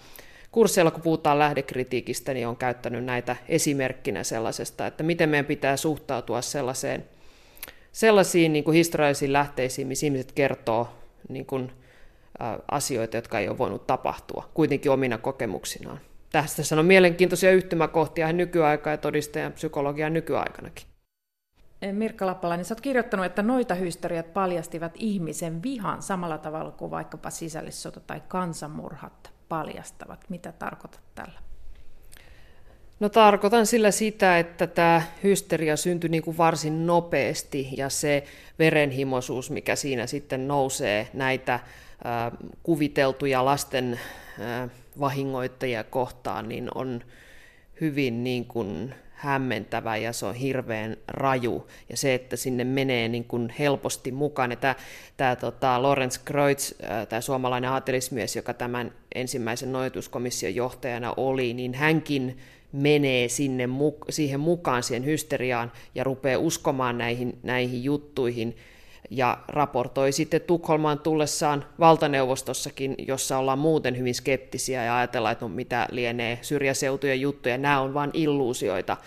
kursseilla, 0.51 0.91
kun 0.91 1.01
puhutaan 1.01 1.39
lähdekritiikistä, 1.39 2.33
niin 2.33 2.47
on 2.47 2.57
käyttänyt 2.57 3.03
näitä 3.03 3.35
esimerkkinä 3.47 4.23
sellaisesta, 4.23 4.87
että 4.87 5.03
miten 5.03 5.29
meidän 5.29 5.45
pitää 5.45 5.77
suhtautua 5.77 6.41
sellaiseen, 6.41 7.05
sellaisiin 7.91 8.53
niin 8.53 8.63
kuin 8.63 8.75
historiallisiin 8.75 9.33
lähteisiin, 9.33 9.87
missä 9.87 10.05
ihmiset 10.05 10.31
kertoo 10.31 10.89
niin 11.29 11.45
kuin, 11.45 11.71
ä, 12.41 12.59
asioita, 12.71 13.17
jotka 13.17 13.39
ei 13.39 13.49
ole 13.49 13.57
voinut 13.57 13.87
tapahtua, 13.87 14.49
kuitenkin 14.53 14.91
omina 14.91 15.17
kokemuksinaan. 15.17 15.99
Tästä 16.31 16.75
on 16.79 16.85
mielenkiintoisia 16.85 17.51
yhtymäkohtia 17.51 18.33
nykyaikaa 18.33 18.93
ja 18.93 18.97
todistajan 18.97 19.53
psykologian 19.53 20.13
nykyaikanakin. 20.13 20.87
Mirkka 21.91 22.25
Lappalainen, 22.25 22.65
sä 22.65 22.73
oot 22.73 22.81
kirjoittanut, 22.81 23.25
että 23.25 23.43
noita 23.43 23.75
hysteriat 23.75 24.33
paljastivat 24.33 24.93
ihmisen 24.95 25.63
vihan 25.63 26.01
samalla 26.01 26.37
tavalla 26.37 26.71
kuin 26.71 26.91
vaikkapa 26.91 27.29
sisällissota 27.29 27.99
tai 27.99 28.21
kansanmurhat 28.27 29.31
paljastavat. 29.49 30.25
Mitä 30.29 30.51
tarkoitat 30.51 31.01
tällä? 31.15 31.39
No 32.99 33.09
tarkoitan 33.09 33.65
sillä 33.65 33.91
sitä, 33.91 34.39
että 34.39 34.67
tämä 34.67 35.01
hysteria 35.23 35.77
syntyi 35.77 36.09
niin 36.09 36.23
kuin 36.23 36.37
varsin 36.37 36.87
nopeasti 36.87 37.69
ja 37.77 37.89
se 37.89 38.23
verenhimoisuus, 38.59 39.51
mikä 39.51 39.75
siinä 39.75 40.07
sitten 40.07 40.47
nousee 40.47 41.07
näitä 41.13 41.53
äh, 41.53 41.61
kuviteltuja 42.63 43.45
lasten 43.45 43.99
äh, 44.41 44.69
vahingoittajia 44.99 45.83
kohtaan, 45.83 46.49
niin 46.49 46.69
on 46.75 47.01
hyvin 47.81 48.23
niin 48.23 48.45
kuin 48.45 48.93
hämmentävä 49.11 49.97
ja 49.97 50.13
se 50.13 50.25
on 50.25 50.35
hirveän 50.35 50.97
raju. 51.07 51.67
Ja 51.89 51.97
se, 51.97 52.13
että 52.13 52.35
sinne 52.35 52.63
menee 52.63 53.07
niin 53.07 53.23
kuin 53.23 53.53
helposti 53.59 54.11
mukaan. 54.11 54.57
Tämä, 54.61 54.75
tämä 55.17 55.35
tota, 55.35 55.81
Lorenz 55.81 56.17
Kreutz, 56.25 56.73
tämä 57.09 57.21
suomalainen 57.21 57.69
aatelismies, 57.69 58.35
joka 58.35 58.53
tämän 58.53 58.91
ensimmäisen 59.15 59.71
noituskomission 59.71 60.55
johtajana 60.55 61.13
oli, 61.17 61.53
niin 61.53 61.73
hänkin 61.73 62.37
menee 62.71 63.27
sinne, 63.27 63.69
siihen 64.09 64.39
mukaan, 64.39 64.83
siihen 64.83 65.05
hysteriaan 65.05 65.71
ja 65.95 66.03
rupeaa 66.03 66.39
uskomaan 66.39 66.97
näihin, 66.97 67.39
näihin 67.43 67.83
juttuihin 67.83 68.55
ja 69.09 69.37
raportoi 69.47 70.11
sitten 70.11 70.41
Tukholmaan 70.41 70.99
tullessaan 70.99 71.65
valtaneuvostossakin, 71.79 72.95
jossa 73.07 73.37
ollaan 73.37 73.59
muuten 73.59 73.97
hyvin 73.97 74.15
skeptisiä 74.15 74.83
ja 74.83 74.97
ajatellaan, 74.97 75.31
että 75.31 75.45
no 75.45 75.49
mitä 75.49 75.87
lienee 75.91 76.39
syrjäseutujen 76.41 77.21
juttuja, 77.21 77.57
nämä 77.57 77.81
on 77.81 77.93
vain 77.93 78.11
illuusioita, 78.13 78.97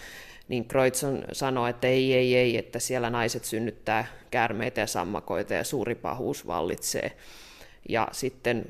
niin 0.49 0.65
Kreutzon 0.65 1.25
sanoi, 1.33 1.71
että 1.71 1.87
ei, 1.87 2.15
ei, 2.15 2.37
ei, 2.37 2.57
että 2.57 2.79
siellä 2.79 3.11
naiset 3.11 3.45
synnyttää 3.45 4.05
käärmeitä 4.31 4.81
ja 4.81 4.87
sammakoita 4.87 5.55
ja 5.55 5.65
suuri 5.65 5.95
pahuus 5.95 6.47
vallitsee. 6.47 7.13
Ja 7.89 8.09
sitten, 8.13 8.65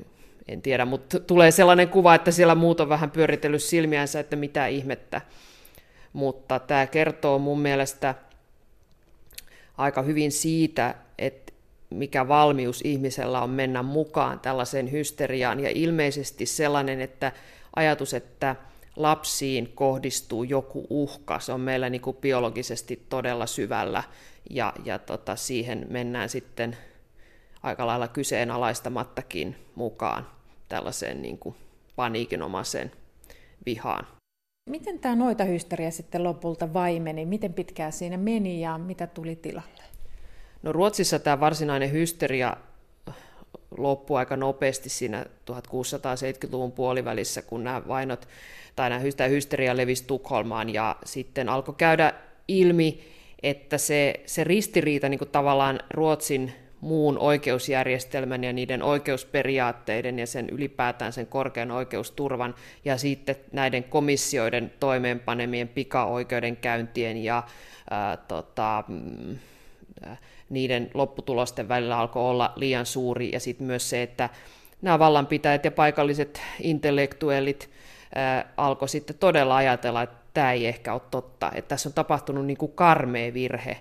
en 0.47 0.61
tiedä, 0.61 0.85
mutta 0.85 1.19
tulee 1.19 1.51
sellainen 1.51 1.89
kuva, 1.89 2.15
että 2.15 2.31
siellä 2.31 2.55
muut 2.55 2.79
on 2.79 2.89
vähän 2.89 3.11
pyöritellyt 3.11 3.63
silmiänsä, 3.63 4.19
että 4.19 4.35
mitä 4.35 4.67
ihmettä. 4.67 5.21
Mutta 6.13 6.59
tämä 6.59 6.87
kertoo 6.87 7.39
mun 7.39 7.59
mielestä 7.59 8.15
aika 9.77 10.01
hyvin 10.01 10.31
siitä, 10.31 10.95
että 11.17 11.53
mikä 11.89 12.27
valmius 12.27 12.81
ihmisellä 12.83 13.41
on 13.41 13.49
mennä 13.49 13.83
mukaan 13.83 14.39
tällaiseen 14.39 14.91
hysteriaan, 14.91 15.59
ja 15.59 15.69
ilmeisesti 15.69 16.45
sellainen, 16.45 17.01
että 17.01 17.31
ajatus, 17.75 18.13
että 18.13 18.55
lapsiin 18.95 19.71
kohdistuu 19.75 20.43
joku 20.43 20.87
uhka, 20.89 21.39
se 21.39 21.51
on 21.51 21.61
meillä 21.61 21.89
niin 21.89 22.01
kuin 22.01 22.17
biologisesti 22.17 23.05
todella 23.09 23.45
syvällä, 23.45 24.03
ja, 24.49 24.73
ja 24.85 24.99
tota, 24.99 25.35
siihen 25.35 25.85
mennään 25.89 26.29
sitten 26.29 26.77
aika 27.63 27.87
lailla 27.87 28.07
kyseenalaistamattakin 28.07 29.55
mukaan 29.75 30.27
tällaiseen 30.69 31.21
niin 31.21 31.37
kuin 31.37 31.55
paniikinomaiseen 31.95 32.91
vihaan. 33.65 34.07
Miten 34.69 34.99
tämä 34.99 35.15
noita 35.15 35.43
hysteria 35.43 35.91
sitten 35.91 36.23
lopulta 36.23 36.73
vaimeni? 36.73 37.25
Miten 37.25 37.53
pitkään 37.53 37.91
siinä 37.91 38.17
meni 38.17 38.61
ja 38.61 38.77
mitä 38.77 39.07
tuli 39.07 39.35
tilalle? 39.35 39.83
No 40.63 40.71
Ruotsissa 40.71 41.19
tämä 41.19 41.39
varsinainen 41.39 41.91
hysteria 41.91 42.57
loppui 43.77 44.17
aika 44.17 44.37
nopeasti 44.37 44.89
siinä 44.89 45.25
1670-luvun 45.51 46.71
puolivälissä, 46.71 47.41
kun 47.41 47.63
nämä 47.63 47.87
vainot 47.87 48.27
tai 48.75 48.89
nämä 48.89 49.01
hysteria 49.29 49.77
levisi 49.77 50.03
Tukholmaan 50.07 50.73
ja 50.73 50.95
sitten 51.05 51.49
alkoi 51.49 51.75
käydä 51.77 52.13
ilmi, 52.47 53.03
että 53.43 53.77
se, 53.77 54.21
se 54.25 54.43
ristiriita 54.43 55.09
niin 55.09 55.17
kuin 55.17 55.31
tavallaan 55.31 55.79
Ruotsin 55.89 56.53
muun 56.83 57.19
oikeusjärjestelmän 57.19 58.43
ja 58.43 58.53
niiden 58.53 58.83
oikeusperiaatteiden 58.83 60.19
ja 60.19 60.27
sen 60.27 60.49
ylipäätään 60.49 61.13
sen 61.13 61.27
korkean 61.27 61.71
oikeusturvan 61.71 62.55
ja 62.85 62.97
sitten 62.97 63.35
näiden 63.51 63.83
komissioiden 63.83 64.73
toimeenpanemien 64.79 65.67
pikaoikeudenkäyntien 65.67 67.23
ja 67.23 67.43
ää, 67.89 68.17
tota, 68.17 68.83
mm, 68.87 69.37
niiden 70.49 70.91
lopputulosten 70.93 71.69
välillä 71.69 71.97
alkoi 71.97 72.29
olla 72.29 72.53
liian 72.55 72.85
suuri, 72.85 73.29
ja 73.33 73.39
sitten 73.39 73.67
myös 73.67 73.89
se, 73.89 74.03
että 74.03 74.29
nämä 74.81 74.99
vallanpitäjät 74.99 75.65
ja 75.65 75.71
paikalliset 75.71 76.41
intellektuellit 76.59 77.69
alkoi 78.57 78.89
sitten 78.89 79.17
todella 79.19 79.55
ajatella, 79.55 80.01
että 80.01 80.15
tämä 80.33 80.51
ei 80.51 80.67
ehkä 80.67 80.93
ole 80.93 81.01
totta, 81.11 81.51
että 81.55 81.69
tässä 81.69 81.89
on 81.89 81.93
tapahtunut 81.93 82.45
niin 82.45 82.57
kuin 82.57 82.71
karmea 82.71 83.33
virhe, 83.33 83.77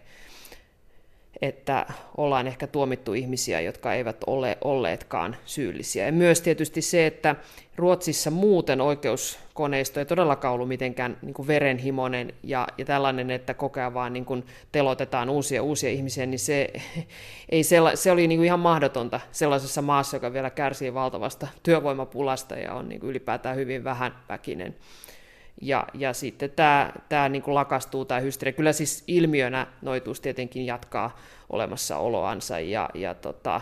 että 1.42 1.86
ollaan 2.16 2.46
ehkä 2.46 2.66
tuomittu 2.66 3.14
ihmisiä, 3.14 3.60
jotka 3.60 3.94
eivät 3.94 4.16
ole 4.26 4.58
olleetkaan 4.64 5.36
syyllisiä. 5.44 6.06
Ja 6.06 6.12
myös 6.12 6.40
tietysti 6.40 6.82
se, 6.82 7.06
että 7.06 7.36
Ruotsissa 7.76 8.30
muuten 8.30 8.80
oikeuskoneisto 8.80 10.00
ei 10.00 10.06
todellakaan 10.06 10.54
ollut 10.54 10.68
mitenkään 10.68 11.16
niin 11.22 11.34
kuin 11.34 11.48
verenhimoinen 11.48 12.32
ja, 12.42 12.68
ja 12.78 12.84
tällainen, 12.84 13.30
että 13.30 13.54
koko 13.54 13.80
ajan 13.80 13.94
vaan 13.94 14.12
niin 14.12 14.24
kuin 14.24 14.46
telotetaan 14.72 15.30
uusia 15.30 15.62
uusia 15.62 15.90
ihmisiä, 15.90 16.26
niin 16.26 16.38
se, 16.38 16.68
ei 17.48 17.62
sella, 17.62 17.96
se 17.96 18.10
oli 18.10 18.28
niin 18.28 18.38
kuin 18.38 18.46
ihan 18.46 18.60
mahdotonta 18.60 19.20
sellaisessa 19.32 19.82
maassa, 19.82 20.16
joka 20.16 20.32
vielä 20.32 20.50
kärsii 20.50 20.94
valtavasta 20.94 21.48
työvoimapulasta 21.62 22.56
ja 22.56 22.74
on 22.74 22.88
niin 22.88 23.00
kuin 23.00 23.10
ylipäätään 23.10 23.56
hyvin 23.56 23.84
vähän 23.84 24.14
väkinen. 24.28 24.74
Ja, 25.62 25.86
ja 25.94 26.12
sitten 26.12 26.50
tämä, 26.50 26.92
tämä 27.08 27.28
niin 27.28 27.42
kuin 27.42 27.54
lakastuu, 27.54 28.04
tämä 28.04 28.20
hysteria. 28.20 28.52
Kyllä 28.52 28.72
siis 28.72 29.04
ilmiönä 29.06 29.66
noituus 29.82 30.20
tietenkin 30.20 30.66
jatkaa 30.66 31.18
olemassaoloansa, 31.50 32.60
ja, 32.60 32.90
ja 32.94 33.14
tota, 33.14 33.60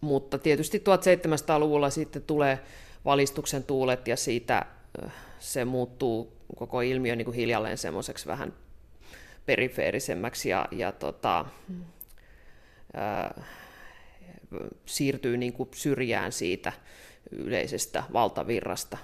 mutta 0.00 0.38
tietysti 0.38 0.78
1700-luvulla 0.78 1.90
sitten 1.90 2.22
tulee 2.22 2.58
valistuksen 3.04 3.64
tuulet, 3.64 4.08
ja 4.08 4.16
siitä 4.16 4.66
se 5.38 5.64
muuttuu 5.64 6.32
koko 6.56 6.80
ilmiö 6.80 7.16
niin 7.16 7.24
kuin 7.24 7.36
hiljalleen 7.36 7.78
semmoiseksi 7.78 8.26
vähän 8.26 8.52
perifeerisemmäksi, 9.46 10.48
ja, 10.48 10.68
ja 10.70 10.92
tota, 10.92 11.44
ää, 12.94 13.42
siirtyy 14.86 15.36
niin 15.36 15.52
kuin 15.52 15.68
syrjään 15.74 16.32
siitä 16.32 16.72
yleisestä 17.32 18.02
valtavirrasta. 18.12 18.98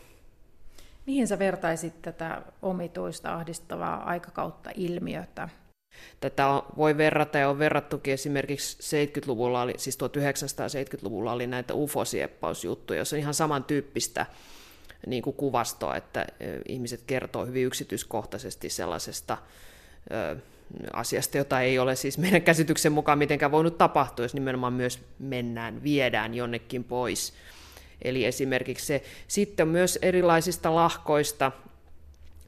Mihin 1.06 1.28
sä 1.28 1.38
vertaisit 1.38 2.02
tätä 2.02 2.42
omituista 2.62 3.34
ahdistavaa 3.34 4.04
aikakautta 4.04 4.70
ilmiötä? 4.74 5.48
Tätä 6.20 6.44
voi 6.76 6.96
verrata 6.96 7.38
ja 7.38 7.48
on 7.48 7.58
verrattukin 7.58 8.14
esimerkiksi 8.14 8.96
70-luvulla, 9.06 9.62
oli, 9.62 9.74
siis 9.76 9.98
1970-luvulla 9.98 11.32
oli 11.32 11.46
näitä 11.46 11.74
ufosieppausjuttuja, 11.74 12.98
joissa 12.98 13.16
on 13.16 13.20
ihan 13.20 13.34
samantyyppistä 13.34 14.26
niin 15.06 15.22
kuin 15.22 15.36
kuvastoa, 15.36 15.96
että 15.96 16.26
ihmiset 16.68 17.00
kertoo 17.06 17.46
hyvin 17.46 17.66
yksityiskohtaisesti 17.66 18.70
sellaisesta 18.70 19.38
ö, 20.10 20.36
asiasta, 20.92 21.38
jota 21.38 21.60
ei 21.60 21.78
ole 21.78 21.96
siis 21.96 22.18
meidän 22.18 22.42
käsityksen 22.42 22.92
mukaan 22.92 23.18
mitenkään 23.18 23.52
voinut 23.52 23.78
tapahtua, 23.78 24.24
jos 24.24 24.34
nimenomaan 24.34 24.72
myös 24.72 25.00
mennään, 25.18 25.82
viedään 25.82 26.34
jonnekin 26.34 26.84
pois. 26.84 27.34
Eli 28.02 28.24
esimerkiksi 28.24 28.86
se 28.86 29.02
sitten 29.28 29.68
myös 29.68 29.98
erilaisista 30.02 30.74
lahkoista, 30.74 31.52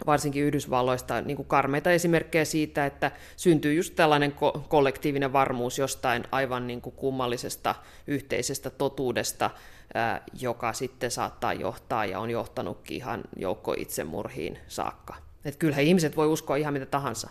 varsinkin 0.07 0.43
Yhdysvalloista 0.45 1.21
niin 1.21 1.37
kuin 1.37 1.49
karmeita 1.49 1.91
esimerkkejä 1.91 2.45
siitä, 2.45 2.87
että 2.87 3.11
syntyy 3.37 3.75
just 3.75 3.95
tällainen 3.95 4.33
ko- 4.33 4.61
kollektiivinen 4.69 5.33
varmuus 5.33 5.79
jostain 5.79 6.25
aivan 6.33 6.67
niin 6.67 6.81
kuin 6.81 6.97
kummallisesta 6.97 7.75
yhteisestä 8.07 8.71
totuudesta, 8.71 9.51
ää, 9.95 10.23
joka 10.41 10.73
sitten 10.73 11.11
saattaa 11.11 11.53
johtaa 11.53 12.05
ja 12.05 12.21
on 12.21 12.31
johtanutkin 12.31 12.97
ihan 12.97 13.23
joukko 13.37 13.75
itsemurhiin 13.79 14.59
saakka. 14.69 15.15
Että 15.45 15.59
kyllähän 15.59 15.85
ihmiset 15.85 16.17
voi 16.17 16.27
uskoa 16.27 16.57
ihan 16.57 16.73
mitä 16.73 16.87
tahansa. 16.87 17.31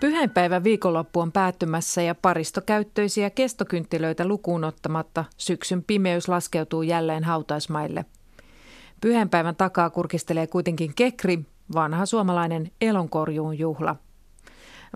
Pyhäinpäivän 0.00 0.64
viikonloppu 0.64 1.20
on 1.20 1.32
päättymässä 1.32 2.02
ja 2.02 2.14
paristokäyttöisiä 2.14 3.30
kestokynttilöitä 3.30 4.28
lukuun 4.28 4.64
ottamatta 4.64 5.24
syksyn 5.36 5.84
pimeys 5.84 6.28
laskeutuu 6.28 6.82
jälleen 6.82 7.24
hautaismaille. 7.24 8.04
Pyhäinpäivän 9.00 9.56
takaa 9.56 9.90
kurkistelee 9.90 10.46
kuitenkin 10.46 10.92
kekri, 10.94 11.38
vanha 11.74 12.06
suomalainen 12.06 12.70
elonkorjuun 12.80 13.58
juhla. 13.58 13.96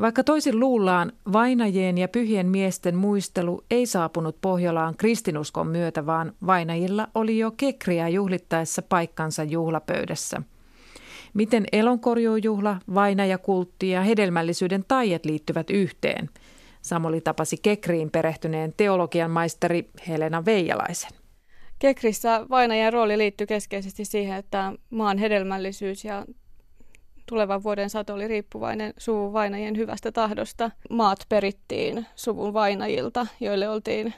Vaikka 0.00 0.24
toisin 0.24 0.60
luullaan, 0.60 1.12
vainajien 1.32 1.98
ja 1.98 2.08
pyhien 2.08 2.46
miesten 2.46 2.96
muistelu 2.96 3.64
ei 3.70 3.86
saapunut 3.86 4.40
Pohjolaan 4.40 4.96
kristinuskon 4.96 5.66
myötä, 5.66 6.06
vaan 6.06 6.32
vainajilla 6.46 7.08
oli 7.14 7.38
jo 7.38 7.50
kekriä 7.50 8.08
juhlittaessa 8.08 8.82
paikkansa 8.82 9.44
juhlapöydässä– 9.44 10.42
Miten 11.34 11.64
elonkorjuujuhla, 11.72 12.76
vainajakultti 12.94 13.90
ja 13.90 14.02
hedelmällisyyden 14.02 14.84
taiet 14.88 15.24
liittyvät 15.24 15.70
yhteen? 15.70 16.30
Samoli 16.82 17.20
tapasi 17.20 17.56
Kekriin 17.62 18.10
perehtyneen 18.10 18.74
teologian 18.76 19.30
maisteri 19.30 19.90
Helena 20.08 20.44
Veijalaisen. 20.44 21.10
Kekrissä 21.78 22.46
vainajan 22.50 22.92
rooli 22.92 23.18
liittyy 23.18 23.46
keskeisesti 23.46 24.04
siihen, 24.04 24.38
että 24.38 24.72
maan 24.90 25.18
hedelmällisyys 25.18 26.04
ja 26.04 26.26
tulevan 27.26 27.62
vuoden 27.62 27.90
sato 27.90 28.14
oli 28.14 28.28
riippuvainen 28.28 28.94
suvun 28.98 29.32
vainajien 29.32 29.76
hyvästä 29.76 30.12
tahdosta. 30.12 30.70
Maat 30.90 31.18
perittiin 31.28 32.06
suvun 32.16 32.54
vainajilta, 32.54 33.26
joille 33.40 33.68
oltiin 33.68 34.14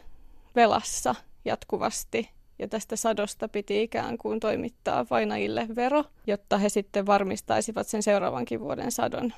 velassa 0.57 1.15
jatkuvasti 1.45 2.34
ja 2.59 2.69
tästä 2.69 2.97
sadosta 2.97 3.49
piti 3.49 3.83
ikään 3.83 4.19
kuin 4.19 4.41
toimittaa 4.41 5.07
vainajille 5.11 5.67
vero, 5.77 6.05
jotta 6.27 6.59
he 6.59 6.69
sitten 6.69 7.07
varmistaisivat 7.07 7.87
sen 7.87 8.03
seuraavankin 8.03 8.61
vuoden 8.61 8.93
sadon. 8.93 9.33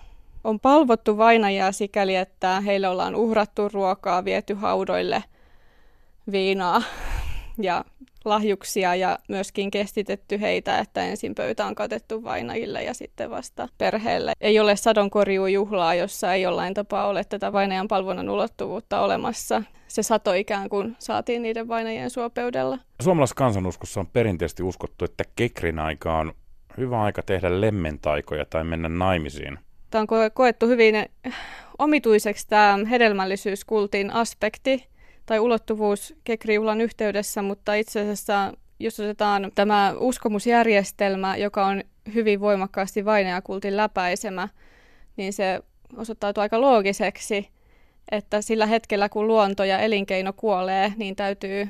On 0.44 0.60
palvottu 0.60 1.16
vainajaa 1.16 1.72
sikäli, 1.72 2.16
että 2.16 2.60
heille 2.60 2.88
ollaan 2.88 3.14
uhrattu 3.14 3.68
ruokaa, 3.68 4.24
viety 4.24 4.54
haudoille 4.54 5.24
viinaa 6.32 6.82
ja 7.58 7.84
lahjuksia 8.24 8.94
ja 8.94 9.18
myöskin 9.28 9.70
kestitetty 9.70 10.40
heitä, 10.40 10.78
että 10.78 11.04
ensin 11.04 11.34
pöytä 11.34 11.66
on 11.66 11.74
katettu 11.74 12.24
vainajille 12.24 12.82
ja 12.82 12.94
sitten 12.94 13.30
vasta 13.30 13.68
perheelle. 13.78 14.32
Ei 14.40 14.60
ole 14.60 14.76
sadonkorjuujuhlaa, 14.76 15.94
jossa 15.94 16.34
ei 16.34 16.42
jollain 16.42 16.74
tapaa 16.74 17.06
ole 17.06 17.24
tätä 17.24 17.52
vainajan 17.52 17.88
palvonnan 17.88 18.30
ulottuvuutta 18.30 19.00
olemassa. 19.00 19.62
Se 19.88 20.02
sato 20.02 20.32
ikään 20.32 20.68
kuin 20.68 20.96
saatiin 20.98 21.42
niiden 21.42 21.68
vainajien 21.68 22.10
suopeudella. 22.10 22.78
Suomalaisessa 23.02 23.34
kansanuskossa 23.34 24.00
on 24.00 24.06
perinteisesti 24.06 24.62
uskottu, 24.62 25.04
että 25.04 25.24
kekrin 25.36 25.78
aika 25.78 26.18
on 26.18 26.32
hyvä 26.76 27.02
aika 27.02 27.22
tehdä 27.22 27.60
lemmentaikoja 27.60 28.44
tai 28.44 28.64
mennä 28.64 28.88
naimisiin. 28.88 29.58
Tämä 29.90 30.02
on 30.02 30.30
koettu 30.34 30.68
hyvin 30.68 30.94
omituiseksi 31.78 32.48
tämä 32.48 32.78
hedelmällisyyskultin 32.90 34.10
aspekti, 34.10 34.88
tai 35.26 35.38
ulottuvuus 35.38 36.14
Kekrijuhlan 36.24 36.80
yhteydessä, 36.80 37.42
mutta 37.42 37.74
itse 37.74 38.00
asiassa 38.00 38.52
jos 38.78 39.00
otetaan 39.00 39.52
tämä 39.54 39.94
uskomusjärjestelmä, 39.98 41.36
joka 41.36 41.66
on 41.66 41.82
hyvin 42.14 42.40
voimakkaasti 42.40 43.04
vainajakultin 43.04 43.76
läpäisemä, 43.76 44.48
niin 45.16 45.32
se 45.32 45.60
osoittautuu 45.96 46.40
aika 46.40 46.60
loogiseksi, 46.60 47.48
että 48.10 48.42
sillä 48.42 48.66
hetkellä 48.66 49.08
kun 49.08 49.26
luonto 49.26 49.64
ja 49.64 49.78
elinkeino 49.78 50.32
kuolee, 50.32 50.92
niin 50.96 51.16
täytyy 51.16 51.68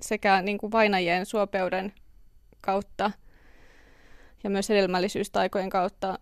sekä 0.00 0.42
niin 0.42 0.58
kuin 0.58 0.72
vainajien 0.72 1.26
suopeuden 1.26 1.92
kautta 2.60 3.10
ja 4.44 4.50
myös 4.50 4.68
hedelmällisyystaikojen 4.68 5.70
kautta 5.70 6.18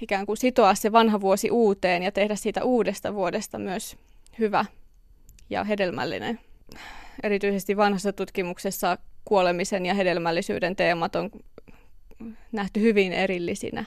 ikään 0.00 0.26
kuin 0.26 0.36
sitoa 0.36 0.74
se 0.74 0.92
vanha 0.92 1.20
vuosi 1.20 1.50
uuteen 1.50 2.02
ja 2.02 2.12
tehdä 2.12 2.36
siitä 2.36 2.64
uudesta 2.64 3.14
vuodesta 3.14 3.58
myös 3.58 3.96
hyvä 4.38 4.64
ja 5.50 5.64
hedelmällinen. 5.64 6.40
Erityisesti 7.22 7.76
vanhassa 7.76 8.12
tutkimuksessa 8.12 8.98
kuolemisen 9.24 9.86
ja 9.86 9.94
hedelmällisyyden 9.94 10.76
teemat 10.76 11.16
on 11.16 11.30
nähty 12.52 12.80
hyvin 12.80 13.12
erillisinä, 13.12 13.84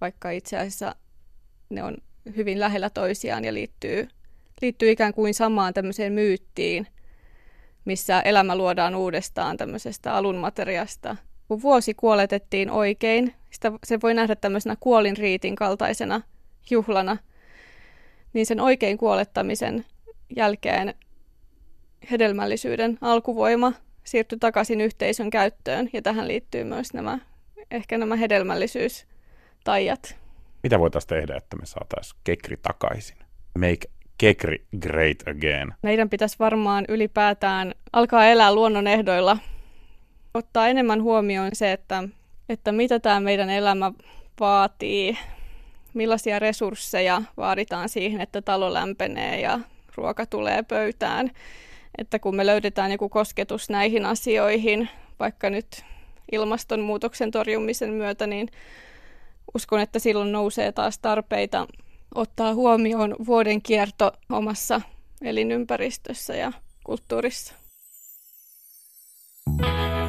vaikka 0.00 0.30
itse 0.30 0.56
asiassa 0.56 0.94
ne 1.70 1.82
on 1.82 1.96
hyvin 2.36 2.60
lähellä 2.60 2.90
toisiaan 2.90 3.44
ja 3.44 3.54
liittyy, 3.54 4.08
liittyy 4.62 4.90
ikään 4.90 5.14
kuin 5.14 5.34
samaan 5.34 5.74
tämmöiseen 5.74 6.12
myyttiin, 6.12 6.86
missä 7.84 8.20
elämä 8.20 8.56
luodaan 8.56 8.94
uudestaan 8.94 9.56
tämmöisestä 9.56 10.14
alunmateriasta. 10.14 11.16
Kun 11.48 11.62
vuosi 11.62 11.94
kuoletettiin 11.94 12.70
oikein, 12.70 13.34
sitä, 13.50 13.72
se 13.84 14.00
voi 14.02 14.14
nähdä 14.14 14.36
tämmöisenä 14.36 14.76
kuolinriitin 14.80 15.56
kaltaisena 15.56 16.20
juhlana, 16.70 17.16
niin 18.32 18.46
sen 18.46 18.60
oikein 18.60 18.98
kuolettamisen 18.98 19.84
jälkeen 20.36 20.94
hedelmällisyyden 22.10 22.98
alkuvoima 23.00 23.72
siirtyi 24.04 24.38
takaisin 24.38 24.80
yhteisön 24.80 25.30
käyttöön 25.30 25.90
ja 25.92 26.02
tähän 26.02 26.28
liittyy 26.28 26.64
myös 26.64 26.94
nämä, 26.94 27.18
ehkä 27.70 27.98
nämä 27.98 28.16
hedelmällisyystaijat. 28.16 30.21
Mitä 30.62 30.78
voitaisiin 30.78 31.08
tehdä, 31.08 31.36
että 31.36 31.56
me 31.56 31.66
saataisiin 31.66 32.20
kekri 32.24 32.56
takaisin? 32.56 33.16
Make 33.58 33.90
kekri 34.18 34.66
great 34.80 35.16
again. 35.28 35.74
Meidän 35.82 36.10
pitäisi 36.10 36.36
varmaan 36.38 36.84
ylipäätään 36.88 37.74
alkaa 37.92 38.26
elää 38.26 38.54
luonnon 38.54 38.86
ehdoilla. 38.86 39.38
Ottaa 40.34 40.68
enemmän 40.68 41.02
huomioon 41.02 41.50
se, 41.52 41.72
että, 41.72 42.04
että 42.48 42.72
mitä 42.72 43.00
tämä 43.00 43.20
meidän 43.20 43.50
elämä 43.50 43.92
vaatii, 44.40 45.18
millaisia 45.94 46.38
resursseja 46.38 47.22
vaaditaan 47.36 47.88
siihen, 47.88 48.20
että 48.20 48.42
talo 48.42 48.72
lämpenee 48.72 49.40
ja 49.40 49.60
ruoka 49.94 50.26
tulee 50.26 50.62
pöytään. 50.62 51.30
Että 51.98 52.18
kun 52.18 52.36
me 52.36 52.46
löydetään 52.46 52.92
joku 52.92 53.08
kosketus 53.08 53.70
näihin 53.70 54.06
asioihin, 54.06 54.88
vaikka 55.20 55.50
nyt 55.50 55.84
ilmastonmuutoksen 56.32 57.30
torjumisen 57.30 57.90
myötä, 57.90 58.26
niin 58.26 58.48
uskon, 59.54 59.80
että 59.80 59.98
silloin 59.98 60.32
nousee 60.32 60.72
taas 60.72 60.98
tarpeita 60.98 61.66
ottaa 62.14 62.54
huomioon 62.54 63.16
vuoden 63.26 63.62
kierto 63.62 64.12
omassa 64.30 64.80
elinympäristössä 65.22 66.36
ja 66.36 66.52
kulttuurissa. 66.84 67.54
thank 69.60 69.96
you 69.96 70.01